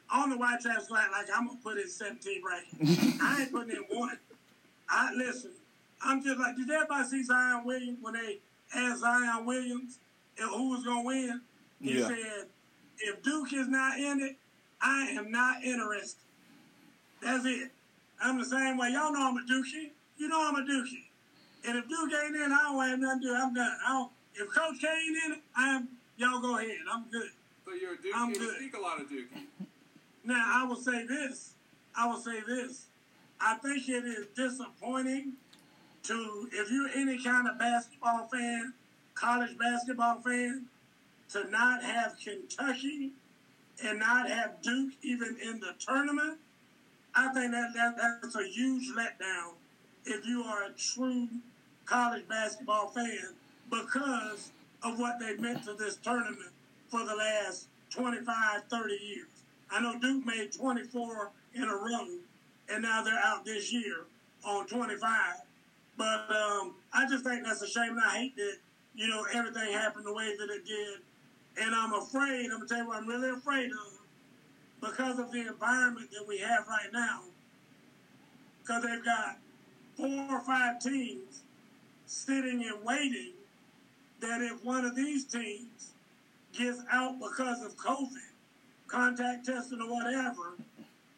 I 0.09 0.19
don't 0.19 0.29
know 0.31 0.37
why 0.37 0.57
Travis 0.61 0.89
like, 0.89 1.11
like 1.11 1.27
I'm 1.33 1.47
gonna 1.47 1.59
put 1.63 1.77
in 1.77 1.87
17 1.87 2.41
brackets. 2.41 2.99
I 3.21 3.41
ain't 3.41 3.51
putting 3.51 3.71
in 3.71 3.83
one. 3.97 4.17
I 4.89 5.13
listen. 5.13 5.51
I'm 6.03 6.21
just 6.23 6.37
like, 6.39 6.55
did 6.55 6.69
everybody 6.69 7.07
see 7.07 7.23
Zion 7.23 7.63
Williams 7.63 7.99
when 8.01 8.13
they 8.13 8.39
asked 8.75 9.01
Zion 9.01 9.45
Williams 9.45 9.99
and 10.39 10.49
who 10.49 10.69
was 10.71 10.83
gonna 10.83 11.03
win? 11.03 11.41
He 11.79 11.97
Yeah. 11.97 12.07
said, 12.07 12.47
if 12.99 13.21
Duke 13.23 13.53
is 13.53 13.67
not 13.67 13.97
in 13.97 14.19
it, 14.19 14.37
I 14.81 15.03
am 15.11 15.31
not 15.31 15.63
interested. 15.63 16.19
That's 17.21 17.45
it. 17.45 17.71
I'm 18.21 18.39
the 18.39 18.45
same 18.45 18.77
way. 18.77 18.89
Y'all 18.91 19.13
know 19.13 19.29
I'm 19.29 19.37
a 19.37 19.41
Dookie. 19.41 19.91
You 20.17 20.27
know 20.27 20.47
I'm 20.47 20.55
a 20.55 20.61
Dookie. 20.67 21.05
And 21.67 21.77
if 21.77 21.87
Duke 21.87 22.11
ain't 22.23 22.35
in, 22.35 22.51
I 22.51 22.63
don't 22.63 22.83
have 22.89 22.99
nothing 22.99 23.21
to 23.21 23.27
do. 23.27 23.35
I'm 23.35 23.53
done. 23.53 23.77
I 23.85 23.89
don't, 23.89 24.11
if 24.35 24.49
Coach 24.49 24.79
K 24.79 24.87
ain't 24.87 25.25
in 25.25 25.31
it, 25.33 25.39
I'm 25.55 25.87
y'all 26.17 26.41
go 26.41 26.57
ahead. 26.57 26.77
I'm 26.91 27.05
good. 27.11 27.29
So 27.65 27.73
you're 27.73 27.93
a 27.93 27.97
Dookie. 27.97 28.11
I'm 28.15 28.33
good. 28.33 28.55
speak 28.57 28.77
a 28.77 28.81
lot 28.81 28.99
of 28.99 29.07
Dookie. 29.07 29.45
Now 30.23 30.43
I 30.61 30.65
will 30.65 30.75
say 30.75 31.05
this. 31.05 31.53
I 31.95 32.07
will 32.07 32.19
say 32.19 32.39
this. 32.47 32.85
I 33.39 33.55
think 33.55 33.87
it 33.89 34.05
is 34.05 34.27
disappointing 34.35 35.33
to 36.03 36.49
if 36.51 36.71
you're 36.71 36.89
any 36.95 37.21
kind 37.23 37.47
of 37.47 37.57
basketball 37.57 38.27
fan, 38.27 38.73
college 39.15 39.57
basketball 39.57 40.21
fan, 40.21 40.65
to 41.31 41.49
not 41.49 41.83
have 41.83 42.15
Kentucky 42.23 43.11
and 43.83 43.99
not 43.99 44.29
have 44.29 44.61
Duke 44.61 44.93
even 45.01 45.37
in 45.43 45.59
the 45.59 45.73
tournament. 45.79 46.37
I 47.15 47.33
think 47.33 47.51
that, 47.51 47.73
that 47.73 47.95
that's 48.21 48.35
a 48.35 48.47
huge 48.47 48.89
letdown 48.95 49.53
if 50.05 50.25
you 50.25 50.43
are 50.43 50.65
a 50.65 50.71
true 50.71 51.27
college 51.85 52.27
basketball 52.27 52.87
fan 52.89 53.33
because 53.71 54.51
of 54.83 54.99
what 54.99 55.19
they 55.19 55.35
meant 55.37 55.63
to 55.63 55.73
this 55.73 55.95
tournament 55.97 56.51
for 56.89 56.99
the 56.99 57.15
last 57.15 57.67
25, 57.91 58.63
30 58.69 58.93
years. 58.93 59.27
I 59.71 59.81
know 59.81 59.97
Duke 59.99 60.25
made 60.25 60.51
24 60.51 61.31
in 61.55 61.63
a 61.63 61.67
row, 61.67 62.07
and 62.69 62.83
now 62.83 63.01
they're 63.03 63.19
out 63.23 63.45
this 63.45 63.71
year 63.71 64.05
on 64.45 64.67
25. 64.67 65.09
But 65.97 66.27
um, 66.29 66.75
I 66.93 67.07
just 67.09 67.23
think 67.23 67.45
that's 67.45 67.61
a 67.61 67.67
shame, 67.67 67.91
and 67.91 68.01
I 68.01 68.17
hate 68.17 68.35
that, 68.35 68.57
you 68.95 69.07
know, 69.07 69.25
everything 69.33 69.71
happened 69.73 70.05
the 70.05 70.13
way 70.13 70.35
that 70.37 70.49
it 70.49 70.65
did. 70.65 70.99
And 71.61 71.73
I'm 71.73 71.93
afraid, 71.93 72.45
I'm 72.45 72.57
going 72.57 72.61
to 72.61 72.67
tell 72.67 72.83
you 72.83 72.87
what 72.87 72.97
I'm 72.97 73.07
really 73.07 73.29
afraid 73.29 73.69
of, 73.71 73.99
because 74.81 75.19
of 75.19 75.31
the 75.31 75.47
environment 75.47 76.09
that 76.11 76.27
we 76.27 76.39
have 76.39 76.67
right 76.67 76.91
now, 76.91 77.21
because 78.61 78.83
they've 78.83 79.05
got 79.05 79.37
four 79.95 80.37
or 80.37 80.41
five 80.41 80.79
teams 80.79 81.43
sitting 82.05 82.63
and 82.63 82.83
waiting 82.83 83.33
that 84.21 84.41
if 84.41 84.63
one 84.63 84.85
of 84.85 84.95
these 84.95 85.25
teams 85.25 85.93
gets 86.53 86.81
out 86.91 87.15
because 87.19 87.63
of 87.63 87.75
COVID, 87.75 88.07
contact 88.87 89.45
testing 89.45 89.81
or 89.81 89.89
whatever, 89.89 90.55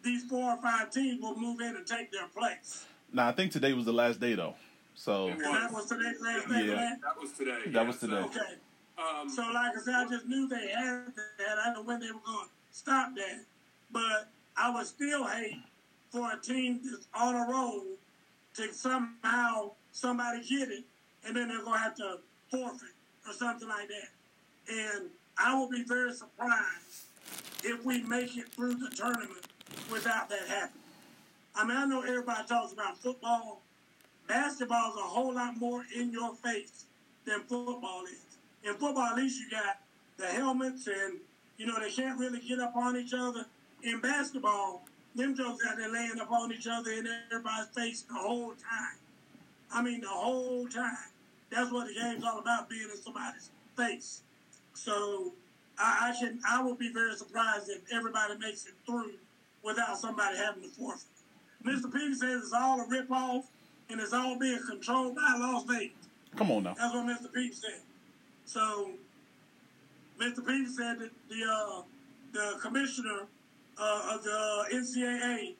these 0.03 0.23
four 0.25 0.51
or 0.51 0.57
five 0.61 0.91
teams 0.91 1.21
will 1.21 1.35
move 1.37 1.59
in 1.61 1.75
and 1.75 1.85
take 1.87 2.11
their 2.11 2.27
place. 2.27 2.85
Nah, 3.11 3.29
I 3.29 3.31
think 3.31 3.51
today 3.51 3.73
was 3.73 3.85
the 3.85 3.93
last 3.93 4.19
day 4.19 4.35
though. 4.35 4.55
So 4.95 5.29
And 5.29 5.41
that 5.41 5.71
was 5.71 5.87
today's 5.87 6.19
last 6.21 6.47
day 6.49 6.65
Yeah. 6.67 6.75
that? 6.75 7.01
That 7.01 7.19
was 7.21 7.31
today. 7.31 7.59
That 7.65 7.73
yeah, 7.73 7.81
was 7.83 7.99
today. 7.99 8.11
So, 8.21 8.25
Okay. 8.25 8.53
um, 8.97 9.29
So, 9.29 9.41
like 9.53 9.75
I 9.75 9.81
said, 9.81 9.95
I 9.95 10.07
just 10.09 10.25
knew 10.27 10.47
they 10.47 10.69
had 10.69 11.13
that. 11.39 11.57
I 11.59 11.65
don't 11.65 11.73
know 11.75 11.81
when 11.83 11.99
they 11.99 12.11
were 12.11 12.19
going 12.25 12.45
to 12.47 12.51
stop 12.71 13.15
that. 13.15 13.45
But 13.91 14.29
I 14.55 14.69
would 14.73 14.85
still 14.85 15.25
hate 15.25 15.57
for 16.11 16.31
a 16.31 16.37
team 16.39 16.79
that's 16.83 17.07
on 17.13 17.35
a 17.35 17.51
roll 17.51 17.83
to 18.55 18.73
somehow 18.73 19.71
somebody 19.91 20.43
get 20.47 20.69
it, 20.69 20.83
and 21.25 21.35
then 21.35 21.47
they're 21.47 21.63
going 21.63 21.73
to 21.73 21.79
have 21.79 21.95
to 21.95 22.19
forfeit 22.51 22.92
or 23.27 23.33
something 23.33 23.67
like 23.67 23.89
that. 23.89 24.09
And 24.69 25.09
I 25.37 25.57
will 25.57 25.69
be 25.69 25.83
very 25.83 26.13
surprised 26.13 27.05
if 27.63 27.83
we 27.83 28.03
make 28.03 28.37
it 28.37 28.49
through 28.49 28.75
the 28.75 28.89
tournament 28.95 29.47
without 29.91 30.29
that 30.29 30.47
happening. 30.47 30.81
I 31.55 31.65
mean, 31.65 31.77
I 31.77 31.85
know 31.85 32.01
everybody 32.01 32.47
talks 32.47 32.73
about 32.73 32.97
football. 32.97 33.61
Basketball 34.27 34.91
is 34.91 34.97
a 34.97 35.01
whole 35.01 35.33
lot 35.33 35.57
more 35.57 35.83
in 35.95 36.11
your 36.11 36.33
face 36.35 36.85
than 37.25 37.41
football 37.41 38.03
is. 38.05 38.37
In 38.63 38.73
football, 38.75 39.07
at 39.11 39.17
least 39.17 39.39
you 39.39 39.49
got 39.49 39.77
the 40.17 40.27
helmets 40.27 40.87
and, 40.87 41.19
you 41.57 41.65
know, 41.65 41.79
they 41.79 41.91
can't 41.91 42.19
really 42.19 42.39
get 42.39 42.59
up 42.59 42.75
on 42.75 42.97
each 42.97 43.13
other. 43.13 43.45
In 43.83 43.99
basketball, 43.99 44.83
them 45.15 45.35
jokes 45.35 45.63
out 45.69 45.77
there 45.77 45.91
laying 45.91 46.19
up 46.19 46.31
on 46.31 46.51
each 46.51 46.67
other 46.67 46.91
in 46.91 47.07
everybody's 47.31 47.67
face 47.75 48.01
the 48.03 48.15
whole 48.15 48.53
time. 48.53 48.97
I 49.71 49.81
mean, 49.81 50.01
the 50.01 50.07
whole 50.07 50.67
time. 50.67 51.12
That's 51.53 51.71
what 51.71 51.87
the 51.87 51.93
game's 51.93 52.23
all 52.23 52.39
about, 52.39 52.69
being 52.69 52.89
in 52.89 53.01
somebody's 53.01 53.51
face. 53.77 54.21
So 54.73 55.33
I, 55.77 56.11
I 56.11 56.19
can, 56.19 56.39
I 56.47 56.61
will 56.61 56.75
be 56.75 56.91
very 56.91 57.15
surprised 57.15 57.69
if 57.69 57.81
everybody 57.91 58.37
makes 58.39 58.65
it 58.65 58.73
through 58.85 59.13
without 59.63 59.97
somebody 59.97 60.37
having 60.37 60.63
to 60.63 60.69
forfeit. 60.69 61.07
Mr. 61.65 61.91
Peters 61.91 62.19
says 62.19 62.43
it's 62.43 62.53
all 62.53 62.81
a 62.81 62.85
ripoff 62.85 63.43
and 63.89 63.99
it's 64.01 64.13
all 64.13 64.37
being 64.37 64.59
controlled 64.67 65.15
by 65.15 65.35
Las 65.39 65.63
Vegas. 65.65 65.91
come 66.35 66.51
on 66.51 66.63
now. 66.63 66.75
That's 66.77 66.93
what 66.93 67.05
Mr. 67.05 67.33
Peters 67.33 67.61
said. 67.61 67.81
So, 68.45 68.91
Mr. 70.19 70.45
Peters 70.45 70.75
said 70.75 70.99
that 70.99 71.11
the 71.29 71.45
uh, 71.49 71.81
the 72.33 72.59
commissioner 72.61 73.27
uh, 73.77 74.15
of 74.15 74.23
the 74.23 74.65
NCAA 74.73 75.53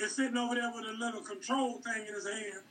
is 0.00 0.16
sitting 0.16 0.36
over 0.36 0.54
there 0.54 0.72
with 0.74 0.84
a 0.86 0.92
little 0.92 1.20
control 1.20 1.78
thing 1.78 2.06
in 2.08 2.14
his 2.14 2.26
hand, 2.26 2.62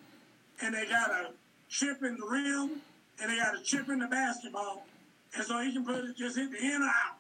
and 0.62 0.74
they 0.74 0.86
got 0.86 1.12
a 1.12 1.30
chip 1.72 2.04
in 2.04 2.18
the 2.18 2.26
rim, 2.28 2.82
and 3.22 3.32
they 3.32 3.38
got 3.38 3.58
a 3.58 3.64
chip 3.64 3.90
in 3.90 4.00
the 4.00 4.08
basketball, 4.08 4.86
and 5.36 5.44
so 5.44 5.60
he 5.62 5.72
can 5.74 5.86
put 5.86 5.96
it 6.04 6.16
just 6.18 6.38
hit 6.38 6.52
the 6.52 6.58
in 6.60 6.82
or 6.82 6.86
out, 6.86 7.18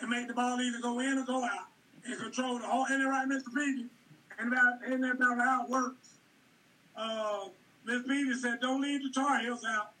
and 0.00 0.08
make 0.08 0.28
the 0.28 0.34
ball 0.34 0.58
either 0.60 0.80
go 0.80 1.00
in 1.00 1.18
or 1.18 1.24
go 1.26 1.44
out, 1.44 1.66
and 2.06 2.18
control 2.18 2.58
the 2.58 2.66
whole. 2.66 2.86
Ain't 2.90 3.02
that 3.02 3.08
right, 3.08 3.28
Mr. 3.28 3.52
Peters? 3.54 3.90
And 4.38 4.52
about 4.52 4.74
ain't 4.88 5.00
that 5.02 5.12
about 5.16 5.38
how 5.38 5.64
it 5.64 5.70
works? 5.70 6.08
uh, 6.96 7.48
Ms. 7.86 8.02
Peters 8.08 8.42
said, 8.42 8.58
don't 8.60 8.80
leave 8.80 9.02
the 9.02 9.10
Tar 9.10 9.38
Heels 9.40 9.62
out. 9.68 9.92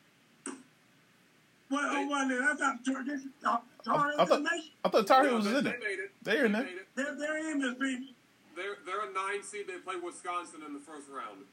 What? 1.68 1.96
Who 1.96 2.08
won 2.08 2.30
it? 2.30 2.40
I 2.40 2.54
thought 2.54 2.84
Tar- 2.84 3.04
this 3.04 3.20
is 3.22 3.26
Tar- 3.42 3.62
Tar 3.84 3.96
I, 4.18 4.22
I 4.22 4.24
Heels 4.24 4.28
thought 4.28 4.42
I 4.84 4.88
thought 4.88 5.06
Tar 5.06 5.22
No, 5.24 5.28
Heels 5.30 5.44
was 5.44 5.52
they, 5.52 5.58
in 5.58 5.64
they 5.64 5.70
there. 5.70 5.78
made 5.80 5.98
it. 5.98 6.10
They're 6.22 6.44
in 6.46 6.52
They 6.52 6.58
there. 6.58 6.68
it. 6.68 6.86
They're, 6.94 7.14
they're 7.18 7.50
in 7.52 7.58
this 7.60 7.74
people. 7.74 8.14
They're 8.56 8.76
they're 8.86 9.10
a 9.10 9.12
nine 9.12 9.42
seed. 9.42 9.66
They 9.66 9.78
play 9.78 9.96
Wisconsin 10.02 10.60
in 10.66 10.72
the 10.74 10.80
first 10.80 11.08
round, 11.10 11.44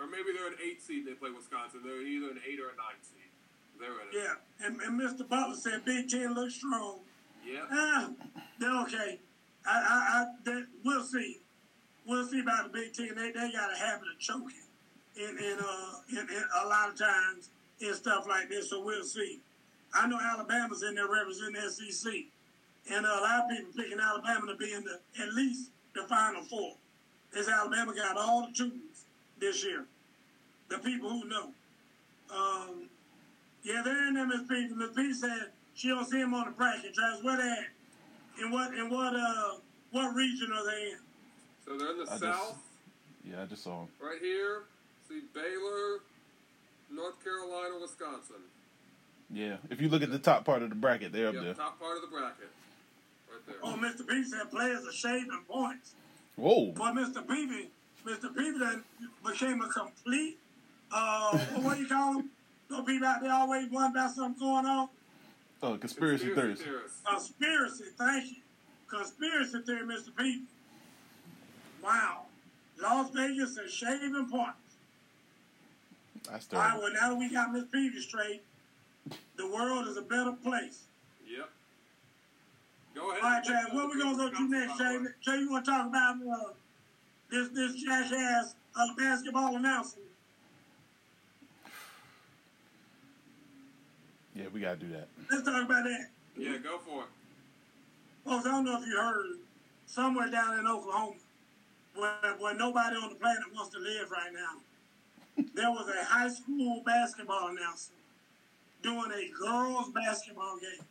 or 0.00 0.06
maybe 0.08 0.32
they're 0.32 0.48
an 0.48 0.58
eight 0.64 0.82
seed. 0.82 1.06
They 1.06 1.12
play 1.12 1.30
Wisconsin. 1.30 1.80
They're 1.84 2.00
either 2.00 2.30
an 2.30 2.40
eight 2.48 2.58
or 2.58 2.72
a 2.72 2.76
nine 2.80 3.00
seed. 3.04 3.28
They're 3.78 4.00
in. 4.00 4.08
Yeah, 4.12 4.40
and, 4.64 4.80
and 4.80 5.00
Mr. 5.00 5.28
Butler 5.28 5.54
said 5.54 5.84
Big 5.84 6.08
Ten 6.08 6.34
looks 6.34 6.54
strong. 6.54 7.00
Yeah. 7.46 7.64
Ah, 7.70 8.10
they're 8.58 8.82
okay. 8.82 9.18
I, 9.66 9.70
I, 9.70 10.22
I, 10.22 10.26
they, 10.44 10.62
we'll 10.84 11.04
see. 11.04 11.38
We'll 12.06 12.26
see 12.26 12.40
about 12.40 12.72
the 12.72 12.78
Big 12.78 12.94
Ten. 12.94 13.14
They, 13.14 13.30
they 13.30 13.52
got 13.52 13.72
a 13.72 13.76
habit 13.76 14.08
of 14.12 14.18
choking, 14.18 14.64
and 15.20 15.38
in, 15.38 15.58
uh, 15.60 15.92
in, 16.10 16.18
in 16.18 16.44
a 16.64 16.66
lot 16.66 16.88
of 16.88 16.98
times 16.98 17.50
in 17.80 17.94
stuff 17.94 18.26
like 18.26 18.48
this. 18.48 18.70
So 18.70 18.82
we'll 18.82 19.04
see. 19.04 19.40
I 19.92 20.06
know 20.06 20.18
Alabama's 20.20 20.82
in 20.82 20.94
there 20.94 21.08
representing 21.08 21.60
the 21.60 21.70
SEC, 21.70 22.12
and 22.90 23.04
a 23.04 23.08
lot 23.08 23.44
of 23.44 23.50
people 23.50 23.72
picking 23.76 24.00
Alabama 24.00 24.46
to 24.46 24.56
be 24.56 24.72
in 24.72 24.84
the 24.84 25.00
at 25.22 25.34
least 25.34 25.70
the 25.94 26.02
Final 26.04 26.42
Four. 26.44 26.74
This 27.32 27.48
Alabama 27.48 27.94
got 27.94 28.16
all 28.16 28.46
the 28.46 28.52
tools 28.52 29.04
this 29.40 29.64
year. 29.64 29.86
The 30.70 30.78
people 30.78 31.10
who 31.10 31.28
know. 31.28 31.50
Um, 32.32 32.88
yeah, 33.64 33.82
they're 33.84 34.08
in 34.08 34.14
there, 34.14 34.26
Miss 34.26 34.42
P. 34.48 34.68
Miss 34.96 35.20
said 35.20 35.50
she 35.74 35.88
don't 35.88 36.08
see 36.08 36.20
him 36.20 36.32
on 36.32 36.46
the 36.46 36.52
bracket. 36.52 36.94
Travis, 36.94 37.22
where 37.24 37.36
they 37.36 37.42
at? 37.50 38.44
In 38.44 38.50
what 38.52 38.72
in 38.72 38.88
what 38.88 39.14
uh 39.14 39.56
what 39.90 40.14
region 40.14 40.50
are 40.52 40.64
they 40.64 40.90
in? 40.92 40.96
So 41.66 41.76
they're 41.76 41.90
in 41.90 41.98
the 41.98 42.02
I 42.04 42.06
just- 42.06 42.20
south, 42.22 42.58
Yeah, 43.28 43.42
I 43.42 43.46
just 43.46 43.64
saw 43.64 43.82
him. 43.82 43.88
right 44.00 44.18
here. 44.20 44.62
See 45.08 45.22
Baylor, 45.34 46.00
North 46.90 47.22
Carolina, 47.22 47.74
Wisconsin. 47.80 48.36
Yeah, 49.28 49.56
if 49.70 49.80
you 49.80 49.88
look 49.88 50.02
at 50.02 50.10
the 50.12 50.18
top 50.20 50.44
part 50.44 50.62
of 50.62 50.70
the 50.70 50.76
bracket, 50.76 51.12
they're 51.12 51.28
up 51.28 51.34
there. 51.34 51.54
top 51.54 51.78
part 51.80 51.96
of 51.96 52.02
the 52.02 52.08
bracket, 52.16 52.48
right 53.30 53.46
there. 53.46 53.56
Oh, 53.62 53.76
Mr. 53.76 54.08
P 54.08 54.24
said 54.24 54.50
players 54.50 54.86
are 54.86 54.92
shaving 54.92 55.42
points. 55.48 55.94
Whoa, 56.36 56.72
But 56.72 56.94
Mr. 56.94 57.26
Peavy, 57.26 57.70
Mr. 58.06 58.34
Peavy 58.34 58.58
done 58.58 58.84
became 59.26 59.60
a 59.62 59.68
complete 59.68 60.38
uh 60.92 61.38
what 61.62 61.76
do 61.76 61.82
you 61.82 61.88
call 61.88 62.14
him? 62.18 62.30
Those 62.68 62.84
people 62.84 63.06
out 63.08 63.20
there 63.22 63.32
always 63.32 63.68
wondering 63.70 63.92
about 63.92 64.14
something 64.14 64.40
going 64.40 64.66
on. 64.66 64.88
oh, 65.62 65.76
conspiracy 65.76 66.32
theories. 66.34 66.60
theorists. 66.60 66.98
Conspiracy, 67.08 67.84
thank 67.98 68.30
you. 68.30 68.36
Conspiracy 68.88 69.60
theory, 69.66 69.82
Mr. 69.86 70.16
Peavy. 70.16 70.42
Wow. 71.82 72.22
Las 72.80 73.10
Vegas 73.12 73.56
is 73.56 73.72
shaving 73.72 74.28
points. 74.30 74.56
I 76.28 76.28
All 76.28 76.32
right, 76.34 76.42
started. 76.42 76.78
well, 76.80 76.92
now 76.92 77.08
that 77.10 77.18
we 77.18 77.30
got 77.32 77.52
Miss 77.52 77.64
Peavy 77.72 78.00
straight, 78.00 78.42
the 79.36 79.46
world 79.48 79.88
is 79.88 79.96
a 79.96 80.02
better 80.02 80.32
place. 80.32 80.84
Yep. 81.26 81.48
Go 82.94 83.10
ahead. 83.10 83.22
All 83.22 83.30
right, 83.30 83.44
Chad, 83.44 83.64
what 83.72 83.88
we 83.94 84.00
gonna 84.00 84.16
go 84.16 84.30
to 84.30 84.48
next, 84.48 84.78
Jay? 84.78 84.98
Jay, 85.22 85.38
you 85.38 85.50
want 85.50 85.64
to 85.64 85.70
talk 85.70 85.86
about 85.88 86.16
uh, 86.16 86.52
this 87.30 87.48
this 87.50 87.74
jackass 87.82 88.54
uh, 88.76 88.86
basketball 88.96 89.56
announcement? 89.56 90.06
Yeah, 94.40 94.46
we 94.54 94.60
gotta 94.60 94.76
do 94.76 94.88
that. 94.88 95.08
Let's 95.30 95.44
talk 95.44 95.64
about 95.64 95.84
that. 95.84 96.08
Yeah, 96.36 96.56
go 96.58 96.78
for 96.78 97.02
it. 97.02 97.08
Folks, 98.24 98.46
I 98.46 98.50
don't 98.52 98.64
know 98.64 98.80
if 98.80 98.86
you 98.86 98.96
heard, 98.96 99.36
somewhere 99.86 100.30
down 100.30 100.58
in 100.58 100.66
Oklahoma, 100.66 101.16
where, 101.94 102.34
where 102.38 102.54
nobody 102.54 102.96
on 102.96 103.10
the 103.10 103.16
planet 103.16 103.42
wants 103.54 103.70
to 103.74 103.78
live 103.78 104.10
right 104.10 104.32
now, 104.32 105.44
there 105.54 105.70
was 105.70 105.88
a 105.88 106.04
high 106.04 106.28
school 106.28 106.82
basketball 106.86 107.48
announcer 107.48 107.92
doing 108.82 109.10
a 109.12 109.30
girls' 109.38 109.90
basketball 109.90 110.58
game. 110.58 110.86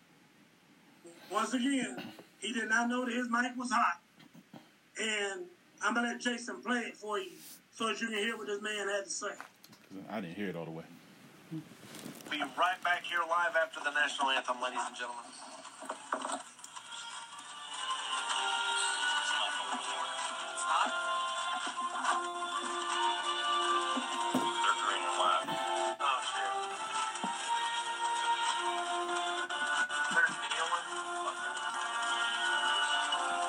Once 1.31 1.53
again, 1.53 1.97
he 2.39 2.53
did 2.53 2.69
not 2.69 2.87
know 2.87 3.05
that 3.05 3.13
his 3.13 3.29
mic 3.29 3.55
was 3.57 3.71
hot. 3.71 3.99
And 5.01 5.45
I'm 5.81 5.93
going 5.93 6.05
to 6.05 6.11
let 6.11 6.21
Jason 6.21 6.61
play 6.61 6.79
it 6.79 6.97
for 6.97 7.17
you 7.19 7.31
so 7.73 7.87
that 7.87 7.99
you 8.01 8.07
can 8.07 8.17
hear 8.17 8.37
what 8.37 8.47
this 8.47 8.61
man 8.61 8.89
had 8.89 9.05
to 9.05 9.09
say. 9.09 9.31
I 10.09 10.19
didn't 10.21 10.35
hear 10.35 10.49
it 10.49 10.55
all 10.55 10.65
the 10.65 10.71
way. 10.71 10.83
Be 12.29 12.37
right 12.37 12.77
back 12.83 13.03
here 13.05 13.21
live 13.27 13.55
after 13.57 13.79
the 13.79 13.89
national 13.89 14.29
anthem, 14.29 14.61
ladies 14.61 14.85
and 14.85 14.95
gentlemen. 14.95 15.25
It's 20.53 20.63
not? 20.69 20.93
They're 24.61 24.77
green 24.85 25.01
and 25.09 25.17
white. 25.17 25.49
Oh, 25.99 26.21
shit. 26.29 26.53
They're 30.13 30.29
kneeling? 30.29 30.85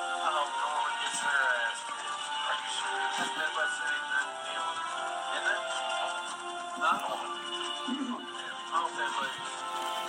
I 0.09 0.29
hope 0.33 0.51
no 0.57 0.69
one 0.81 0.97
gets 1.05 1.21
their 1.21 1.37
ass 1.53 1.85
kicked. 1.85 2.17
Are 7.85 7.93
you 7.93 8.30
serious? 8.71 8.93
Let's 8.95 9.95
see. 9.95 10.00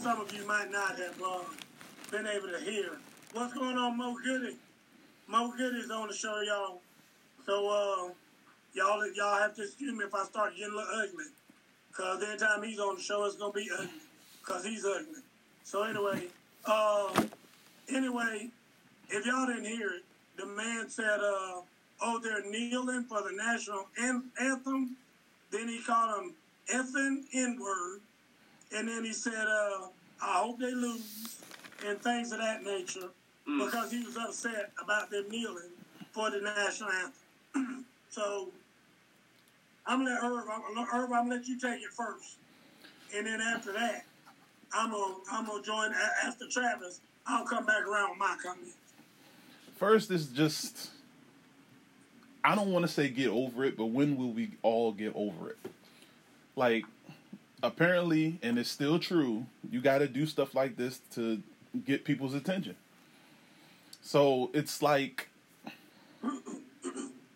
Some 0.00 0.20
of 0.20 0.32
you 0.32 0.46
might 0.46 0.70
not 0.70 0.96
have 0.96 1.20
uh, 1.24 1.40
been 2.10 2.26
able 2.26 2.48
to 2.48 2.60
hear. 2.60 2.98
What's 3.32 3.52
going 3.52 3.76
on, 3.76 3.96
Mo 3.96 4.16
Goody? 4.24 4.56
Mo 5.26 5.52
Goody's 5.56 5.90
on 5.90 6.08
the 6.08 6.14
show, 6.14 6.40
y'all. 6.40 6.80
So, 7.44 7.68
uh, 7.68 8.12
y'all 8.74 9.12
y'all 9.14 9.40
have 9.40 9.56
to 9.56 9.62
excuse 9.62 9.92
me 9.92 10.04
if 10.04 10.14
I 10.14 10.24
start 10.24 10.54
getting 10.56 10.72
a 10.72 10.76
little 10.76 11.02
ugly. 11.02 11.24
Because 11.90 12.22
every 12.22 12.38
time 12.38 12.62
he's 12.62 12.78
on 12.78 12.94
the 12.94 13.02
show, 13.02 13.24
it's 13.24 13.36
going 13.36 13.52
to 13.52 13.58
be 13.58 13.68
ugly. 13.74 13.88
Because 14.40 14.64
he's 14.64 14.84
ugly. 14.84 15.20
So, 15.64 15.82
anyway, 15.82 16.28
uh, 16.64 17.24
anyway, 17.92 18.50
if 19.10 19.26
y'all 19.26 19.46
didn't 19.46 19.64
hear 19.64 19.88
it, 19.88 20.02
the 20.36 20.46
man 20.46 20.88
said, 20.88 21.18
uh, 21.18 21.60
oh, 22.02 22.20
they're 22.22 22.48
kneeling 22.48 23.02
for 23.04 23.22
the 23.22 23.32
national 23.34 23.86
an- 24.00 24.30
anthem. 24.40 24.96
Then 25.50 25.68
he 25.68 25.80
called 25.82 26.14
them 26.20 26.34
effing 26.72 27.24
N-word. 27.34 28.00
And 28.76 28.88
then 28.88 29.04
he 29.04 29.12
said, 29.12 29.34
uh, 29.46 29.88
I 30.22 30.38
hope 30.40 30.58
they 30.58 30.72
lose 30.72 31.40
and 31.86 32.00
things 32.02 32.32
of 32.32 32.38
that 32.38 32.62
nature 32.64 33.08
because 33.46 33.90
he 33.90 34.04
was 34.04 34.16
upset 34.16 34.72
about 34.82 35.10
them 35.10 35.24
kneeling 35.30 35.70
for 36.12 36.30
the 36.30 36.40
national 36.40 36.90
anthem. 36.90 37.84
so 38.10 38.48
I'm 39.86 40.00
gonna 40.04 40.10
let 40.10 40.22
Herb, 40.22 40.44
I'm, 40.52 40.74
gonna- 40.74 40.86
Herb, 40.90 41.12
I'm 41.12 41.24
gonna 41.28 41.36
let 41.36 41.46
you 41.48 41.58
take 41.58 41.82
it 41.82 41.92
first. 41.92 42.36
And 43.14 43.26
then 43.26 43.40
after 43.40 43.72
that, 43.72 44.04
I'm 44.74 44.90
gonna, 44.90 45.14
I'm 45.32 45.46
gonna 45.46 45.62
join 45.62 45.92
after 46.24 46.46
Travis. 46.50 47.00
I'll 47.26 47.46
come 47.46 47.64
back 47.64 47.86
around 47.86 48.10
with 48.10 48.18
my 48.18 48.36
comments. 48.42 48.74
First 49.76 50.10
is 50.10 50.26
just 50.26 50.90
I 52.44 52.54
don't 52.54 52.72
want 52.72 52.84
to 52.86 52.92
say 52.92 53.08
get 53.08 53.28
over 53.28 53.64
it, 53.64 53.76
but 53.76 53.86
when 53.86 54.16
will 54.16 54.30
we 54.32 54.50
all 54.62 54.92
get 54.92 55.12
over 55.14 55.50
it? 55.50 55.58
Like 56.56 56.84
apparently, 57.62 58.38
and 58.42 58.58
it's 58.58 58.70
still 58.70 58.98
true, 58.98 59.46
you 59.70 59.80
got 59.80 59.98
to 59.98 60.08
do 60.08 60.26
stuff 60.26 60.54
like 60.54 60.76
this 60.76 61.00
to 61.14 61.42
get 61.84 62.04
people's 62.04 62.34
attention. 62.34 62.76
So 64.02 64.50
it's 64.54 64.80
like 64.82 65.28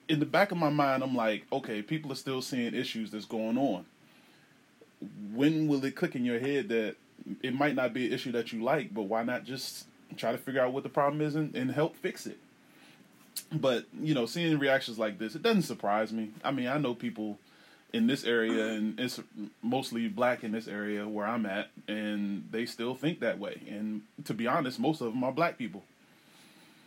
in 0.08 0.20
the 0.20 0.26
back 0.26 0.52
of 0.52 0.58
my 0.58 0.70
mind, 0.70 1.02
I'm 1.02 1.16
like, 1.16 1.44
okay, 1.52 1.82
people 1.82 2.12
are 2.12 2.16
still 2.16 2.42
seeing 2.42 2.74
issues 2.74 3.10
that's 3.10 3.24
going 3.24 3.58
on. 3.58 3.84
When 5.34 5.68
will 5.68 5.84
it 5.84 5.96
click 5.96 6.14
in 6.14 6.24
your 6.24 6.38
head 6.38 6.68
that 6.68 6.96
it 7.42 7.54
might 7.54 7.74
not 7.74 7.92
be 7.92 8.06
an 8.06 8.12
issue 8.12 8.32
that 8.32 8.52
you 8.52 8.62
like, 8.62 8.94
but 8.94 9.02
why 9.02 9.22
not 9.22 9.44
just 9.44 9.86
try 10.16 10.32
to 10.32 10.38
figure 10.38 10.60
out 10.60 10.72
what 10.72 10.82
the 10.82 10.88
problem 10.88 11.20
is 11.20 11.34
and, 11.34 11.54
and 11.54 11.70
help 11.70 11.96
fix 11.96 12.26
it? 12.26 12.38
But 13.50 13.86
you 14.00 14.14
know, 14.14 14.26
seeing 14.26 14.58
reactions 14.58 14.98
like 14.98 15.18
this, 15.18 15.34
it 15.34 15.42
doesn't 15.42 15.62
surprise 15.62 16.12
me. 16.12 16.30
I 16.44 16.50
mean, 16.52 16.68
I 16.68 16.78
know 16.78 16.94
people 16.94 17.38
in 17.92 18.06
this 18.06 18.24
area, 18.24 18.68
and 18.68 18.98
it's 18.98 19.20
mostly 19.62 20.08
black 20.08 20.44
in 20.44 20.52
this 20.52 20.66
area 20.66 21.06
where 21.06 21.26
I'm 21.26 21.44
at, 21.44 21.68
and 21.86 22.48
they 22.50 22.64
still 22.64 22.94
think 22.94 23.20
that 23.20 23.38
way. 23.38 23.60
And 23.68 24.02
to 24.24 24.34
be 24.34 24.46
honest, 24.46 24.78
most 24.78 25.00
of 25.00 25.12
them 25.12 25.22
are 25.24 25.32
black 25.32 25.58
people. 25.58 25.82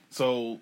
So 0.09 0.59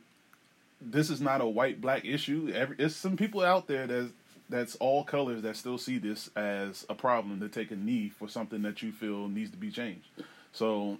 this 0.81 1.09
is 1.09 1.21
not 1.21 1.41
a 1.41 1.45
white 1.45 1.79
black 1.79 2.03
issue. 2.05 2.51
Every 2.53 2.75
it's 2.77 2.95
some 2.95 3.15
people 3.15 3.41
out 3.41 3.67
there 3.67 3.87
that 3.87 4.11
that's 4.49 4.75
all 4.75 5.03
colors 5.03 5.41
that 5.43 5.55
still 5.55 5.77
see 5.77 5.97
this 5.97 6.29
as 6.35 6.85
a 6.89 6.95
problem 6.95 7.39
to 7.39 7.47
take 7.47 7.71
a 7.71 7.75
knee 7.75 8.09
for 8.09 8.27
something 8.27 8.61
that 8.63 8.81
you 8.81 8.91
feel 8.91 9.27
needs 9.27 9.51
to 9.51 9.57
be 9.57 9.71
changed. 9.71 10.05
So, 10.51 10.97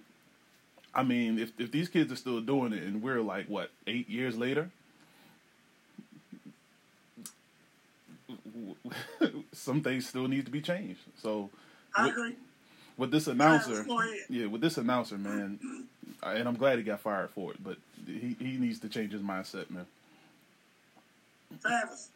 I 0.94 1.02
mean, 1.02 1.38
if 1.38 1.52
if 1.58 1.70
these 1.70 1.88
kids 1.88 2.10
are 2.10 2.16
still 2.16 2.40
doing 2.40 2.72
it, 2.72 2.82
and 2.82 3.02
we're 3.02 3.20
like 3.20 3.46
what 3.46 3.70
eight 3.86 4.08
years 4.08 4.38
later, 4.38 4.70
some 9.52 9.82
things 9.82 10.08
still 10.08 10.28
need 10.28 10.44
to 10.44 10.50
be 10.50 10.60
changed. 10.60 11.00
So, 11.20 11.50
with, 11.98 12.34
with 12.96 13.10
this 13.10 13.26
announcer, 13.26 13.84
yeah, 14.28 14.46
with 14.46 14.60
this 14.60 14.78
announcer, 14.78 15.18
man, 15.18 15.58
and 16.22 16.48
I'm 16.48 16.56
glad 16.56 16.78
he 16.78 16.84
got 16.84 17.00
fired 17.00 17.30
for 17.30 17.52
it, 17.52 17.62
but 17.62 17.76
he 18.06 18.36
he 18.38 18.56
needs 18.56 18.78
to 18.80 18.88
change 18.88 19.12
his 19.12 19.22
mindset, 19.22 19.70
man. 19.70 19.86
Travis. 21.60 22.08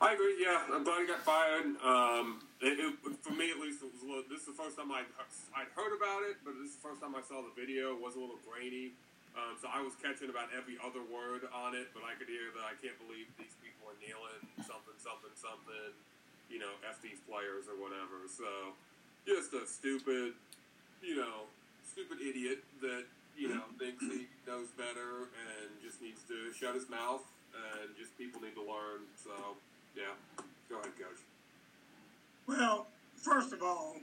I 0.00 0.14
agree. 0.14 0.36
Yeah, 0.40 0.62
I'm 0.72 0.84
glad 0.84 1.00
he 1.02 1.06
got 1.06 1.20
fired. 1.20 1.66
Um, 1.84 2.40
it, 2.60 2.80
it, 2.80 2.94
for 3.20 3.32
me, 3.32 3.50
at 3.50 3.60
least, 3.60 3.82
it 3.82 3.92
was 3.92 4.02
a 4.02 4.06
little. 4.06 4.24
This 4.28 4.40
is 4.40 4.46
the 4.46 4.56
first 4.56 4.76
time 4.76 4.90
I'd, 4.90 5.04
I'd 5.52 5.68
heard 5.76 5.92
about 5.92 6.22
it, 6.24 6.40
but 6.44 6.54
this 6.56 6.70
is 6.72 6.76
the 6.76 6.88
first 6.88 7.00
time 7.00 7.14
I 7.14 7.20
saw 7.20 7.42
the 7.42 7.52
video. 7.52 7.92
It 7.92 8.00
was 8.00 8.16
a 8.16 8.20
little 8.20 8.40
grainy, 8.48 8.96
um, 9.36 9.54
so 9.60 9.68
I 9.68 9.84
was 9.84 9.92
catching 10.00 10.32
about 10.32 10.48
every 10.56 10.80
other 10.80 11.04
word 11.04 11.44
on 11.52 11.76
it. 11.76 11.92
But 11.92 12.08
I 12.08 12.16
could 12.16 12.28
hear 12.28 12.48
that 12.56 12.64
I 12.64 12.74
can't 12.80 12.96
believe 12.96 13.28
these 13.36 13.52
people 13.60 13.92
are 13.92 13.98
kneeling 14.00 14.40
something, 14.64 14.96
something, 14.96 15.32
something. 15.36 15.92
You 16.48 16.62
know, 16.62 16.72
f 16.88 17.02
these 17.04 17.20
players 17.28 17.68
or 17.68 17.76
whatever. 17.76 18.24
So, 18.30 18.72
just 19.28 19.52
a 19.52 19.66
stupid, 19.68 20.32
you 21.02 21.16
know, 21.20 21.50
stupid 21.84 22.22
idiot 22.22 22.64
that 22.80 23.04
you 23.36 23.52
know 23.52 23.66
thinks 23.76 24.00
he 24.00 24.24
knows 24.46 24.72
better 24.78 25.28
and 25.28 25.68
just 25.84 26.00
needs 26.00 26.24
to 26.32 26.54
shut 26.56 26.74
his 26.74 26.88
mouth. 26.88 27.22
And 27.52 27.92
just 27.96 28.16
people 28.16 28.40
need 28.40 28.54
to 28.54 28.64
learn. 28.64 29.08
So, 29.16 29.32
yeah, 29.96 30.12
go 30.68 30.80
ahead, 30.80 30.92
coach. 30.96 31.20
Well, 32.46 32.86
first 33.16 33.52
of 33.52 33.62
all, 33.62 33.96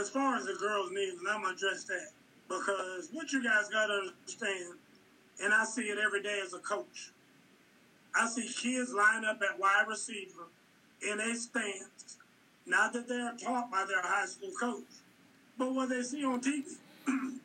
as 0.00 0.10
far 0.10 0.36
as 0.36 0.44
the 0.46 0.54
girls' 0.54 0.90
needs, 0.90 1.18
and 1.18 1.28
I'm 1.28 1.42
gonna 1.42 1.54
address 1.54 1.84
that 1.84 2.10
because 2.58 3.08
what 3.12 3.32
you 3.32 3.42
guys 3.42 3.68
gotta 3.70 3.94
understand, 3.94 4.74
and 5.42 5.54
I 5.54 5.64
see 5.64 5.82
it 5.82 5.98
every 5.98 6.22
day 6.22 6.40
as 6.44 6.52
a 6.52 6.58
coach. 6.58 7.10
I 8.14 8.28
see 8.28 8.46
kids 8.46 8.92
line 8.92 9.24
up 9.24 9.40
at 9.42 9.58
wide 9.58 9.86
receiver 9.88 10.48
in 11.00 11.18
a 11.18 11.34
stance, 11.34 12.18
not 12.66 12.92
that 12.92 13.08
they're 13.08 13.34
taught 13.42 13.70
by 13.70 13.86
their 13.86 14.02
high 14.02 14.26
school 14.26 14.50
coach, 14.58 14.84
but 15.58 15.74
what 15.74 15.88
they 15.88 16.02
see 16.02 16.24
on 16.24 16.40
TV. 16.40 16.76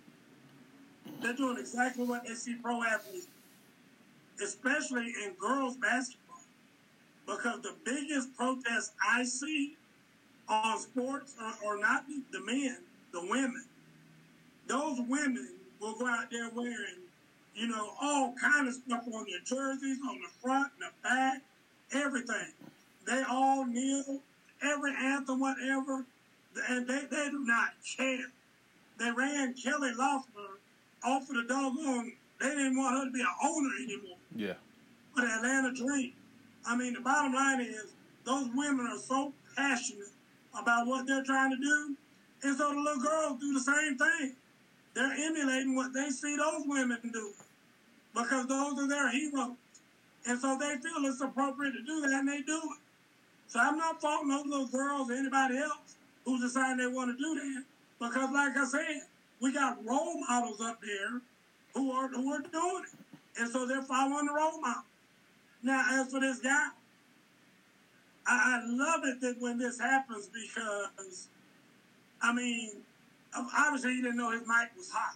they're 1.21 1.33
doing 1.33 1.57
exactly 1.57 2.05
what 2.05 2.27
they 2.27 2.33
see 2.33 2.55
pro 2.55 2.83
athletes, 2.83 3.27
especially 4.43 5.13
in 5.23 5.33
girls 5.39 5.77
basketball 5.77 6.27
because 7.25 7.61
the 7.61 7.75
biggest 7.85 8.35
protest 8.35 8.93
I 9.05 9.23
see 9.23 9.75
on 10.47 10.79
sports 10.79 11.35
are, 11.41 11.55
are 11.65 11.77
not 11.77 12.05
the 12.31 12.41
men, 12.41 12.77
the 13.11 13.21
women. 13.21 13.65
Those 14.67 14.99
women 15.07 15.49
will 15.79 15.95
go 15.95 16.07
out 16.07 16.29
there 16.31 16.49
wearing, 16.53 17.01
you 17.55 17.67
know, 17.67 17.91
all 18.01 18.33
kind 18.39 18.67
of 18.67 18.73
stuff 18.73 19.03
on 19.13 19.25
their 19.25 19.39
jerseys, 19.45 19.97
on 20.07 20.19
the 20.19 20.29
front 20.41 20.71
and 20.79 20.89
the 20.89 21.07
back, 21.07 21.41
everything. 21.93 22.51
They 23.05 23.23
all 23.29 23.65
kneel, 23.65 24.19
every 24.61 24.93
anthem, 24.95 25.39
whatever, 25.39 26.05
and 26.69 26.87
they, 26.87 27.01
they 27.09 27.29
do 27.29 27.45
not 27.45 27.69
care. 27.97 28.25
They 28.99 29.11
ran 29.11 29.53
Kelly 29.53 29.91
Loeffler 29.97 30.57
off 31.05 31.29
of 31.29 31.35
the 31.35 31.43
doggone. 31.47 32.13
They 32.41 32.49
didn't 32.49 32.77
want 32.77 32.97
her 32.97 33.05
to 33.05 33.11
be 33.11 33.21
an 33.21 33.27
owner 33.43 33.69
anymore 33.83 34.17
Yeah, 34.35 34.53
for 35.15 35.21
the 35.21 35.27
Atlanta 35.27 35.73
Dream. 35.73 36.13
I 36.67 36.75
mean, 36.75 36.93
the 36.93 36.99
bottom 37.01 37.33
line 37.33 37.61
is 37.61 37.85
those 38.25 38.49
women 38.53 38.85
are 38.87 38.99
so 38.99 39.33
passionate 39.55 40.09
about 40.59 40.87
what 40.87 41.07
they're 41.07 41.23
trying 41.23 41.51
to 41.51 41.57
do, 41.57 41.95
and 42.43 42.57
so 42.57 42.69
the 42.73 42.79
little 42.79 43.01
girls 43.01 43.39
do 43.39 43.53
the 43.53 43.59
same 43.59 43.97
thing. 43.97 44.35
They're 44.97 45.13
emulating 45.13 45.75
what 45.75 45.93
they 45.93 46.09
see 46.09 46.35
those 46.37 46.63
women 46.65 46.97
do 47.13 47.31
because 48.15 48.47
those 48.47 48.79
are 48.79 48.87
their 48.87 49.11
heroes, 49.11 49.55
and 50.25 50.39
so 50.39 50.57
they 50.59 50.73
feel 50.77 51.05
it's 51.05 51.21
appropriate 51.21 51.73
to 51.73 51.83
do 51.83 52.01
that, 52.01 52.13
and 52.13 52.27
they 52.27 52.41
do 52.41 52.57
it. 52.57 52.79
So 53.45 53.59
I'm 53.59 53.77
not 53.77 54.01
faulting 54.01 54.29
those 54.29 54.47
little 54.47 54.65
girls 54.65 55.11
or 55.11 55.13
anybody 55.13 55.59
else 55.59 55.97
who 56.25 56.41
deciding 56.41 56.77
they 56.77 56.87
want 56.87 57.15
to 57.15 57.23
do 57.23 57.35
that 57.35 57.63
because, 57.99 58.31
like 58.33 58.57
I 58.57 58.65
said, 58.65 59.01
we 59.39 59.53
got 59.53 59.85
role 59.85 60.19
models 60.27 60.61
up 60.61 60.81
there 60.81 61.21
who 61.75 61.91
are 61.91 62.07
who 62.07 62.33
are 62.33 62.41
doing 62.41 62.83
it, 62.91 63.39
and 63.39 63.51
so 63.51 63.67
they're 63.67 63.83
following 63.83 64.25
the 64.25 64.33
role 64.33 64.59
model. 64.59 64.81
Now, 65.61 65.85
as 65.91 66.09
for 66.09 66.19
this 66.19 66.39
guy, 66.39 66.69
I, 68.25 68.57
I 68.57 68.61
love 68.65 69.01
it 69.05 69.21
that 69.21 69.35
when 69.39 69.59
this 69.59 69.79
happens 69.79 70.27
because, 70.33 71.27
I 72.19 72.33
mean, 72.33 72.81
obviously 73.57 73.95
he 73.95 74.01
didn't 74.01 74.17
know 74.17 74.31
his 74.31 74.41
mic 74.41 74.69
was 74.75 74.89
hot. 74.89 75.15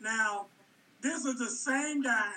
Now, 0.00 0.46
this 1.02 1.24
is 1.24 1.38
the 1.38 1.48
same 1.48 2.02
guy 2.02 2.32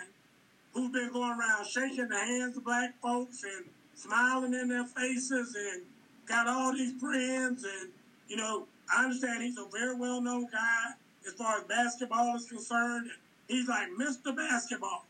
who's 0.73 0.91
been 0.91 1.11
going 1.11 1.39
around 1.39 1.65
shaking 1.67 2.07
the 2.07 2.17
hands 2.17 2.57
of 2.57 2.63
black 2.63 2.93
folks 3.01 3.43
and 3.43 3.65
smiling 3.95 4.53
in 4.53 4.69
their 4.69 4.85
faces 4.85 5.55
and 5.55 5.83
got 6.27 6.47
all 6.47 6.73
these 6.73 6.99
friends. 6.99 7.63
And, 7.63 7.89
you 8.27 8.37
know, 8.37 8.65
I 8.95 9.03
understand 9.03 9.43
he's 9.43 9.57
a 9.57 9.65
very 9.71 9.95
well 9.95 10.21
known 10.21 10.47
guy 10.51 10.91
as 11.27 11.33
far 11.33 11.59
as 11.59 11.63
basketball 11.65 12.35
is 12.35 12.47
concerned. 12.47 13.09
He's 13.47 13.67
like 13.67 13.87
Mr. 13.99 14.35
Basketball 14.35 15.05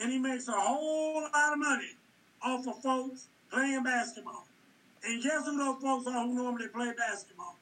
and 0.00 0.10
he 0.10 0.18
makes 0.18 0.48
a 0.48 0.52
whole 0.52 1.22
lot 1.22 1.52
of 1.52 1.58
money 1.58 1.90
off 2.42 2.66
of 2.66 2.82
folks 2.82 3.26
playing 3.50 3.82
basketball. 3.82 4.44
And 5.04 5.22
guess 5.22 5.44
who 5.44 5.56
those 5.56 5.80
folks 5.82 6.06
are 6.06 6.26
who 6.26 6.34
normally 6.34 6.68
play 6.68 6.92
basketball? 6.96 7.56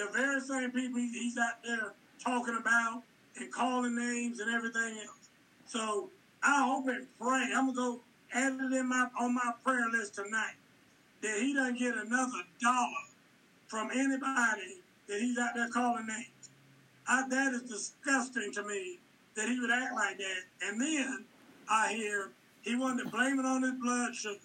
The 0.00 0.08
very 0.12 0.40
same 0.40 0.70
people 0.70 0.98
he's 0.98 1.36
out 1.36 1.62
there 1.62 1.92
talking 2.24 2.56
about 2.58 3.02
and 3.38 3.52
calling 3.52 3.94
names 3.94 4.40
and 4.40 4.50
everything 4.50 4.98
else. 5.06 5.28
So 5.66 6.08
I 6.42 6.64
hope 6.64 6.88
and 6.88 7.06
pray. 7.20 7.50
I'm 7.54 7.74
gonna 7.74 7.76
go 7.76 8.00
add 8.32 8.54
it 8.54 8.72
in 8.72 8.88
my 8.88 9.08
on 9.20 9.34
my 9.34 9.52
prayer 9.62 9.90
list 9.92 10.14
tonight 10.14 10.54
that 11.20 11.38
he 11.38 11.52
doesn't 11.52 11.78
get 11.78 11.96
another 11.96 12.40
dollar 12.62 13.04
from 13.68 13.90
anybody 13.90 14.80
that 15.06 15.20
he's 15.20 15.36
out 15.36 15.50
there 15.54 15.68
calling 15.68 16.06
names. 16.06 16.48
I, 17.06 17.28
that 17.28 17.52
is 17.52 17.62
disgusting 17.62 18.52
to 18.54 18.62
me 18.62 19.00
that 19.36 19.48
he 19.48 19.60
would 19.60 19.70
act 19.70 19.94
like 19.94 20.16
that. 20.16 20.42
And 20.62 20.80
then 20.80 21.24
I 21.68 21.92
hear 21.92 22.30
he 22.62 22.74
wanted 22.74 23.04
to 23.04 23.10
blame 23.10 23.38
it 23.38 23.44
on 23.44 23.62
his 23.62 23.72
blood 23.72 24.14
sugar. 24.14 24.38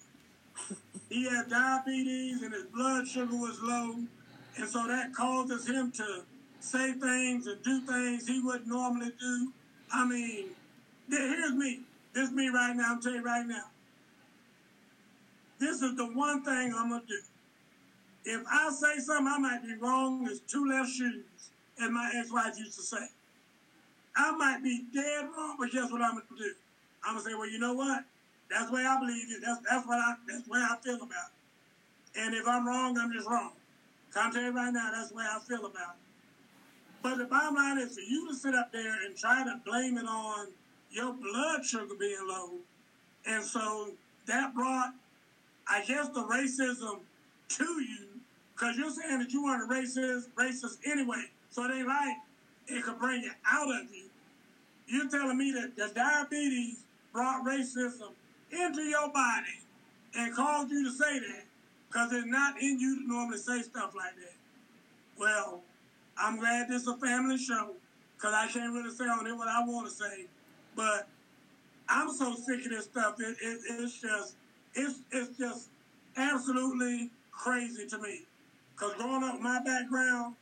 He 1.10 1.30
had 1.30 1.50
diabetes 1.50 2.42
and 2.42 2.54
his 2.54 2.66
blood 2.66 3.08
sugar 3.08 3.38
was 3.38 3.58
low. 3.62 3.96
And 4.58 4.70
so 4.70 4.88
that 4.88 5.14
causes 5.14 5.68
him 5.68 5.92
to 5.94 6.24
say 6.60 6.94
things 6.94 7.48
and 7.48 7.62
do 7.64 7.82
things 7.82 8.28
he 8.28 8.42
wouldn't 8.42 8.68
normally 8.68 9.12
do. 9.20 9.52
I 9.92 10.08
mean, 10.08 10.48
here's 11.10 11.54
me. 11.54 11.82
This 12.14 12.30
is 12.30 12.36
me 12.36 12.48
right 12.50 12.76
now. 12.76 12.94
I'm 12.94 13.02
telling 13.02 13.20
you 13.20 13.26
right 13.26 13.46
now. 13.46 13.66
This 15.60 15.82
is 15.82 15.96
the 15.96 16.06
one 16.06 16.44
thing 16.44 16.74
I'm 16.76 16.90
going 16.90 17.02
to 17.02 17.08
do. 17.08 17.22
If 18.26 18.42
I 18.52 18.70
say 18.72 19.00
something, 19.00 19.28
I 19.28 19.38
might 19.38 19.62
be 19.62 19.76
wrong. 19.76 20.24
There's 20.24 20.40
two 20.42 20.68
left 20.68 20.90
shoes, 20.90 21.24
as 21.82 21.90
my 21.92 22.12
ex-wife 22.16 22.58
used 22.58 22.76
to 22.76 22.82
say. 22.84 23.08
I 24.16 24.32
might 24.32 24.64
be 24.64 24.86
dead 24.94 25.26
wrong, 25.38 25.58
but 25.60 25.72
guess 25.72 25.92
what 25.92 26.02
I'm 26.02 26.14
going 26.14 26.24
to 26.30 26.38
do? 26.38 26.54
I'm 27.06 27.16
gonna 27.16 27.26
say, 27.26 27.36
well, 27.36 27.50
you 27.50 27.60
know 27.60 27.74
what? 27.74 28.04
That's 28.50 28.68
the 28.70 28.76
way 28.76 28.86
I 28.86 28.98
believe 29.00 29.28
it. 29.30 29.42
That's 29.46 29.60
that's 29.70 29.88
what 29.88 30.00
I 30.00 30.16
that's 30.28 30.44
the 30.44 30.52
way 30.52 30.60
I 30.60 30.76
feel 30.84 30.96
about 30.96 31.08
it. 31.08 32.20
And 32.20 32.34
if 32.34 32.48
I'm 32.48 32.68
wrong, 32.68 32.98
I'm 32.98 33.12
just 33.12 33.28
wrong. 33.28 33.52
Come 34.16 34.32
tell 34.32 34.44
you 34.44 34.56
right 34.56 34.72
now, 34.72 34.92
that's 34.94 35.10
the 35.10 35.16
way 35.16 35.26
I 35.30 35.40
feel 35.46 35.66
about 35.66 35.96
it. 35.96 37.04
But 37.04 37.18
the 37.18 37.26
bottom 37.26 37.56
line 37.56 37.78
is 37.80 37.96
for 37.96 38.02
you 38.02 38.30
to 38.30 38.34
sit 38.34 38.56
up 38.56 38.72
there 38.72 39.06
and 39.06 39.16
try 39.16 39.44
to 39.44 39.60
blame 39.66 39.98
it 39.98 40.06
on 40.06 40.48
your 40.90 41.14
blood 41.14 41.66
sugar 41.66 41.94
being 42.00 42.26
low, 42.26 42.52
and 43.28 43.44
so 43.44 43.92
that 44.26 44.56
brought, 44.56 44.94
I 45.68 45.84
guess, 45.86 46.08
the 46.10 46.22
racism 46.22 47.00
to 47.50 47.64
you 47.66 48.08
because 48.54 48.78
you're 48.78 48.90
saying 48.90 49.20
that 49.20 49.34
you 49.34 49.44
weren't 49.44 49.70
a 49.70 49.74
racist, 49.74 50.30
racist 50.40 50.78
anyway. 50.86 51.26
So 51.50 51.68
they 51.68 51.84
like 51.84 52.16
it 52.68 52.84
could 52.84 52.98
bring 52.98 53.22
it 53.24 53.34
out 53.46 53.68
of 53.68 53.94
you. 53.94 54.06
You're 54.88 55.10
telling 55.10 55.38
me 55.38 55.52
that 55.52 55.76
the 55.76 55.94
diabetes 55.94 56.80
brought 57.12 57.46
racism 57.46 58.14
into 58.52 58.82
your 58.84 59.12
body 59.12 59.60
and 60.16 60.34
caused 60.34 60.72
you 60.72 60.86
to 60.86 60.92
say 60.92 61.20
that 61.20 61.45
because 61.96 62.12
it's 62.12 62.28
not 62.28 62.62
in 62.62 62.78
you 62.78 63.02
to 63.02 63.08
normally 63.08 63.38
say 63.38 63.62
stuff 63.62 63.94
like 63.96 64.16
that. 64.18 64.36
Well, 65.18 65.62
I'm 66.18 66.38
glad 66.38 66.68
this 66.68 66.82
is 66.82 66.88
a 66.90 66.98
family 66.98 67.38
show 67.38 67.72
because 68.18 68.34
I 68.34 68.48
can't 68.48 68.74
really 68.74 68.94
say 68.94 69.06
on 69.06 69.26
it 69.26 69.34
what 69.34 69.48
I 69.48 69.62
want 69.62 69.88
to 69.88 69.94
say. 69.94 70.26
But 70.76 71.08
I'm 71.88 72.12
so 72.12 72.36
sick 72.36 72.66
of 72.66 72.72
this 72.72 72.84
stuff. 72.84 73.16
It, 73.20 73.38
it, 73.42 73.60
it's 73.70 74.02
just, 74.02 74.36
it's, 74.74 75.00
it's 75.14 75.38
just 75.38 75.70
absolutely 76.18 77.12
crazy 77.32 77.88
to 77.88 77.98
me. 78.00 78.24
Because 78.74 78.96
growing 78.96 79.24
up, 79.24 79.40
my 79.40 79.62
background, 79.64 80.36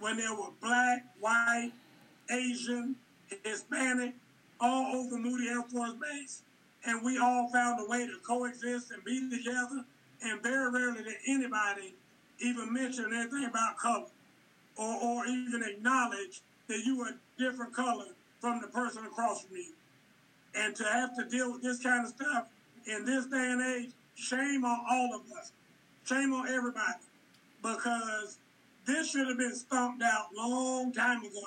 when 0.00 0.16
there 0.16 0.34
were 0.34 0.50
black, 0.60 1.04
white, 1.20 1.70
Asian, 2.32 2.96
Hispanic, 3.44 4.12
all 4.58 4.96
over 4.96 5.18
Moody 5.18 5.50
Air 5.50 5.62
Force 5.62 5.92
Base, 6.02 6.42
and 6.84 7.04
we 7.04 7.16
all 7.18 7.48
found 7.52 7.78
a 7.80 7.88
way 7.88 8.06
to 8.06 8.18
coexist 8.26 8.90
and 8.90 9.04
be 9.04 9.30
together. 9.30 9.84
And 10.22 10.42
very 10.42 10.70
rarely 10.70 11.04
did 11.04 11.16
anybody 11.26 11.94
even 12.40 12.72
mention 12.72 13.12
anything 13.12 13.44
about 13.44 13.78
color 13.78 14.06
or, 14.76 14.94
or 15.02 15.26
even 15.26 15.62
acknowledge 15.62 16.40
that 16.68 16.82
you 16.84 16.98
were 16.98 17.08
a 17.08 17.14
different 17.38 17.74
color 17.74 18.06
from 18.40 18.60
the 18.60 18.68
person 18.68 19.04
across 19.04 19.42
from 19.42 19.56
you. 19.56 19.72
And 20.54 20.74
to 20.76 20.84
have 20.84 21.16
to 21.16 21.24
deal 21.24 21.52
with 21.52 21.62
this 21.62 21.82
kind 21.82 22.06
of 22.06 22.12
stuff 22.12 22.48
in 22.86 23.04
this 23.04 23.26
day 23.26 23.50
and 23.50 23.62
age, 23.62 23.90
shame 24.14 24.64
on 24.64 24.84
all 24.90 25.14
of 25.14 25.22
us. 25.38 25.52
Shame 26.06 26.32
on 26.32 26.48
everybody. 26.48 27.04
Because 27.62 28.38
this 28.86 29.10
should 29.10 29.28
have 29.28 29.38
been 29.38 29.54
stomped 29.54 30.02
out 30.02 30.28
long 30.34 30.92
time 30.92 31.20
ago. 31.20 31.42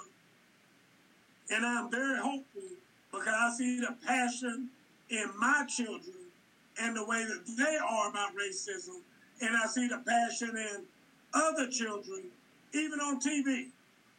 And 1.49 1.65
I'm 1.65 1.89
very 1.89 2.19
hopeful 2.19 2.61
because 3.11 3.27
I 3.27 3.51
see 3.57 3.79
the 3.79 3.95
passion 4.05 4.69
in 5.09 5.31
my 5.39 5.65
children 5.67 6.18
and 6.81 6.95
the 6.95 7.05
way 7.05 7.25
that 7.25 7.45
they 7.57 7.77
are 7.77 8.09
about 8.09 8.31
racism. 8.35 9.01
And 9.41 9.55
I 9.55 9.67
see 9.67 9.87
the 9.87 10.01
passion 10.05 10.55
in 10.57 10.83
other 11.33 11.67
children, 11.69 12.23
even 12.73 12.99
on 12.99 13.19
TV, 13.19 13.67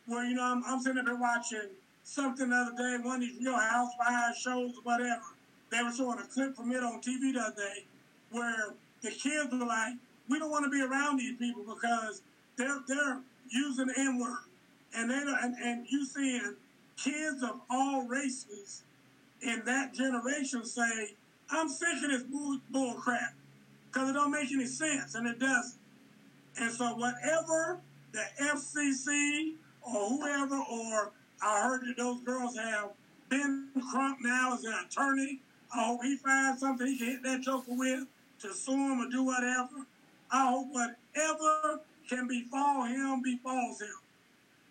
where, 0.06 0.24
you 0.24 0.34
know, 0.34 0.44
I'm, 0.44 0.62
I'm 0.66 0.80
sitting 0.80 0.98
up 0.98 1.06
here 1.06 1.18
watching 1.18 1.70
something 2.04 2.50
the 2.50 2.56
other 2.56 2.76
day, 2.76 3.02
one 3.02 3.16
of 3.16 3.20
these 3.20 3.38
real 3.40 3.58
housewives 3.58 4.38
shows 4.38 4.72
or 4.76 4.82
whatever. 4.82 5.22
They 5.70 5.82
were 5.82 5.92
showing 5.92 6.18
a 6.18 6.26
clip 6.26 6.56
from 6.56 6.72
it 6.72 6.82
on 6.82 7.00
TV 7.00 7.32
the 7.32 7.40
other 7.40 7.56
day 7.56 7.84
where 8.30 8.74
the 9.02 9.10
kids 9.10 9.52
were 9.52 9.66
like, 9.66 9.94
we 10.28 10.38
don't 10.38 10.50
want 10.50 10.64
to 10.64 10.70
be 10.70 10.82
around 10.82 11.18
these 11.18 11.36
people 11.36 11.64
because 11.64 12.22
they're, 12.56 12.80
they're 12.86 13.20
using 13.50 13.86
the 13.86 13.94
N 13.98 14.18
word. 14.18 14.38
And, 14.96 15.10
they, 15.10 15.16
and, 15.42 15.54
and 15.62 15.86
you 15.88 16.04
seeing 16.04 16.54
kids 16.96 17.42
of 17.42 17.60
all 17.70 18.06
races 18.06 18.82
in 19.42 19.62
that 19.64 19.94
generation 19.94 20.64
say, 20.64 21.14
I'm 21.52 21.68
sick 21.68 21.88
of 22.04 22.10
this 22.10 22.22
bull, 22.22 22.58
bull 22.70 22.94
crap 22.94 23.34
because 23.90 24.10
it 24.10 24.12
don't 24.12 24.30
make 24.30 24.50
any 24.52 24.66
sense, 24.66 25.14
and 25.14 25.26
it 25.26 25.38
doesn't. 25.38 25.78
And 26.58 26.72
so 26.72 26.94
whatever 26.96 27.80
the 28.12 28.22
FCC 28.40 29.54
or 29.82 30.08
whoever, 30.08 30.56
or 30.56 31.12
I 31.42 31.62
heard 31.62 31.82
that 31.86 31.96
those 31.96 32.20
girls 32.22 32.56
have 32.56 32.90
Ben 33.28 33.68
Crump 33.90 34.18
now 34.22 34.54
as 34.54 34.64
an 34.64 34.74
attorney. 34.86 35.40
I 35.74 35.84
hope 35.84 36.02
he 36.02 36.16
finds 36.16 36.60
something 36.60 36.86
he 36.86 36.98
can 36.98 37.06
hit 37.06 37.22
that 37.22 37.40
joker 37.42 37.70
with 37.70 38.06
to 38.42 38.52
sue 38.52 38.72
him 38.72 39.00
or 39.00 39.10
do 39.10 39.24
whatever. 39.24 39.86
I 40.30 40.50
hope 40.50 40.68
whatever 40.70 41.80
can 42.08 42.26
befall 42.26 42.84
him 42.84 43.22
befalls 43.22 43.80
him. 43.80 43.88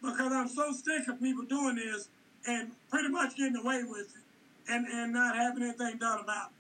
Because 0.01 0.31
I'm 0.31 0.47
so 0.47 0.71
sick 0.71 1.07
of 1.07 1.21
people 1.21 1.43
doing 1.45 1.75
this 1.75 2.09
and 2.47 2.71
pretty 2.89 3.09
much 3.09 3.35
getting 3.35 3.57
away 3.57 3.83
with 3.83 4.13
it 4.15 4.71
and, 4.71 4.87
and 4.87 5.13
not 5.13 5.35
having 5.35 5.63
anything 5.63 5.97
done 5.97 6.19
about 6.19 6.49
it. 6.49 6.58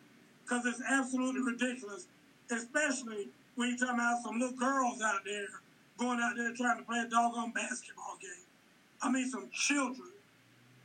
Because 0.49 0.65
it's 0.65 0.81
absolutely 0.89 1.41
ridiculous, 1.41 2.07
especially 2.49 3.27
when 3.55 3.69
you're 3.69 3.77
talking 3.77 3.95
about 3.95 4.23
some 4.23 4.39
little 4.39 4.57
girls 4.57 4.99
out 5.01 5.21
there 5.23 5.45
going 5.99 6.19
out 6.21 6.33
there 6.35 6.53
trying 6.55 6.77
to 6.77 6.83
play 6.83 6.99
a 7.05 7.09
doggone 7.09 7.51
basketball 7.51 8.17
game. 8.19 8.47
I 9.01 9.11
mean, 9.11 9.29
some 9.29 9.49
children. 9.51 10.09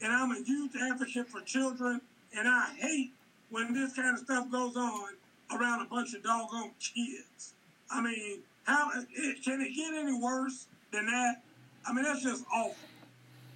And 0.02 0.12
I'm 0.12 0.32
a 0.32 0.42
huge 0.44 0.72
advocate 0.76 1.28
for 1.28 1.40
children, 1.40 2.00
and 2.36 2.48
I 2.48 2.74
hate 2.76 3.12
when 3.50 3.72
this 3.72 3.94
kind 3.94 4.18
of 4.18 4.24
stuff 4.24 4.50
goes 4.50 4.76
on 4.76 5.14
around 5.54 5.82
a 5.82 5.88
bunch 5.88 6.14
of 6.14 6.22
doggone 6.22 6.72
kids. 6.80 7.54
I 7.90 8.02
mean, 8.02 8.40
how 8.64 8.90
it, 8.94 9.42
can 9.44 9.60
it 9.62 9.74
get 9.74 9.94
any 9.94 10.20
worse 10.20 10.66
than 10.92 11.06
that? 11.06 11.42
I 11.86 11.92
mean, 11.92 12.04
that's 12.04 12.22
just 12.22 12.44
awful. 12.52 12.76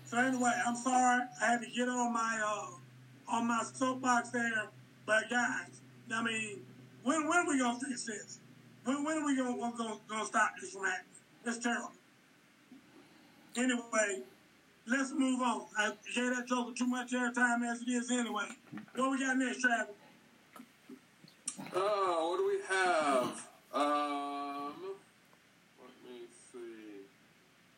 So 0.06 0.16
anyway, 0.16 0.52
I'm 0.64 0.76
sorry 0.76 1.22
I 1.42 1.44
had 1.44 1.61
to 1.61 1.66
get 1.66 1.88
on 1.88 2.12
my 2.14 2.40
uh, 2.42 3.36
on 3.36 3.46
my 3.48 3.62
soapbox 3.74 4.30
there, 4.30 4.68
but 5.04 5.28
guys, 5.28 5.80
I 6.12 6.22
mean, 6.22 6.61
when 7.02 7.28
when 7.28 7.38
are 7.38 7.48
we 7.48 7.59
gonna 7.59 7.78
fix 7.78 8.04
this? 8.04 8.38
When 8.84 9.04
when 9.04 9.18
are 9.18 9.26
we 9.26 9.36
gonna 9.36 9.56
gonna, 9.56 9.96
gonna 10.09 10.26
stop 10.26 10.52
this 10.61 10.72
from 10.72 10.84
happening? 10.84 11.04
It's 11.44 11.59
terrible. 11.59 11.92
Anyway, 13.56 14.22
let's 14.86 15.12
move 15.12 15.40
on. 15.42 15.66
I 15.76 15.92
gave 16.14 16.36
that 16.36 16.46
joker 16.46 16.72
too 16.76 16.86
much 16.86 17.12
airtime 17.12 17.70
as 17.70 17.82
it 17.82 17.88
is 17.88 18.11
anyway. 18.11 18.48
What 18.94 19.11
we 19.11 19.18
got 19.18 19.36
next, 19.36 19.61
Travis? 19.61 19.94
Oh, 21.74 22.30
what 22.30 22.38
do 22.38 22.46
we 22.46 22.76
have? 22.76 23.48
Um, 23.74 24.74
let 25.80 25.92
me 26.04 26.20
see. 26.52 27.02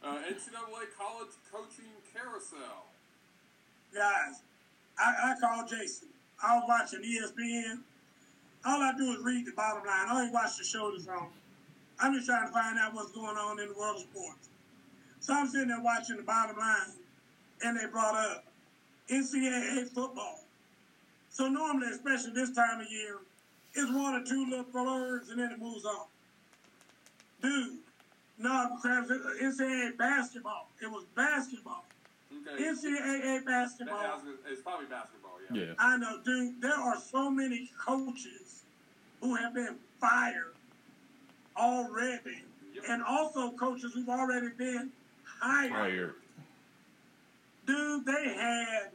Uh, 0.05 0.19
NCAA 0.29 0.87
college 0.99 1.35
coaching 1.51 1.91
carousel. 2.13 2.87
Guys, 3.95 4.43
I, 4.99 5.33
I 5.33 5.35
called 5.41 5.69
Jason. 5.69 6.09
I 6.43 6.57
was 6.57 6.65
watching 6.69 7.01
ESPN. 7.03 7.81
All 8.65 8.83
I 8.83 8.93
do 8.97 9.05
is 9.13 9.19
read 9.23 9.47
the 9.47 9.53
bottom 9.53 9.85
line. 9.87 10.09
I 10.09 10.23
don't 10.23 10.33
watch 10.33 10.59
the 10.59 10.65
show 10.65 10.91
that's 10.93 11.09
on. 11.09 11.29
I'm 11.99 12.15
just 12.15 12.27
trying 12.27 12.47
to 12.47 12.53
find 12.53 12.79
out 12.79 12.95
what's 12.95 13.13
going 13.13 13.37
on 13.37 13.59
in 13.61 13.69
the 13.69 13.75
world 13.75 13.97
of 13.97 14.03
sports. 14.03 14.49
So 15.21 15.35
I'm 15.35 15.49
sitting 15.49 15.69
there 15.69 15.81
watching 15.83 16.17
the 16.17 16.23
bottom 16.23 16.57
line, 16.59 16.93
and 17.63 17.79
they 17.79 17.87
brought 17.87 18.15
up 18.17 18.45
NCAA 19.09 19.89
football. 19.89 20.45
So 21.29 21.49
normally, 21.49 21.89
especially 21.89 22.33
this 22.33 22.53
time 22.55 22.81
of 22.81 22.91
year, 22.91 23.19
it's 23.75 23.91
one 23.93 24.15
or 24.21 24.25
two 24.25 24.49
little 24.49 24.67
words, 24.73 25.29
and 25.31 25.39
then 25.39 25.53
it 25.53 25.59
moves 25.59 25.85
on. 25.85 26.07
Dude, 27.43 27.79
no, 28.39 28.77
crap, 28.81 29.07
NCAA 29.09 29.97
basketball. 29.97 30.69
It 30.83 30.91
was 30.91 31.05
basketball. 31.15 31.85
Okay. 32.33 32.63
NCAA 32.65 33.45
basketball. 33.45 34.01
Yeah, 34.03 34.11
I 34.11 34.15
was 34.15 34.25
gonna- 34.25 34.37
It's 34.53 34.63
probably 34.63 34.87
basketball, 34.87 35.39
yeah. 35.51 35.61
Yeah. 35.67 35.73
I 35.79 35.97
know, 35.99 36.21
dude. 36.25 36.61
There 36.63 36.73
are 36.75 36.99
so 36.99 37.31
many 37.31 37.71
coaches 37.79 38.40
who 39.21 39.35
have 39.35 39.55
been 39.55 39.77
fired 40.01 40.55
already, 41.57 42.43
Yep. 42.75 42.85
and 42.89 43.03
also 43.03 43.51
coaches 43.53 43.93
who've 43.95 44.09
already 44.09 44.49
been 44.51 44.91
hired. 45.25 45.73
Hired. 45.73 46.15
Dude, 47.67 48.05
they 48.07 48.35
had 48.35 48.91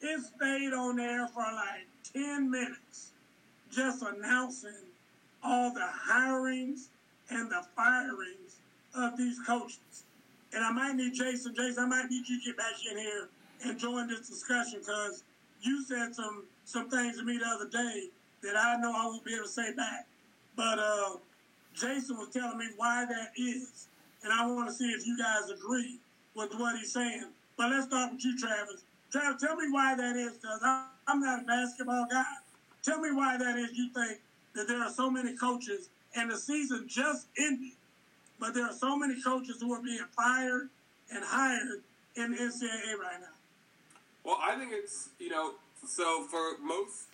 it 0.00 0.20
stayed 0.36 0.72
on 0.72 0.96
there 0.96 1.26
for 1.28 1.42
like 1.42 1.86
ten 2.12 2.50
minutes, 2.50 3.10
just 3.70 4.02
announcing 4.02 4.74
all 5.42 5.72
the 5.72 5.86
hirings 6.08 6.88
and 7.30 7.50
the 7.50 7.62
firings 7.76 8.56
of 8.94 9.16
these 9.16 9.38
coaches. 9.46 10.04
And 10.52 10.64
I 10.64 10.70
might 10.70 10.94
need 10.94 11.14
Jason. 11.14 11.54
Jason, 11.54 11.84
I 11.84 11.86
might 11.86 12.10
need 12.10 12.28
you 12.28 12.38
to 12.40 12.44
get 12.46 12.56
back 12.56 12.72
in 12.90 12.98
here 12.98 13.28
and 13.64 13.78
join 13.78 14.08
this 14.08 14.28
discussion 14.28 14.80
because 14.80 15.22
you 15.62 15.82
said 15.84 16.14
some 16.14 16.44
some 16.64 16.90
things 16.90 17.16
to 17.18 17.24
me 17.24 17.38
the 17.38 17.46
other 17.46 17.68
day 17.68 18.08
that 18.44 18.56
I 18.56 18.76
know 18.76 18.92
I 18.92 19.06
won't 19.06 19.24
be 19.24 19.34
able 19.34 19.44
to 19.44 19.50
say 19.50 19.74
back. 19.74 20.06
But 20.56 20.78
uh, 20.78 21.16
Jason 21.74 22.16
was 22.16 22.28
telling 22.32 22.58
me 22.58 22.66
why 22.76 23.04
that 23.08 23.32
is, 23.36 23.88
and 24.22 24.32
I 24.32 24.46
want 24.46 24.68
to 24.68 24.74
see 24.74 24.90
if 24.90 25.06
you 25.06 25.18
guys 25.18 25.50
agree 25.50 25.98
with 26.34 26.54
what 26.56 26.78
he's 26.78 26.92
saying. 26.92 27.24
But 27.56 27.70
let's 27.70 27.86
start 27.86 28.12
with 28.12 28.24
you, 28.24 28.38
Travis. 28.38 28.82
Travis, 29.10 29.42
tell 29.42 29.56
me 29.56 29.66
why 29.70 29.94
that 29.94 30.16
is, 30.16 30.34
because 30.34 30.60
I'm 30.62 31.20
not 31.20 31.42
a 31.42 31.44
basketball 31.44 32.06
guy. 32.10 32.24
Tell 32.82 33.00
me 33.00 33.12
why 33.12 33.36
that 33.36 33.58
is. 33.58 33.76
You 33.76 33.90
think 33.92 34.18
that 34.54 34.68
there 34.68 34.82
are 34.82 34.90
so 34.90 35.10
many 35.10 35.36
coaches, 35.36 35.88
and 36.14 36.30
the 36.30 36.36
season 36.36 36.86
just 36.88 37.26
ended, 37.38 37.72
but 38.38 38.54
there 38.54 38.64
are 38.64 38.72
so 38.72 38.96
many 38.96 39.20
coaches 39.22 39.56
who 39.60 39.72
are 39.72 39.82
being 39.82 40.04
fired 40.16 40.68
and 41.12 41.24
hired 41.24 41.82
in 42.16 42.32
the 42.32 42.36
NCAA 42.36 42.98
right 42.98 43.20
now. 43.20 43.26
Well, 44.24 44.38
I 44.40 44.56
think 44.56 44.72
it's, 44.72 45.10
you 45.18 45.28
know, 45.28 45.52
so 45.86 46.24
for 46.30 46.58
most 46.62 47.06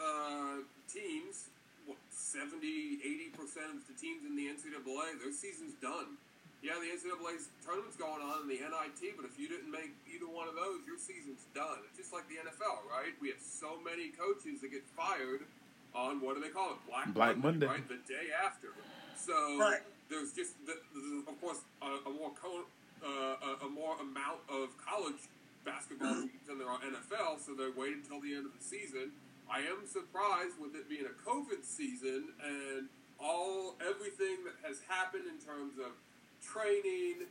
uh, 0.00 0.62
teams, 0.90 1.50
what, 1.86 1.98
70, 2.10 3.30
80% 3.34 3.76
of 3.76 3.82
the 3.86 3.94
teams 4.00 4.24
in 4.24 4.36
the 4.36 4.46
NCAA, 4.48 5.18
their 5.22 5.32
season's 5.32 5.74
done. 5.82 6.16
Yeah, 6.62 6.74
the 6.82 6.90
NCAA's 6.90 7.46
tournament's 7.62 7.94
going 7.96 8.18
on 8.18 8.42
in 8.42 8.48
the 8.50 8.58
NIT, 8.58 9.14
but 9.14 9.22
if 9.24 9.38
you 9.38 9.46
didn't 9.46 9.70
make 9.70 9.94
either 10.10 10.26
one 10.26 10.48
of 10.50 10.54
those, 10.58 10.82
your 10.86 10.98
season's 10.98 11.46
done. 11.54 11.78
It's 11.86 11.98
just 11.98 12.12
like 12.12 12.26
the 12.26 12.42
NFL, 12.42 12.82
right? 12.90 13.14
We 13.22 13.30
have 13.30 13.38
so 13.42 13.78
many 13.78 14.10
coaches 14.10 14.60
that 14.66 14.74
get 14.74 14.82
fired 14.98 15.46
on, 15.94 16.18
what 16.20 16.34
do 16.34 16.42
they 16.42 16.50
call 16.50 16.74
it? 16.74 16.78
Black, 16.90 17.14
Black 17.14 17.36
Monday. 17.38 17.66
Right? 17.66 17.86
The 17.86 18.02
day 18.10 18.34
after. 18.34 18.74
So 19.14 19.34
Right. 19.58 19.82
there's 20.10 20.34
just, 20.34 20.58
the, 20.66 20.74
the, 20.94 21.30
of 21.30 21.38
course, 21.40 21.62
a, 21.80 22.02
a 22.06 22.10
more 22.10 22.34
co- 22.34 22.66
uh, 23.06 23.54
a, 23.62 23.66
a 23.66 23.68
more 23.70 23.94
amount 24.02 24.42
of 24.50 24.74
college 24.82 25.30
basketball 25.64 26.14
teams 26.26 26.42
than 26.50 26.58
there 26.58 26.66
are 26.68 26.78
NFL, 26.82 27.38
so 27.38 27.54
they 27.54 27.70
wait 27.70 27.94
until 27.94 28.18
the 28.20 28.34
end 28.34 28.46
of 28.46 28.52
the 28.58 28.64
season. 28.64 29.12
I 29.48 29.64
am 29.64 29.88
surprised 29.88 30.60
with 30.60 30.76
it 30.76 30.88
being 30.92 31.08
a 31.08 31.16
COVID 31.24 31.64
season 31.64 32.36
and 32.44 32.92
all 33.16 33.80
everything 33.80 34.44
that 34.44 34.60
has 34.60 34.84
happened 34.84 35.24
in 35.24 35.40
terms 35.40 35.80
of 35.80 35.96
training. 36.44 37.24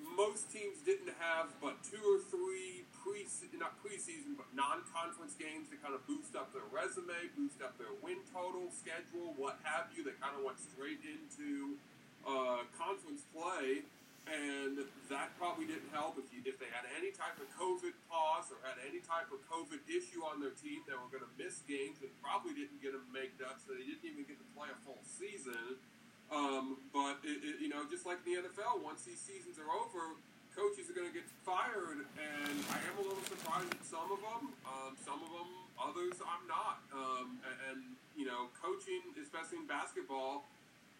Most 0.00 0.48
teams 0.48 0.80
didn't 0.80 1.12
have 1.20 1.52
but 1.60 1.76
two 1.84 2.00
or 2.00 2.24
three 2.32 2.88
pre 3.04 3.28
not 3.60 3.76
preseason 3.84 4.32
but 4.32 4.48
non-conference 4.56 5.36
games 5.36 5.68
to 5.68 5.76
kind 5.76 5.92
of 5.92 6.00
boost 6.08 6.32
up 6.32 6.56
their 6.56 6.64
resume, 6.72 7.28
boost 7.36 7.60
up 7.60 7.76
their 7.76 7.92
win 8.00 8.24
total, 8.32 8.72
schedule, 8.72 9.36
what 9.36 9.60
have 9.62 9.92
you. 9.92 10.00
They 10.00 10.16
kind 10.16 10.32
of 10.32 10.48
went 10.48 10.56
straight 10.56 11.04
into 11.04 11.76
uh, 12.24 12.64
conference 12.80 13.28
play, 13.28 13.84
and 14.28 14.84
that 15.08 15.32
probably 15.40 15.64
didn't 15.64 15.88
help. 15.90 16.20
If 16.20 16.28
you, 16.30 16.44
if 16.44 16.60
they 16.60 16.68
had 16.68 16.84
any 16.96 17.10
type 17.10 17.40
of 17.40 17.48
COVID 17.56 17.96
pause 18.12 18.52
or 18.52 18.60
had 18.62 18.76
any 18.84 19.00
type 19.00 19.32
of 19.32 19.40
COVID 19.48 19.80
issue 19.88 20.20
on 20.24 20.38
their 20.38 20.52
team, 20.52 20.84
they 20.84 20.94
were 20.94 21.08
going 21.08 21.24
to 21.24 21.32
miss 21.40 21.64
games 21.64 22.04
and 22.04 22.12
probably 22.20 22.52
didn't 22.52 22.80
get 22.84 22.92
them 22.92 23.08
made 23.08 23.32
up, 23.40 23.56
so 23.60 23.72
they 23.72 23.88
didn't 23.88 24.04
even 24.04 24.28
get 24.28 24.36
to 24.36 24.48
play 24.52 24.68
a 24.68 24.78
full 24.84 25.00
season. 25.02 25.80
Um, 26.28 26.84
but 26.92 27.24
it, 27.24 27.40
it, 27.40 27.56
you 27.64 27.72
know, 27.72 27.88
just 27.88 28.04
like 28.04 28.20
the 28.28 28.36
NFL, 28.44 28.84
once 28.84 29.08
these 29.08 29.20
seasons 29.20 29.56
are 29.56 29.72
over, 29.72 30.20
coaches 30.52 30.92
are 30.92 30.96
going 30.96 31.08
to 31.08 31.14
get 31.16 31.24
fired, 31.40 32.04
and 32.20 32.56
I 32.68 32.78
am 32.84 33.00
a 33.00 33.04
little 33.08 33.24
surprised 33.24 33.72
at 33.72 33.84
some 33.86 34.12
of 34.12 34.20
them. 34.20 34.52
Um, 34.68 34.92
some 35.00 35.24
of 35.24 35.30
them, 35.32 35.50
others, 35.80 36.20
I'm 36.20 36.44
not. 36.44 36.84
Um, 36.92 37.40
and, 37.48 37.58
and 37.72 37.80
you 38.12 38.28
know, 38.28 38.52
coaching, 38.60 39.00
especially 39.16 39.64
in 39.64 39.66
basketball, 39.70 40.44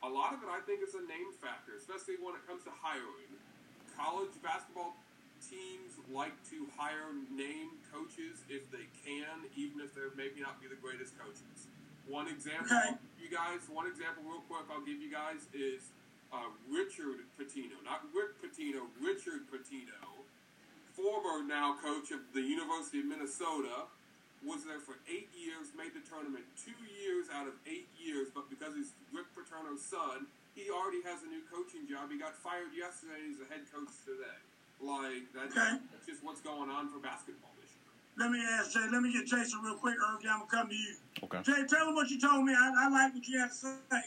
a 0.03 0.09
lot 0.09 0.35
of 0.35 0.43
it 0.43 0.49
I 0.49 0.61
think 0.63 0.83
is 0.83 0.95
a 0.95 1.05
name 1.07 1.35
factor, 1.43 1.75
especially 1.75 2.21
when 2.23 2.39
it 2.39 2.43
comes 2.47 2.63
to 2.65 2.73
hiring. 2.75 3.35
College 3.99 4.35
basketball 4.43 4.95
teams 5.43 5.99
like 6.11 6.35
to 6.51 6.67
hire 6.79 7.15
name 7.31 7.79
coaches 7.91 8.43
if 8.47 8.71
they 8.71 8.87
can, 9.03 9.47
even 9.59 9.83
if 9.83 9.95
they're 9.95 10.15
maybe 10.15 10.39
not 10.43 10.63
be 10.63 10.71
the 10.71 10.79
greatest 10.79 11.19
coaches. 11.19 11.67
One 12.07 12.27
example, 12.31 12.99
you 13.21 13.29
guys, 13.29 13.67
one 13.69 13.87
example 13.87 14.23
real 14.25 14.43
quick 14.47 14.65
I'll 14.71 14.87
give 14.87 15.03
you 15.03 15.11
guys 15.11 15.45
is 15.53 15.91
uh, 16.33 16.49
Richard 16.71 17.27
Pitino, 17.37 17.77
not 17.85 18.07
Rick 18.15 18.41
Pitino, 18.41 18.89
Richard 19.03 19.45
Pitino, 19.51 20.25
former 20.95 21.45
now 21.45 21.77
coach 21.83 22.11
of 22.11 22.21
the 22.35 22.41
University 22.41 23.01
of 23.01 23.07
Minnesota, 23.07 23.91
was 24.47 24.63
there 24.65 24.79
for 24.79 24.97
eight 25.11 25.29
years, 25.35 25.75
made 25.75 25.93
the 25.95 26.05
tournament 26.07 26.45
two 26.55 26.77
years 27.03 27.27
out 27.35 27.47
of 27.51 27.55
eight 27.67 27.89
years, 27.99 28.29
but 28.35 28.47
because 28.51 28.75
he's 28.75 28.95
Rick 29.11 29.27
Pitino's 29.35 29.83
son, 29.83 30.27
he 30.55 30.71
already 30.71 31.03
has 31.03 31.23
a 31.23 31.29
new 31.31 31.43
coaching 31.51 31.87
job. 31.91 32.11
He 32.11 32.19
got 32.19 32.35
fired 32.39 32.71
yesterday, 32.75 33.19
and 33.23 33.35
he's 33.35 33.43
a 33.43 33.49
head 33.51 33.63
coach 33.71 33.91
today. 34.07 34.39
Like, 34.79 35.27
that's, 35.35 35.51
Okay. 35.55 35.79
that's 35.91 36.07
just 36.07 36.23
what's 36.23 36.41
going 36.41 36.71
on 36.71 36.87
for 36.91 36.99
basketball 37.03 37.51
this 37.59 37.71
year. 37.75 37.91
Let 38.19 38.31
me 38.31 38.39
ask 38.43 38.71
Jay. 38.75 38.87
Let 38.91 39.03
me 39.03 39.13
get 39.13 39.27
Jason 39.27 39.59
real 39.63 39.75
quick. 39.75 39.95
Irv, 39.99 40.23
I'm 40.23 40.47
gonna 40.47 40.51
come 40.51 40.69
to 40.71 40.75
you. 40.75 40.95
Okay. 41.23 41.43
Jay, 41.43 41.67
tell 41.67 41.89
him 41.91 41.95
what 41.95 42.11
you 42.11 42.19
told 42.21 42.45
me. 42.45 42.55
I, 42.55 42.87
I 42.87 42.89
like 42.91 43.15
what 43.15 43.27
you 43.27 43.39
had 43.39 43.51
to 43.51 43.55
say. 43.55 44.03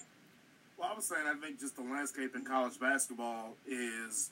Well, 0.77 0.89
I 0.91 0.95
was 0.95 1.05
saying 1.07 1.27
I 1.27 1.35
think 1.39 1.59
just 1.59 1.75
the 1.75 1.83
landscape 1.83 2.35
in 2.35 2.43
college 2.43 2.79
basketball 2.79 3.55
is 3.67 4.31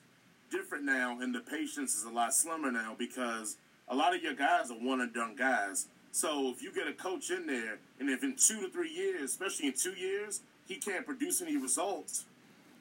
different 0.52 0.84
now, 0.84 1.20
and 1.22 1.34
the 1.36 1.40
patience 1.42 1.94
is 1.96 2.04
a 2.06 2.10
lot 2.10 2.34
slimmer 2.34 2.72
now 2.72 2.96
because 2.98 3.58
a 3.90 3.96
lot 3.96 4.16
of 4.16 4.22
your 4.22 4.34
guys 4.34 4.72
are 4.72 4.76
one 4.76 5.02
and 5.02 5.14
done 5.14 5.36
guys. 5.36 5.88
So 6.12 6.50
if 6.50 6.62
you 6.62 6.74
get 6.74 6.88
a 6.88 6.94
coach 6.94 7.32
in 7.32 7.46
there, 7.48 7.80
and 8.00 8.10
if 8.10 8.24
in 8.24 8.36
two 8.36 8.62
to 8.62 8.70
three 8.70 8.92
years, 8.92 9.32
especially 9.32 9.68
in 9.68 9.74
two 9.74 9.94
years, 9.94 10.42
he 10.68 10.76
can't 10.76 11.06
produce 11.06 11.42
any 11.42 11.58
results, 11.58 12.26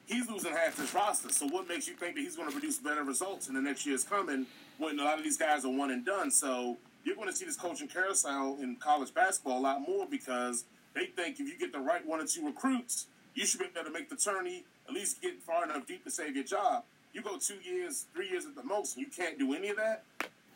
he's 0.05 0.29
losing 0.29 0.51
half 0.51 0.77
his 0.77 0.93
roster. 0.93 1.29
So 1.29 1.47
what 1.47 1.67
makes 1.67 1.87
you 1.87 1.95
think 1.95 2.15
that 2.15 2.21
he's 2.21 2.35
going 2.35 2.47
to 2.47 2.53
produce 2.53 2.77
better 2.77 3.03
results 3.03 3.47
in 3.47 3.55
the 3.55 3.61
next 3.61 3.85
year's 3.85 4.03
coming 4.03 4.45
when 4.77 4.99
a 4.99 5.03
lot 5.03 5.17
of 5.17 5.23
these 5.23 5.37
guys 5.37 5.65
are 5.65 5.71
one 5.71 5.91
and 5.91 6.05
done? 6.05 6.31
So 6.31 6.77
you're 7.03 7.15
going 7.15 7.27
to 7.27 7.35
see 7.35 7.45
this 7.45 7.55
coaching 7.55 7.87
carousel 7.87 8.57
in 8.61 8.75
college 8.75 9.13
basketball 9.13 9.59
a 9.59 9.61
lot 9.61 9.81
more 9.81 10.07
because 10.09 10.65
they 10.93 11.05
think 11.05 11.39
if 11.39 11.47
you 11.47 11.57
get 11.57 11.71
the 11.71 11.79
right 11.79 12.05
one 12.05 12.19
or 12.19 12.25
two 12.25 12.45
recruits, 12.45 13.07
you 13.35 13.45
should 13.45 13.59
be 13.59 13.67
able 13.73 13.85
to 13.85 13.91
make 13.91 14.09
the 14.09 14.15
tourney, 14.15 14.65
at 14.87 14.93
least 14.93 15.21
get 15.21 15.41
far 15.41 15.63
enough 15.63 15.85
deep 15.87 16.03
to 16.03 16.11
save 16.11 16.35
your 16.35 16.43
job. 16.43 16.83
You 17.13 17.21
go 17.21 17.37
two 17.37 17.57
years, 17.63 18.05
three 18.13 18.29
years 18.29 18.45
at 18.45 18.55
the 18.55 18.63
most, 18.63 18.97
and 18.97 19.05
you 19.05 19.11
can't 19.11 19.39
do 19.39 19.53
any 19.53 19.69
of 19.69 19.77
that, 19.77 20.03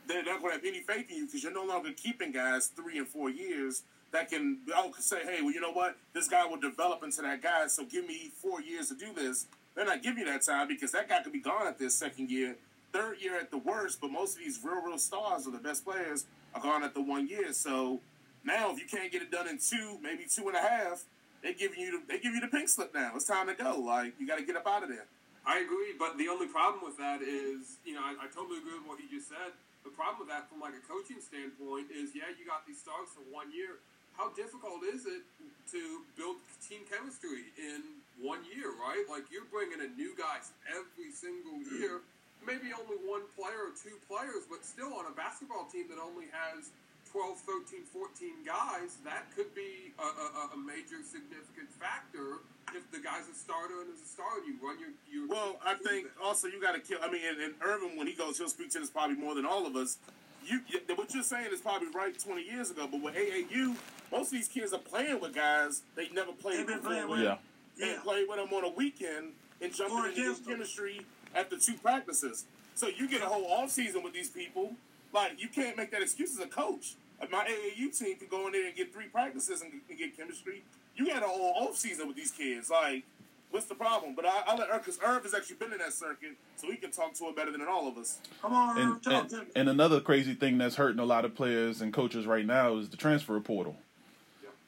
they're 0.07 0.23
not 0.23 0.41
going 0.41 0.51
to 0.51 0.57
have 0.57 0.65
any 0.65 0.81
faith 0.81 1.09
in 1.09 1.17
you 1.17 1.25
because 1.25 1.43
you're 1.43 1.53
no 1.53 1.65
longer 1.65 1.91
keeping 1.95 2.31
guys 2.31 2.67
three 2.67 2.97
and 2.97 3.07
four 3.07 3.29
years 3.29 3.83
that 4.11 4.29
can 4.29 4.59
oh, 4.75 4.91
say, 4.99 5.23
hey, 5.23 5.41
well, 5.41 5.51
you 5.51 5.59
know 5.59 5.71
what? 5.71 5.97
This 6.13 6.27
guy 6.27 6.45
will 6.45 6.59
develop 6.59 7.03
into 7.03 7.21
that 7.23 7.41
guy, 7.41 7.67
so 7.67 7.83
give 7.83 8.07
me 8.07 8.31
four 8.41 8.61
years 8.61 8.89
to 8.89 8.95
do 8.95 9.11
this. 9.13 9.47
They're 9.75 9.85
not 9.85 10.03
giving 10.03 10.19
you 10.19 10.25
that 10.25 10.43
time 10.43 10.67
because 10.67 10.91
that 10.91 11.09
guy 11.09 11.21
could 11.23 11.33
be 11.33 11.39
gone 11.39 11.65
at 11.65 11.79
this 11.79 11.95
second 11.95 12.29
year, 12.29 12.55
third 12.91 13.17
year 13.19 13.39
at 13.39 13.49
the 13.49 13.57
worst, 13.57 13.99
but 13.99 14.11
most 14.11 14.37
of 14.37 14.43
these 14.43 14.59
real, 14.63 14.83
real 14.83 14.99
stars 14.99 15.47
or 15.47 15.51
the 15.51 15.57
best 15.57 15.83
players 15.83 16.25
are 16.53 16.61
gone 16.61 16.83
at 16.83 16.93
the 16.93 17.01
one 17.01 17.27
year. 17.27 17.51
So 17.53 17.99
now 18.45 18.71
if 18.71 18.79
you 18.79 18.85
can't 18.85 19.11
get 19.11 19.23
it 19.23 19.31
done 19.31 19.47
in 19.47 19.57
two, 19.57 19.97
maybe 20.01 20.25
two 20.29 20.47
and 20.47 20.55
a 20.55 20.61
half, 20.61 21.05
they 21.41 21.53
giving 21.53 21.79
you 21.79 21.99
the, 21.99 22.13
they 22.13 22.19
give 22.19 22.35
you 22.35 22.39
the 22.39 22.47
pink 22.47 22.69
slip 22.69 22.93
now. 22.93 23.11
It's 23.15 23.25
time 23.25 23.47
to 23.47 23.55
go. 23.55 23.79
Like 23.79 24.13
you 24.19 24.27
got 24.27 24.37
to 24.37 24.45
get 24.45 24.55
up 24.55 24.67
out 24.67 24.83
of 24.83 24.89
there. 24.89 25.05
I 25.45 25.59
agree, 25.59 25.91
but 25.97 26.17
the 26.17 26.29
only 26.29 26.47
problem 26.47 26.85
with 26.85 26.97
that 26.97 27.21
is, 27.21 27.77
you 27.83 27.95
know, 27.95 28.01
I, 28.01 28.15
I 28.15 28.27
totally 28.33 28.59
agree 28.59 28.79
with 28.79 28.87
what 28.87 28.99
you 28.99 29.09
just 29.11 29.27
said. 29.27 29.51
The 29.83 29.91
problem 29.91 30.23
with 30.23 30.31
that, 30.31 30.47
from 30.47 30.63
like 30.63 30.75
a 30.75 30.83
coaching 30.87 31.19
standpoint, 31.19 31.91
is 31.91 32.15
yeah, 32.15 32.31
you 32.35 32.47
got 32.47 32.63
these 32.63 32.79
stars 32.79 33.11
for 33.11 33.23
one 33.27 33.51
year. 33.51 33.83
How 34.15 34.31
difficult 34.31 34.85
is 34.87 35.05
it 35.09 35.25
to 35.73 36.05
build 36.15 36.37
team 36.61 36.85
chemistry 36.87 37.49
in 37.57 37.81
one 38.21 38.45
year, 38.45 38.71
right? 38.77 39.03
Like 39.09 39.27
you're 39.33 39.49
bringing 39.49 39.81
in 39.81 39.97
new 39.97 40.13
guys 40.15 40.53
every 40.69 41.09
single 41.11 41.59
year. 41.75 41.99
Maybe 42.45 42.75
only 42.75 42.99
one 43.07 43.23
player 43.39 43.71
or 43.71 43.73
two 43.73 43.95
players, 44.05 44.43
but 44.45 44.67
still 44.67 44.93
on 44.93 45.07
a 45.07 45.15
basketball 45.15 45.65
team 45.71 45.87
that 45.89 45.97
only 45.97 46.27
has 46.29 46.75
12, 47.13 47.39
13, 47.69 47.87
14 47.87 48.43
guys, 48.43 48.97
that 49.05 49.29
could 49.37 49.53
be 49.55 49.93
a, 49.95 50.03
a, 50.03 50.27
a 50.53 50.59
major 50.59 50.99
significant 51.05 51.69
factor 51.77 52.43
if 52.75 52.89
the 52.91 52.99
guy's 52.99 53.27
a 53.29 53.33
starter 53.35 53.81
and 53.81 53.89
is 53.93 54.01
a 54.01 54.05
starter. 54.07 54.41
You 54.45 54.55
run 54.65 54.77
your, 54.79 54.89
your 55.11 55.27
Well, 55.27 55.57
I 55.65 55.75
think 55.75 56.07
also 56.23 56.47
you 56.47 56.61
got 56.61 56.73
to 56.73 56.79
kill. 56.79 56.99
I 57.03 57.09
mean, 57.11 57.21
and, 57.27 57.39
and 57.41 57.53
Irvin, 57.61 57.97
when 57.97 58.07
he 58.07 58.13
goes, 58.13 58.37
he'll 58.37 58.49
speak 58.49 58.71
to 58.71 58.79
this 58.79 58.89
probably 58.89 59.15
more 59.15 59.35
than 59.35 59.45
all 59.45 59.65
of 59.67 59.75
us. 59.75 59.97
You, 60.45 60.59
you- 60.67 60.95
what 60.95 61.13
you're 61.13 61.23
saying 61.23 61.51
is 61.53 61.61
probably 61.61 61.87
right 61.93 62.17
20 62.17 62.43
years 62.43 62.71
ago, 62.71 62.87
but 62.89 63.01
with 63.01 63.15
AAU, 63.15 63.75
most 64.11 64.27
of 64.27 64.31
these 64.33 64.47
kids 64.47 64.73
are 64.73 64.79
playing 64.79 65.19
with 65.19 65.33
guys 65.35 65.81
they 65.95 66.09
never 66.09 66.31
played 66.31 66.59
They've 66.59 66.67
been 66.67 66.77
before. 66.77 66.91
playing 66.91 67.09
with. 67.09 67.19
with. 67.19 67.27
Yeah. 67.27 67.85
and 67.87 67.95
Yeah. 67.97 68.01
play 68.03 68.25
with 68.27 68.37
them 68.37 68.53
on 68.53 68.63
a 68.63 68.69
weekend 68.69 69.33
and 69.61 69.73
jumping 69.73 69.97
Or 69.97 70.07
into 70.07 70.35
chemistry 70.45 71.01
after 71.35 71.57
two 71.57 71.73
practices. 71.75 72.45
So 72.75 72.87
you 72.87 73.07
get 73.07 73.21
a 73.21 73.25
whole 73.25 73.45
off 73.51 73.69
season 73.71 74.03
with 74.03 74.13
these 74.13 74.29
people. 74.29 74.73
Like 75.13 75.39
you 75.41 75.47
can't 75.47 75.77
make 75.77 75.91
that 75.91 76.01
excuse 76.01 76.31
as 76.37 76.43
a 76.43 76.47
coach. 76.47 76.95
My 77.31 77.45
AAU 77.45 77.97
team 77.97 78.17
can 78.17 78.27
go 78.27 78.47
in 78.47 78.53
there 78.53 78.65
and 78.67 78.75
get 78.75 78.91
three 78.93 79.05
practices 79.07 79.61
and, 79.61 79.71
and 79.89 79.97
get 79.97 80.17
chemistry. 80.17 80.63
You 80.95 81.07
got 81.07 81.23
a 81.23 81.27
whole 81.27 81.53
off 81.67 81.75
season 81.77 82.07
with 82.07 82.15
these 82.15 82.31
kids. 82.31 82.69
Like, 82.69 83.03
what's 83.51 83.65
the 83.65 83.75
problem? 83.75 84.13
But 84.15 84.25
I, 84.25 84.43
I'll 84.47 84.57
let 84.57 84.69
Irv 84.69 84.81
because 84.85 84.99
Irv 85.03 85.23
has 85.23 85.33
actually 85.33 85.55
been 85.57 85.73
in 85.73 85.79
that 85.79 85.93
circuit, 85.93 86.35
so 86.55 86.69
he 86.69 86.77
can 86.77 86.91
talk 86.91 87.13
to 87.15 87.25
it 87.25 87.35
better 87.35 87.51
than 87.51 87.61
all 87.67 87.87
of 87.87 87.97
us. 87.97 88.19
Come 88.41 88.53
on, 88.53 88.77
Irv, 88.77 88.83
And, 88.93 89.03
talk 89.03 89.13
and 89.21 89.29
to 89.29 89.37
me. 89.37 89.45
and 89.55 89.69
another 89.69 89.99
crazy 89.99 90.33
thing 90.33 90.57
that's 90.57 90.75
hurting 90.75 90.99
a 90.99 91.05
lot 91.05 91.25
of 91.25 91.33
players 91.35 91.81
and 91.81 91.91
coaches 91.93 92.25
right 92.25 92.45
now 92.45 92.77
is 92.77 92.89
the 92.89 92.97
transfer 92.97 93.39
portal. 93.39 93.75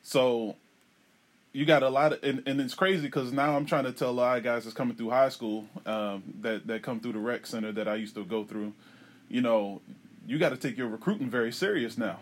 So 0.03 0.55
you 1.51 1.65
got 1.65 1.84
a 1.84 1.89
lot 1.89 2.13
of, 2.13 2.23
and, 2.23 2.43
and 2.45 2.59
it's 2.61 2.73
crazy 2.76 3.03
because 3.03 3.32
now 3.32 3.55
I'm 3.55 3.65
trying 3.65 3.86
to 3.86 3.91
tell 3.91 4.09
a 4.09 4.11
lot 4.11 4.38
of 4.38 4.43
guys 4.43 4.65
that's 4.65 4.76
coming 4.76 4.95
through 4.95 5.09
high 5.11 5.30
school 5.30 5.65
um, 5.86 6.23
that 6.41 6.67
that 6.67 6.84
come 6.84 6.99
through 6.99 7.13
the 7.13 7.19
rec 7.19 7.45
center 7.47 7.71
that 7.71 7.88
I 7.88 7.95
used 7.95 8.13
to 8.15 8.23
go 8.26 8.43
through. 8.43 8.73
You 9.30 9.41
know, 9.41 9.82
you 10.28 10.38
got 10.38 10.49
to 10.49 10.57
take 10.57 10.78
your 10.78 10.88
recruiting 10.88 11.30
very 11.30 11.51
serious 11.51 11.97
now. 11.97 12.19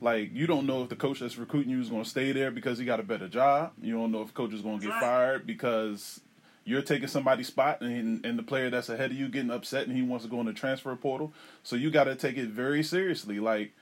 Like 0.00 0.30
you 0.32 0.46
don't 0.46 0.66
know 0.66 0.82
if 0.82 0.88
the 0.88 0.96
coach 0.96 1.20
that's 1.20 1.36
recruiting 1.36 1.70
you 1.72 1.80
is 1.80 1.88
going 1.90 2.04
to 2.04 2.08
stay 2.08 2.32
there 2.32 2.50
because 2.50 2.78
he 2.78 2.84
got 2.84 3.00
a 3.00 3.02
better 3.02 3.28
job. 3.28 3.72
You 3.82 3.94
don't 3.94 4.12
know 4.12 4.22
if 4.22 4.32
coach 4.34 4.52
is 4.54 4.62
going 4.62 4.78
to 4.80 4.86
get 4.86 4.92
Right. 4.92 5.00
fired 5.00 5.46
because 5.46 6.20
you're 6.64 6.82
taking 6.82 7.08
somebody's 7.08 7.48
spot 7.48 7.80
and 7.80 8.24
and 8.24 8.38
the 8.38 8.42
player 8.42 8.70
that's 8.70 8.88
ahead 8.88 9.10
of 9.10 9.16
you 9.16 9.28
getting 9.28 9.50
upset 9.50 9.86
and 9.86 9.96
he 9.96 10.02
wants 10.02 10.24
to 10.24 10.30
go 10.30 10.40
in 10.40 10.46
the 10.46 10.52
transfer 10.52 10.94
portal. 10.96 11.32
So 11.62 11.76
you 11.76 11.90
got 11.90 12.04
to 12.04 12.14
take 12.14 12.36
it 12.36 12.48
very 12.48 12.82
seriously. 12.82 13.40
Like, 13.40 13.72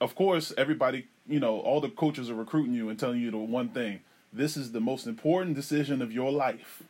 of 0.00 0.14
course, 0.14 0.52
everybody, 0.58 1.06
you 1.26 1.40
know, 1.40 1.60
all 1.60 1.80
the 1.80 1.88
coaches 1.88 2.28
are 2.30 2.34
recruiting 2.34 2.74
you 2.74 2.88
and 2.88 2.98
telling 2.98 3.20
you 3.20 3.30
the 3.30 3.38
one 3.38 3.68
thing: 3.70 4.00
this 4.32 4.56
is 4.56 4.72
the 4.72 4.80
most 4.80 5.06
important 5.06 5.56
decision 5.56 6.02
of 6.02 6.12
your 6.12 6.30
life. 6.30 6.82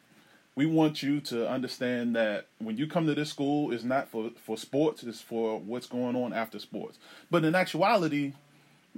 We 0.57 0.67
want 0.67 1.05
you 1.05 1.21
to 1.21 1.49
understand 1.49 2.17
that 2.17 2.49
when 2.59 2.77
you 2.77 2.89
come 2.89 3.07
to 3.07 3.15
this 3.15 3.31
school, 3.31 3.71
it's 3.71 3.85
not 3.85 4.09
for 4.09 4.31
for 4.45 4.57
sports; 4.57 5.05
it's 5.05 5.21
for 5.21 5.61
what's 5.61 5.87
going 5.87 6.17
on 6.17 6.33
after 6.33 6.59
sports. 6.59 6.99
But 7.31 7.45
in 7.45 7.55
actuality, 7.55 8.33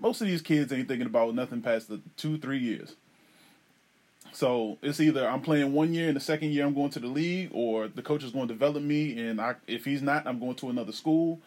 most 0.00 0.20
of 0.20 0.26
these 0.26 0.42
kids 0.42 0.72
ain't 0.72 0.88
thinking 0.88 1.06
about 1.06 1.34
nothing 1.34 1.62
past 1.62 1.88
the 1.88 2.00
two, 2.16 2.38
three 2.38 2.58
years. 2.58 2.96
So 4.32 4.78
it's 4.82 5.00
either 5.00 5.28
I'm 5.28 5.42
playing 5.42 5.72
one 5.72 5.92
year 5.92 6.08
and 6.08 6.16
the 6.16 6.20
second 6.20 6.52
year 6.52 6.64
I'm 6.64 6.74
going 6.74 6.90
to 6.90 7.00
the 7.00 7.08
league, 7.08 7.50
or 7.52 7.88
the 7.88 8.02
coach 8.02 8.22
is 8.22 8.32
going 8.32 8.48
to 8.48 8.54
develop 8.54 8.82
me, 8.82 9.18
and 9.18 9.40
I, 9.40 9.56
if 9.66 9.84
he's 9.84 10.02
not, 10.02 10.26
I'm 10.26 10.38
going 10.38 10.54
to 10.56 10.70
another 10.70 10.92
school, 10.92 11.40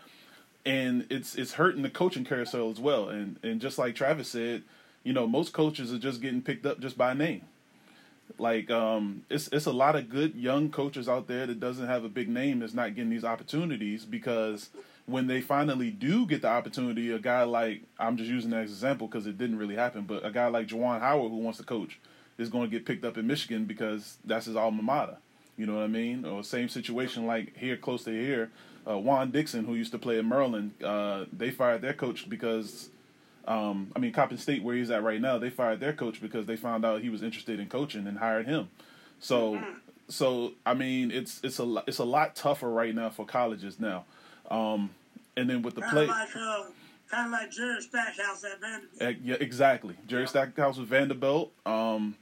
and 0.66 1.06
it's 1.10 1.36
it's 1.36 1.54
hurting 1.54 1.82
the 1.84 1.90
coaching 1.90 2.26
carousel 2.26 2.70
as 2.70 2.80
well. 2.80 3.10
And 3.10 3.38
and 3.44 3.62
just 3.62 3.78
like 3.78 3.96
Travis 3.96 4.30
said, 4.30 4.64
you 5.04 5.14
know, 5.14 5.28
most 5.28 5.54
coaches 5.54 5.94
are 5.94 6.00
just 6.00 6.22
getting 6.22 6.42
picked 6.42 6.66
up 6.66 6.80
just 6.80 6.98
by 6.98 7.14
name. 7.14 7.44
Like 8.38 8.70
um, 8.70 9.24
it's 9.30 9.48
it's 9.52 9.66
a 9.66 9.72
lot 9.72 9.96
of 9.96 10.10
good 10.10 10.36
young 10.36 10.70
coaches 10.70 11.08
out 11.08 11.28
there 11.28 11.46
that 11.46 11.60
doesn't 11.60 11.88
have 11.88 12.04
a 12.04 12.10
big 12.10 12.30
name 12.30 12.60
that's 12.60 12.74
not 12.74 12.96
getting 12.96 13.12
these 13.12 13.26
opportunities 13.26 14.06
because 14.06 14.70
when 15.06 15.28
they 15.28 15.42
finally 15.42 15.92
do 15.92 16.26
get 16.26 16.42
the 16.42 16.48
opportunity, 16.48 17.12
a 17.12 17.20
guy 17.20 17.44
like 17.44 17.82
I'm 18.00 18.18
just 18.18 18.30
using 18.30 18.52
that 18.52 18.64
as 18.64 18.70
an 18.70 18.76
example 18.76 19.08
because 19.08 19.28
it 19.28 19.38
didn't 19.38 19.58
really 19.58 19.76
happen, 19.76 20.04
but 20.04 20.26
a 20.26 20.32
guy 20.32 20.48
like 20.48 20.68
Juwan 20.68 21.00
Howard 21.02 21.32
who 21.32 21.38
wants 21.38 21.58
to 21.60 21.66
coach 21.66 22.00
is 22.38 22.50
going 22.50 22.70
to 22.70 22.72
get 22.72 22.86
picked 22.86 23.06
up 23.06 23.18
in 23.18 23.28
Michigan 23.28 23.66
because 23.66 24.18
that's 24.26 24.46
his 24.46 24.56
alma 24.56 24.82
mater. 24.82 25.18
You 25.58 25.66
know 25.66 25.76
what 25.76 25.84
I 25.84 25.88
mean? 25.88 26.26
Or 26.26 26.44
same 26.44 26.70
situation 26.70 27.28
like 27.28 27.56
here 27.58 27.78
close 27.78 28.04
to 28.06 28.12
here, 28.12 28.52
uh, 28.88 28.98
Juan 28.98 29.32
Dixon 29.32 29.66
who 29.66 29.76
used 29.76 29.92
to 29.92 30.00
play 30.00 30.18
at 30.18 30.26
Maryland, 30.26 30.72
uh, 30.84 31.26
they 31.32 31.52
fired 31.52 31.82
their 31.82 31.94
coach 31.94 32.30
because 32.30 32.90
um, 33.46 33.92
I 33.96 34.00
mean, 34.00 34.14
Coppin 34.14 34.38
State, 34.38 34.64
where 34.64 34.76
he's 34.76 34.90
at 34.90 35.04
right 35.04 35.20
now, 35.20 35.38
they 35.38 35.50
fired 35.50 35.82
their 35.82 35.94
coach 35.94 36.22
because 36.22 36.46
they 36.46 36.56
found 36.56 36.86
out 36.86 37.02
he 37.02 37.10
was 37.10 37.22
interested 37.22 37.60
in 37.60 37.68
coaching 37.68 38.08
and 38.08 38.18
hired 38.18 38.46
him. 38.46 38.70
So 39.20 39.62
so 40.08 40.54
I 40.66 40.74
mean, 40.74 41.12
it's 41.12 41.42
it's 41.44 41.60
a 41.60 41.84
it's 41.88 42.00
a 42.00 42.06
lot 42.06 42.36
tougher 42.36 42.70
right 42.70 42.94
now 42.94 43.10
for 43.10 43.26
colleges 43.26 43.80
now. 43.80 44.06
Um, 44.54 44.92
and 45.36 45.50
then 45.50 45.64
with 45.64 45.76
the 45.76 45.82
play, 45.82 46.06
like, 46.06 46.36
uh, 46.36 46.64
kind 47.10 47.26
of 47.26 47.32
like 47.32 47.52
Jerry 47.52 47.82
Stackhouse 47.82 48.44
at 48.44 48.62
Vanderbilt. 48.62 49.18
Yeah, 49.24 49.36
exactly. 49.40 49.96
Jerry 50.08 50.28
Stackhouse 50.28 50.78
with 50.78 50.88
Vanderbilt. 50.88 51.52
Um, 51.66 52.16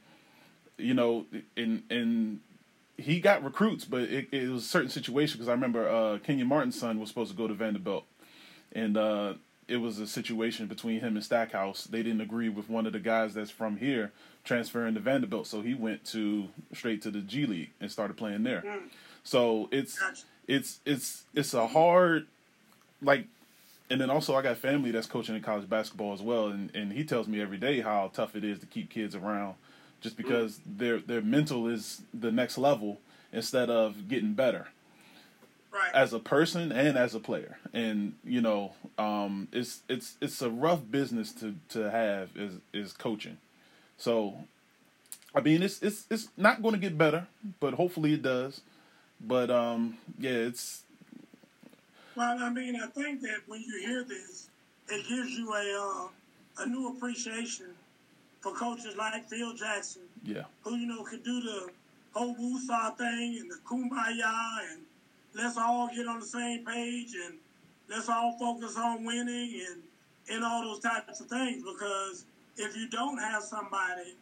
you 0.77 0.93
know, 0.93 1.25
and 1.57 1.83
and 1.89 2.39
he 2.97 3.19
got 3.19 3.43
recruits, 3.43 3.83
but 3.83 4.03
it, 4.03 4.27
it 4.31 4.49
was 4.49 4.63
a 4.63 4.67
certain 4.67 4.89
situation 4.89 5.37
because 5.37 5.49
I 5.49 5.53
remember 5.53 5.87
uh, 5.89 6.19
Kenyon 6.19 6.47
Martin's 6.47 6.79
son 6.79 6.99
was 6.99 7.09
supposed 7.09 7.31
to 7.31 7.37
go 7.37 7.47
to 7.47 7.53
Vanderbilt, 7.53 8.05
and 8.71 8.95
uh, 8.95 9.33
it 9.67 9.77
was 9.77 9.99
a 9.99 10.07
situation 10.07 10.67
between 10.67 11.01
him 11.01 11.15
and 11.15 11.23
Stackhouse. 11.23 11.83
They 11.83 12.01
didn't 12.01 12.21
agree 12.21 12.49
with 12.49 12.69
one 12.69 12.85
of 12.85 12.93
the 12.93 12.99
guys 12.99 13.33
that's 13.33 13.51
from 13.51 13.77
here 13.77 14.11
transferring 14.43 14.93
to 14.93 14.99
Vanderbilt, 15.01 15.47
so 15.47 15.61
he 15.61 15.73
went 15.73 16.05
to 16.05 16.47
straight 16.73 17.01
to 17.01 17.11
the 17.11 17.19
G 17.21 17.45
League 17.45 17.71
and 17.81 17.91
started 17.91 18.15
playing 18.15 18.43
there. 18.43 18.63
So 19.23 19.67
it's 19.71 19.99
Gotcha. 19.99 20.23
It's 20.47 20.79
it's 20.85 21.23
it's 21.33 21.53
a 21.53 21.67
hard 21.67 22.27
like 23.01 23.25
and 23.89 23.99
then 23.99 24.09
also 24.09 24.35
I 24.35 24.41
got 24.41 24.57
family 24.57 24.91
that's 24.91 25.07
coaching 25.07 25.35
in 25.35 25.41
college 25.41 25.67
basketball 25.69 26.13
as 26.13 26.21
well, 26.21 26.47
and, 26.47 26.73
and 26.75 26.93
he 26.93 27.03
tells 27.03 27.27
me 27.27 27.41
every 27.41 27.57
day 27.57 27.81
how 27.81 28.09
tough 28.13 28.35
it 28.35 28.43
is 28.43 28.59
to 28.59 28.65
keep 28.65 28.89
kids 28.89 29.15
around, 29.15 29.55
just 29.99 30.15
because 30.17 30.59
their 30.65 30.99
their 30.99 31.21
mental 31.21 31.67
is 31.67 32.01
the 32.13 32.31
next 32.31 32.57
level 32.57 32.99
instead 33.33 33.69
of 33.69 34.07
getting 34.07 34.33
better 34.33 34.67
Right. 35.73 35.93
as 35.93 36.11
a 36.11 36.19
person 36.19 36.71
and 36.73 36.97
as 36.97 37.15
a 37.15 37.19
player. 37.19 37.57
And 37.73 38.13
you 38.25 38.41
know, 38.41 38.73
um, 38.97 39.47
it's 39.53 39.81
it's 39.87 40.15
it's 40.21 40.41
a 40.41 40.49
rough 40.49 40.81
business 40.89 41.31
to 41.33 41.55
to 41.69 41.89
have 41.89 42.29
is 42.35 42.53
is 42.73 42.91
coaching. 42.93 43.37
So, 43.97 44.35
I 45.33 45.39
mean, 45.41 45.63
it's 45.63 45.81
it's 45.81 46.05
it's 46.09 46.27
not 46.35 46.61
going 46.61 46.73
to 46.75 46.79
get 46.79 46.97
better, 46.97 47.27
but 47.61 47.75
hopefully 47.75 48.13
it 48.13 48.21
does. 48.21 48.61
But 49.27 49.51
um, 49.51 49.97
yeah, 50.17 50.31
it's 50.31 50.83
Well, 52.15 52.37
I 52.39 52.49
mean, 52.49 52.75
I 52.75 52.87
think 52.87 53.21
that 53.21 53.41
when 53.47 53.61
you 53.61 53.79
hear 53.85 54.03
this, 54.03 54.49
it 54.89 55.07
gives 55.07 55.31
you 55.31 55.53
a 55.53 56.07
uh, 56.57 56.63
a 56.63 56.65
new 56.67 56.89
appreciation 56.95 57.67
for 58.41 58.53
coaches 58.53 58.95
like 58.97 59.29
Phil 59.29 59.53
Jackson, 59.53 60.03
yeah, 60.23 60.43
who 60.63 60.75
you 60.75 60.87
know 60.87 61.03
could 61.03 61.23
do 61.23 61.41
the 61.41 61.69
whole 62.13 62.35
woosah 62.35 62.97
thing 62.97 63.37
and 63.39 63.51
the 63.51 63.57
kumbaya, 63.65 64.71
and 64.71 64.81
let's 65.35 65.57
all 65.57 65.89
get 65.95 66.07
on 66.07 66.19
the 66.19 66.25
same 66.25 66.65
page 66.65 67.13
and 67.25 67.35
let's 67.89 68.09
all 68.09 68.35
focus 68.39 68.75
on 68.77 69.05
winning 69.05 69.61
and 69.69 69.81
and 70.29 70.43
all 70.43 70.63
those 70.63 70.79
types 70.79 71.19
of 71.19 71.27
things. 71.27 71.63
Because 71.63 72.25
if 72.57 72.75
you 72.75 72.89
don't 72.89 73.17
have 73.17 73.43
somebody 73.43 74.15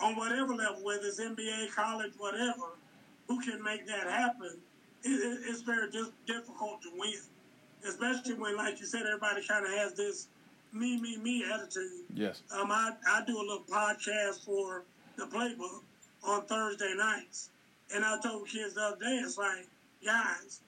on 0.00 0.16
whatever 0.16 0.54
level, 0.54 0.82
whether 0.82 1.06
it's 1.06 1.20
NBA, 1.20 1.72
college, 1.74 2.12
whatever, 2.18 2.74
who 3.28 3.40
can 3.40 3.62
make 3.62 3.86
that 3.86 4.08
happen, 4.08 4.58
it, 5.02 5.08
it, 5.08 5.38
it's 5.48 5.62
very 5.62 5.90
dis- 5.90 6.12
difficult 6.26 6.82
to 6.82 6.90
win. 6.96 7.12
Especially 7.86 8.34
when, 8.34 8.56
like 8.56 8.80
you 8.80 8.86
said, 8.86 9.02
everybody 9.06 9.46
kind 9.46 9.64
of 9.66 9.72
has 9.72 9.94
this 9.94 10.28
me, 10.72 11.00
me, 11.00 11.16
me 11.18 11.44
attitude. 11.44 12.04
yes, 12.14 12.42
Um, 12.50 12.70
I, 12.72 12.92
I 13.08 13.22
do 13.26 13.36
a 13.36 13.40
little 13.40 13.64
podcast 13.70 14.44
for 14.44 14.84
the 15.16 15.24
playbook 15.26 15.82
on 16.22 16.46
Thursday 16.46 16.94
nights. 16.96 17.50
And 17.94 18.04
I 18.04 18.18
told 18.20 18.48
kids 18.48 18.74
the 18.74 18.80
other 18.80 18.96
day, 18.96 19.20
it's 19.22 19.36
like, 19.38 19.66
guys, 20.04 20.60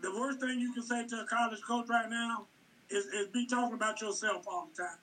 the 0.00 0.10
worst 0.12 0.40
thing 0.40 0.58
you 0.60 0.72
can 0.72 0.82
say 0.82 1.06
to 1.06 1.20
a 1.22 1.26
college 1.26 1.60
coach 1.62 1.88
right 1.88 2.08
now 2.08 2.46
is, 2.88 3.06
is 3.06 3.26
be 3.28 3.46
talking 3.46 3.74
about 3.74 4.00
yourself 4.00 4.44
all 4.46 4.68
the 4.74 4.82
time. 4.84 4.98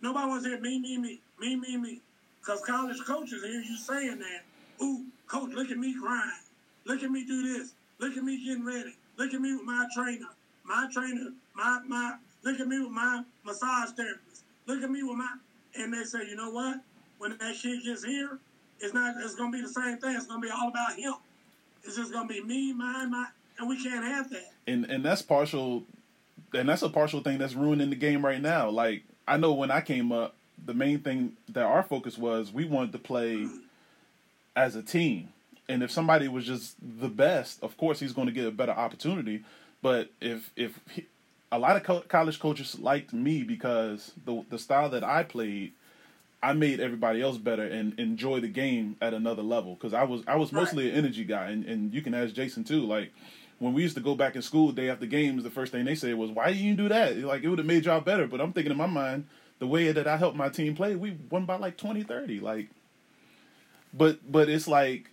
Nobody 0.00 0.28
wants 0.28 0.44
to 0.44 0.50
hear 0.50 0.60
me, 0.60 0.78
me, 0.78 0.96
me, 0.98 1.20
me, 1.40 1.56
me, 1.56 1.76
me. 1.76 2.00
Because 2.40 2.62
college 2.64 3.00
coaches 3.04 3.42
hear 3.42 3.60
you 3.60 3.76
saying 3.76 4.20
that. 4.20 4.42
Ooh, 4.82 5.04
coach, 5.26 5.50
look 5.52 5.70
at 5.70 5.78
me 5.78 5.94
grind. 5.98 6.32
Look 6.84 7.02
at 7.02 7.10
me 7.10 7.24
do 7.24 7.58
this. 7.58 7.72
Look 7.98 8.16
at 8.16 8.24
me 8.24 8.44
getting 8.44 8.64
ready. 8.64 8.94
Look 9.16 9.32
at 9.32 9.40
me 9.40 9.54
with 9.54 9.64
my 9.64 9.86
trainer. 9.94 10.26
My 10.64 10.88
trainer, 10.92 11.30
my, 11.54 11.80
my, 11.86 12.14
look 12.44 12.58
at 12.60 12.66
me 12.66 12.80
with 12.80 12.90
my 12.90 13.22
massage 13.44 13.90
therapist. 13.90 14.44
Look 14.66 14.82
at 14.82 14.90
me 14.90 15.02
with 15.02 15.16
my, 15.16 15.28
and 15.76 15.92
they 15.92 16.04
say, 16.04 16.20
you 16.28 16.36
know 16.36 16.50
what? 16.50 16.80
When 17.18 17.36
that 17.38 17.56
kid 17.56 17.82
gets 17.84 18.04
here, 18.04 18.38
it's 18.80 18.92
not, 18.92 19.14
it's 19.22 19.34
going 19.34 19.52
to 19.52 19.58
be 19.58 19.62
the 19.62 19.68
same 19.72 19.98
thing. 19.98 20.16
It's 20.16 20.26
going 20.26 20.40
to 20.42 20.46
be 20.46 20.52
all 20.52 20.68
about 20.68 20.94
him. 20.96 21.14
It's 21.84 21.96
just 21.96 22.12
going 22.12 22.28
to 22.28 22.34
be 22.34 22.42
me, 22.42 22.72
mine, 22.72 23.10
my, 23.10 23.26
and 23.58 23.68
we 23.68 23.82
can't 23.82 24.04
have 24.04 24.30
that. 24.30 24.52
and 24.66 24.84
and 24.86 25.04
that's 25.04 25.22
partial, 25.22 25.84
and 26.54 26.68
that's 26.68 26.82
a 26.82 26.88
partial 26.88 27.20
thing 27.20 27.38
that's 27.38 27.54
ruining 27.54 27.90
the 27.90 27.96
game 27.96 28.24
right 28.24 28.40
now. 28.40 28.70
Like 28.70 29.02
I 29.26 29.36
know 29.36 29.52
when 29.52 29.70
I 29.70 29.80
came 29.80 30.12
up, 30.12 30.34
the 30.64 30.74
main 30.74 31.00
thing 31.00 31.36
that 31.48 31.64
our 31.64 31.82
focus 31.82 32.16
was 32.16 32.52
we 32.52 32.64
wanted 32.64 32.92
to 32.92 32.98
play 32.98 33.36
mm. 33.36 33.58
As 34.54 34.76
a 34.76 34.82
team, 34.82 35.28
and 35.68 35.82
if 35.82 35.90
somebody 35.90 36.28
was 36.28 36.44
just 36.44 36.76
the 36.80 37.08
best, 37.08 37.62
of 37.62 37.76
course 37.76 38.00
he's 38.00 38.12
going 38.12 38.26
to 38.26 38.32
get 38.32 38.46
a 38.46 38.50
better 38.50 38.72
opportunity. 38.72 39.42
But 39.80 40.10
if 40.20 40.50
if 40.56 40.78
he, 40.90 41.06
a 41.50 41.58
lot 41.58 41.76
of 41.76 41.82
co- 41.82 42.00
college 42.00 42.38
coaches 42.40 42.78
liked 42.78 43.12
me 43.12 43.42
because 43.42 44.12
the 44.24 44.44
the 44.48 44.58
style 44.58 44.90
that 44.90 45.04
I 45.04 45.22
played, 45.22 45.72
I 46.42 46.52
made 46.52 46.80
everybody 46.80 47.22
else 47.22 47.38
better 47.38 47.64
and 47.64 47.98
enjoy 47.98 48.40
the 48.40 48.48
game 48.48 48.96
at 49.00 49.14
another 49.14 49.42
level. 49.42 49.74
Because 49.74 49.94
I 49.94 50.04
was 50.04 50.22
I 50.26 50.36
was 50.36 50.52
mostly 50.52 50.90
an 50.90 50.96
energy 50.96 51.24
guy, 51.24 51.50
and, 51.50 51.64
and 51.64 51.92
you 51.94 52.02
can 52.02 52.14
ask 52.14 52.34
Jason 52.34 52.64
too. 52.64 52.84
Like 52.84 53.12
when 53.58 53.74
we 53.74 53.82
used 53.82 53.96
to 53.96 54.02
go 54.02 54.14
back 54.14 54.34
in 54.34 54.42
school 54.42 54.72
day 54.72 54.88
after 54.90 55.06
games, 55.06 55.42
the 55.42 55.50
first 55.50 55.72
thing 55.72 55.84
they 55.84 55.94
said 55.94 56.14
was, 56.14 56.30
"Why 56.30 56.48
didn't 56.48 56.64
you 56.64 56.74
do 56.74 56.88
that? 56.88 57.16
Like 57.18 57.42
it 57.42 57.48
would 57.48 57.58
have 57.58 57.66
made 57.66 57.84
y'all 57.84 58.00
better." 58.00 58.26
But 58.26 58.40
I'm 58.40 58.52
thinking 58.52 58.72
in 58.72 58.78
my 58.78 58.86
mind, 58.86 59.26
the 59.58 59.66
way 59.66 59.92
that 59.92 60.06
I 60.08 60.16
helped 60.16 60.36
my 60.36 60.48
team 60.48 60.74
play, 60.74 60.96
we 60.96 61.16
won 61.30 61.44
by 61.44 61.56
like 61.56 61.76
20, 61.76 62.02
30. 62.02 62.40
Like, 62.40 62.68
but 63.92 64.18
but 64.30 64.48
it's 64.48 64.68
like 64.68 65.10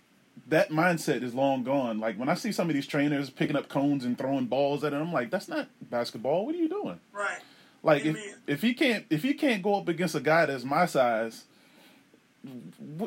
that 0.48 0.70
mindset 0.70 1.22
is 1.22 1.34
long 1.34 1.62
gone. 1.64 2.00
Like 2.00 2.16
when 2.18 2.28
I 2.28 2.34
see 2.34 2.52
some 2.52 2.68
of 2.68 2.74
these 2.74 2.86
trainers 2.86 3.30
picking 3.30 3.56
up 3.56 3.68
cones 3.68 4.04
and 4.04 4.16
throwing 4.16 4.46
balls 4.46 4.84
at 4.84 4.92
it, 4.92 4.96
I'm 4.96 5.12
like, 5.12 5.30
that's 5.30 5.48
not 5.48 5.68
basketball. 5.90 6.46
What 6.46 6.54
are 6.54 6.58
you 6.58 6.68
doing? 6.68 7.00
Right. 7.12 7.38
Like 7.82 8.04
if 8.04 8.16
Amen. 8.16 8.34
if 8.46 8.62
he 8.62 8.74
can't 8.74 9.06
if 9.10 9.22
he 9.22 9.34
can't 9.34 9.62
go 9.62 9.74
up 9.74 9.88
against 9.88 10.14
a 10.14 10.20
guy 10.20 10.46
that's 10.46 10.64
my 10.64 10.86
size, 10.86 11.44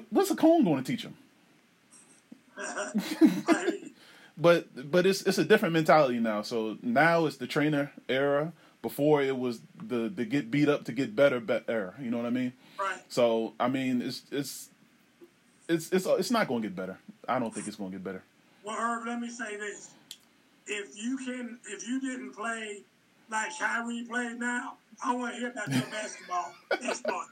what's 0.09 0.32
a 0.32 0.36
cone 0.36 0.63
going 0.63 0.84
to 0.84 0.91
teach 0.91 1.03
him? 1.05 1.15
But 4.38 4.91
but 4.91 5.05
it's 5.05 5.21
it's 5.24 5.38
a 5.38 5.43
different 5.45 5.74
mentality 5.74 6.19
now. 6.19 6.41
So 6.41 6.78
now 6.82 7.26
it's 7.26 7.38
the 7.38 7.47
trainer 7.47 7.91
era. 8.09 8.53
Before 8.82 9.21
it 9.21 9.38
was 9.38 9.61
the 9.82 10.11
the 10.13 10.26
get 10.26 10.51
beat 10.51 10.67
up 10.67 10.84
to 10.86 10.91
get 10.91 11.15
better 11.15 11.39
bet 11.39 11.63
era. 11.67 11.93
You 12.01 12.09
know 12.11 12.17
what 12.17 12.26
I 12.26 12.32
mean? 12.32 12.53
right. 12.80 12.99
So 13.07 13.53
I 13.59 13.67
mean 13.69 14.01
it's 14.01 14.24
it's 14.32 14.69
it's 15.68 15.89
it's 15.91 16.05
it's 16.05 16.32
not 16.32 16.47
going 16.47 16.61
to 16.61 16.68
get 16.68 16.76
better. 16.76 16.97
I 17.28 17.39
don't 17.39 17.53
think 17.53 17.68
it's 17.68 17.76
going 17.78 17.91
to 17.91 17.97
get 17.97 18.03
better. 18.03 18.24
Well, 18.64 18.76
Herb, 18.78 19.07
let 19.07 19.20
me 19.20 19.30
say 19.30 19.57
this: 19.57 19.91
if 20.68 20.89
you 20.95 21.18
can, 21.18 21.57
if 21.66 21.88
you 21.88 21.99
didn't 22.01 22.34
play 22.36 22.82
like 23.30 23.57
Kyrie 23.59 24.05
played 24.07 24.39
now, 24.39 24.74
I 25.03 25.16
want 25.16 25.34
to 25.34 25.39
hear 25.39 25.49
about 25.49 25.70
your 25.72 25.82
basketball 25.91 26.53
next 26.82 27.05
month. 27.07 27.30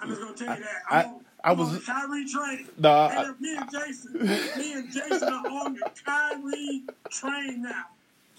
I'm 0.00 0.08
just 0.08 0.20
gonna 0.20 0.34
tell 0.36 0.56
you 0.56 0.62
that. 0.64 0.82
I- 0.90 1.02
I'm 1.04 1.20
I 1.44 1.52
was- 1.52 1.84
Kyrie 1.84 2.26
train. 2.28 2.68
Nah, 2.78 3.08
and 3.08 3.18
I- 3.18 3.32
me 3.40 3.56
and 3.56 3.70
Jason, 3.70 4.12
me 4.58 4.72
and 4.72 4.92
Jason 4.92 5.28
are 5.32 5.46
on 5.46 5.74
the 5.74 5.90
Kyrie 6.04 6.82
train 7.10 7.62
now. 7.62 7.84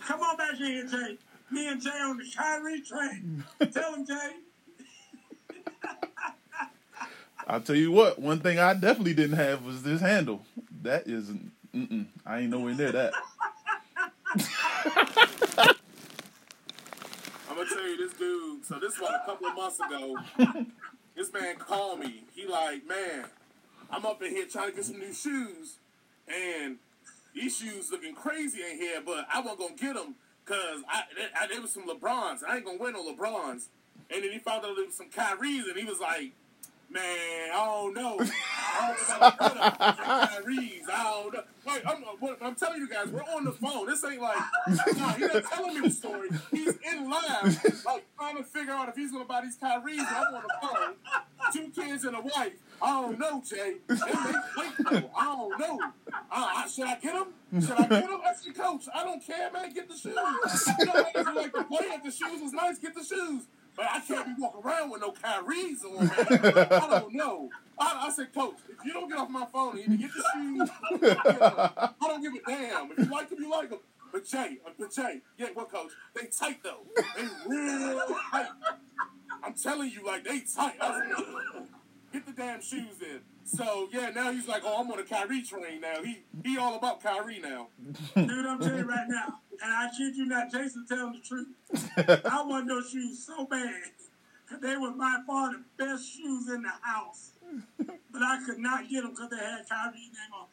Come 0.01 0.19
on 0.21 0.35
back 0.37 0.55
here, 0.55 0.85
Jay. 0.85 1.17
Me 1.49 1.67
and 1.69 1.81
Jay 1.81 1.89
on 1.89 2.17
the 2.17 2.25
Kyrie 2.35 2.81
train. 2.81 3.43
Tell 3.71 3.93
him, 3.95 4.05
Jay. 4.05 4.31
I'll 7.47 7.61
tell 7.61 7.77
you 7.77 7.91
what. 7.93 8.19
One 8.19 8.39
thing 8.39 8.59
I 8.59 8.73
definitely 8.73 9.13
didn't 9.13 9.37
have 9.37 9.63
was 9.63 9.81
this 9.81 10.01
handle. 10.01 10.41
That 10.81 11.07
is, 11.07 11.31
I 12.25 12.39
ain't 12.39 12.49
nowhere 12.49 12.75
near 12.75 12.91
that. 12.91 13.13
I'm 17.49 17.55
gonna 17.55 17.69
tell 17.69 17.87
you 17.87 17.97
this 17.97 18.13
dude. 18.13 18.65
So 18.65 18.77
this 18.79 18.99
was 18.99 19.09
a 19.09 19.25
couple 19.25 19.47
of 19.47 19.55
months 19.55 19.79
ago. 19.79 20.17
this 21.15 21.31
man 21.31 21.55
called 21.55 21.99
me. 21.99 22.25
He 22.35 22.45
like, 22.45 22.85
man, 22.85 23.25
I'm 23.89 24.05
up 24.05 24.21
in 24.21 24.31
here 24.31 24.45
trying 24.45 24.71
to 24.71 24.75
get 24.75 24.83
some 24.83 24.99
new 24.99 25.13
shoes, 25.13 25.77
and 26.27 26.75
these 27.33 27.57
shoes 27.57 27.89
looking 27.91 28.13
crazy 28.13 28.59
in 28.69 28.77
here, 28.77 29.01
but 29.03 29.25
I 29.33 29.39
wasn't 29.39 29.59
gonna 29.59 29.75
get 29.75 29.95
them 29.95 30.15
because 30.45 30.81
I, 30.89 31.03
I 31.39 31.47
there 31.47 31.61
was 31.61 31.71
some 31.71 31.87
LeBrons. 31.87 32.43
I 32.47 32.57
ain't 32.57 32.65
gonna 32.65 32.77
wear 32.77 32.91
no 32.91 33.03
LeBrons. 33.13 33.67
And 34.09 34.23
then 34.23 34.31
he 34.31 34.39
found 34.39 34.65
out 34.65 34.75
there 34.75 34.85
was 34.85 34.95
some 34.95 35.09
Kyrie's, 35.09 35.67
and 35.67 35.77
he 35.77 35.85
was 35.85 35.99
like, 35.99 36.31
man, 36.89 37.49
I 37.53 37.65
don't 37.65 37.93
know. 37.93 38.17
I 38.19 38.87
don't 38.87 39.19
know 39.19 39.29
the 41.31 41.37
I 41.67 41.79
don't 41.83 41.95
know. 42.01 42.17
Wait, 42.21 42.31
I'm, 42.31 42.37
I'm 42.41 42.55
telling 42.55 42.79
you 42.79 42.87
guys, 42.89 43.09
we're 43.09 43.21
on 43.21 43.43
the 43.43 43.51
phone. 43.51 43.87
This 43.87 44.03
ain't 44.05 44.21
like, 44.21 44.37
nah, 44.67 45.13
he's 45.13 45.33
not 45.33 45.43
telling 45.51 45.75
me 45.75 45.81
the 45.81 45.89
story. 45.93 46.29
He's 46.51 46.75
in 46.89 47.09
live, 47.09 47.83
like 47.85 48.05
trying 48.17 48.37
to 48.37 48.43
figure 48.43 48.73
out 48.73 48.89
if 48.89 48.95
he's 48.95 49.11
gonna 49.11 49.25
buy 49.25 49.41
these 49.41 49.57
Kyrie's. 49.57 49.99
I'm 49.99 50.35
on 50.35 50.43
the 50.43 50.67
phone. 50.67 50.93
Two 51.53 51.69
kids 51.81 52.03
and 52.05 52.15
a 52.15 52.21
wife. 52.21 52.53
I 52.81 53.01
don't 53.01 53.19
know, 53.19 53.41
Jay. 53.47 53.75
They 53.87 53.95
make. 53.95 55.09
I 55.17 55.25
don't 55.25 55.59
know. 55.59 55.79
Uh, 56.09 56.11
I, 56.31 56.67
should 56.67 56.85
I 56.85 56.95
get 56.95 57.13
them? 57.13 57.61
Should 57.61 57.71
I 57.71 57.87
get 57.87 58.07
them? 58.07 58.19
That's 58.23 58.45
your 58.45 58.53
coach. 58.53 58.85
I 58.93 59.03
don't 59.03 59.25
care, 59.25 59.51
man. 59.51 59.73
Get 59.73 59.87
the 59.89 59.95
shoes. 59.95 60.15
You 60.79 60.85
know, 60.85 61.33
like 61.35 61.53
to 61.53 61.63
play, 61.63 61.85
if 61.87 62.03
the 62.03 62.11
shoes 62.11 62.41
was 62.41 62.53
nice, 62.53 62.77
get 62.79 62.95
the 62.95 63.03
shoes. 63.03 63.43
But 63.77 63.85
I 63.89 63.99
can't 63.99 64.25
be 64.25 64.33
walking 64.41 64.61
around 64.63 64.89
with 64.89 65.01
no 65.01 65.11
Kyrie's 65.11 65.85
on, 65.85 66.07
man. 66.07 66.11
I 66.11 66.99
don't 66.99 67.13
know. 67.13 67.49
I, 67.79 68.07
I 68.07 68.11
said, 68.11 68.33
Coach, 68.33 68.55
if 68.67 68.83
you 68.83 68.91
don't 68.91 69.07
get 69.07 69.19
off 69.19 69.29
my 69.29 69.45
phone 69.45 69.79
and 69.79 69.99
get 69.99 70.09
the 70.11 70.23
shoes, 70.33 70.69
I 70.81 71.89
don't 72.01 72.21
give 72.21 72.33
a 72.33 72.49
damn. 72.49 72.91
If 72.91 72.97
you 72.97 73.05
like 73.05 73.29
them, 73.29 73.39
you 73.39 73.49
like 73.49 73.69
them. 73.69 73.79
But 74.11 74.25
Jay, 74.25 74.57
uh, 74.65 74.71
but 74.79 74.91
Jay, 74.91 75.21
yeah, 75.37 75.47
what, 75.53 75.71
Coach? 75.71 75.91
They 76.15 76.27
tight 76.27 76.63
though. 76.63 76.87
They 77.15 77.27
real 77.45 78.01
tight. 78.31 78.47
I'm 79.43 79.53
telling 79.53 79.91
you, 79.91 80.05
like 80.05 80.23
they 80.23 80.39
tight. 80.39 80.79
Get 82.13 82.25
the 82.25 82.31
damn 82.31 82.61
shoes 82.61 83.01
in. 83.01 83.19
So 83.47 83.87
yeah, 83.91 84.09
now 84.13 84.31
he's 84.31 84.47
like, 84.47 84.63
oh, 84.65 84.81
I'm 84.81 84.91
on 84.91 84.99
a 84.99 85.03
Kyrie 85.03 85.41
train 85.41 85.81
now. 85.81 86.03
He 86.03 86.19
he 86.43 86.57
all 86.57 86.75
about 86.75 87.01
Kyrie 87.01 87.39
now. 87.39 87.69
Dude, 88.15 88.29
I'm 88.45 88.59
telling 88.59 88.79
you 88.79 88.85
right 88.85 89.07
now, 89.07 89.39
and 89.63 89.73
I 89.73 89.89
kid 89.97 90.15
you 90.15 90.25
not, 90.25 90.51
Jason 90.51 90.85
telling 90.87 91.13
the 91.13 91.19
truth. 91.19 91.47
I 92.25 92.43
want 92.45 92.67
those 92.67 92.89
shoes 92.89 93.25
so 93.25 93.45
bad. 93.45 93.73
'cause 94.49 94.59
They 94.61 94.77
were 94.77 94.91
by 94.91 95.17
far 95.25 95.51
the 95.53 95.63
best 95.77 96.09
shoes 96.13 96.49
in 96.49 96.61
the 96.61 96.71
house. 96.81 97.31
But 97.77 98.21
I 98.21 98.39
could 98.45 98.59
not 98.59 98.89
get 98.89 99.03
them 99.03 99.11
because 99.11 99.29
they 99.29 99.37
had 99.37 99.67
Kyrie's 99.67 100.11
name 100.11 100.33
on. 100.33 100.45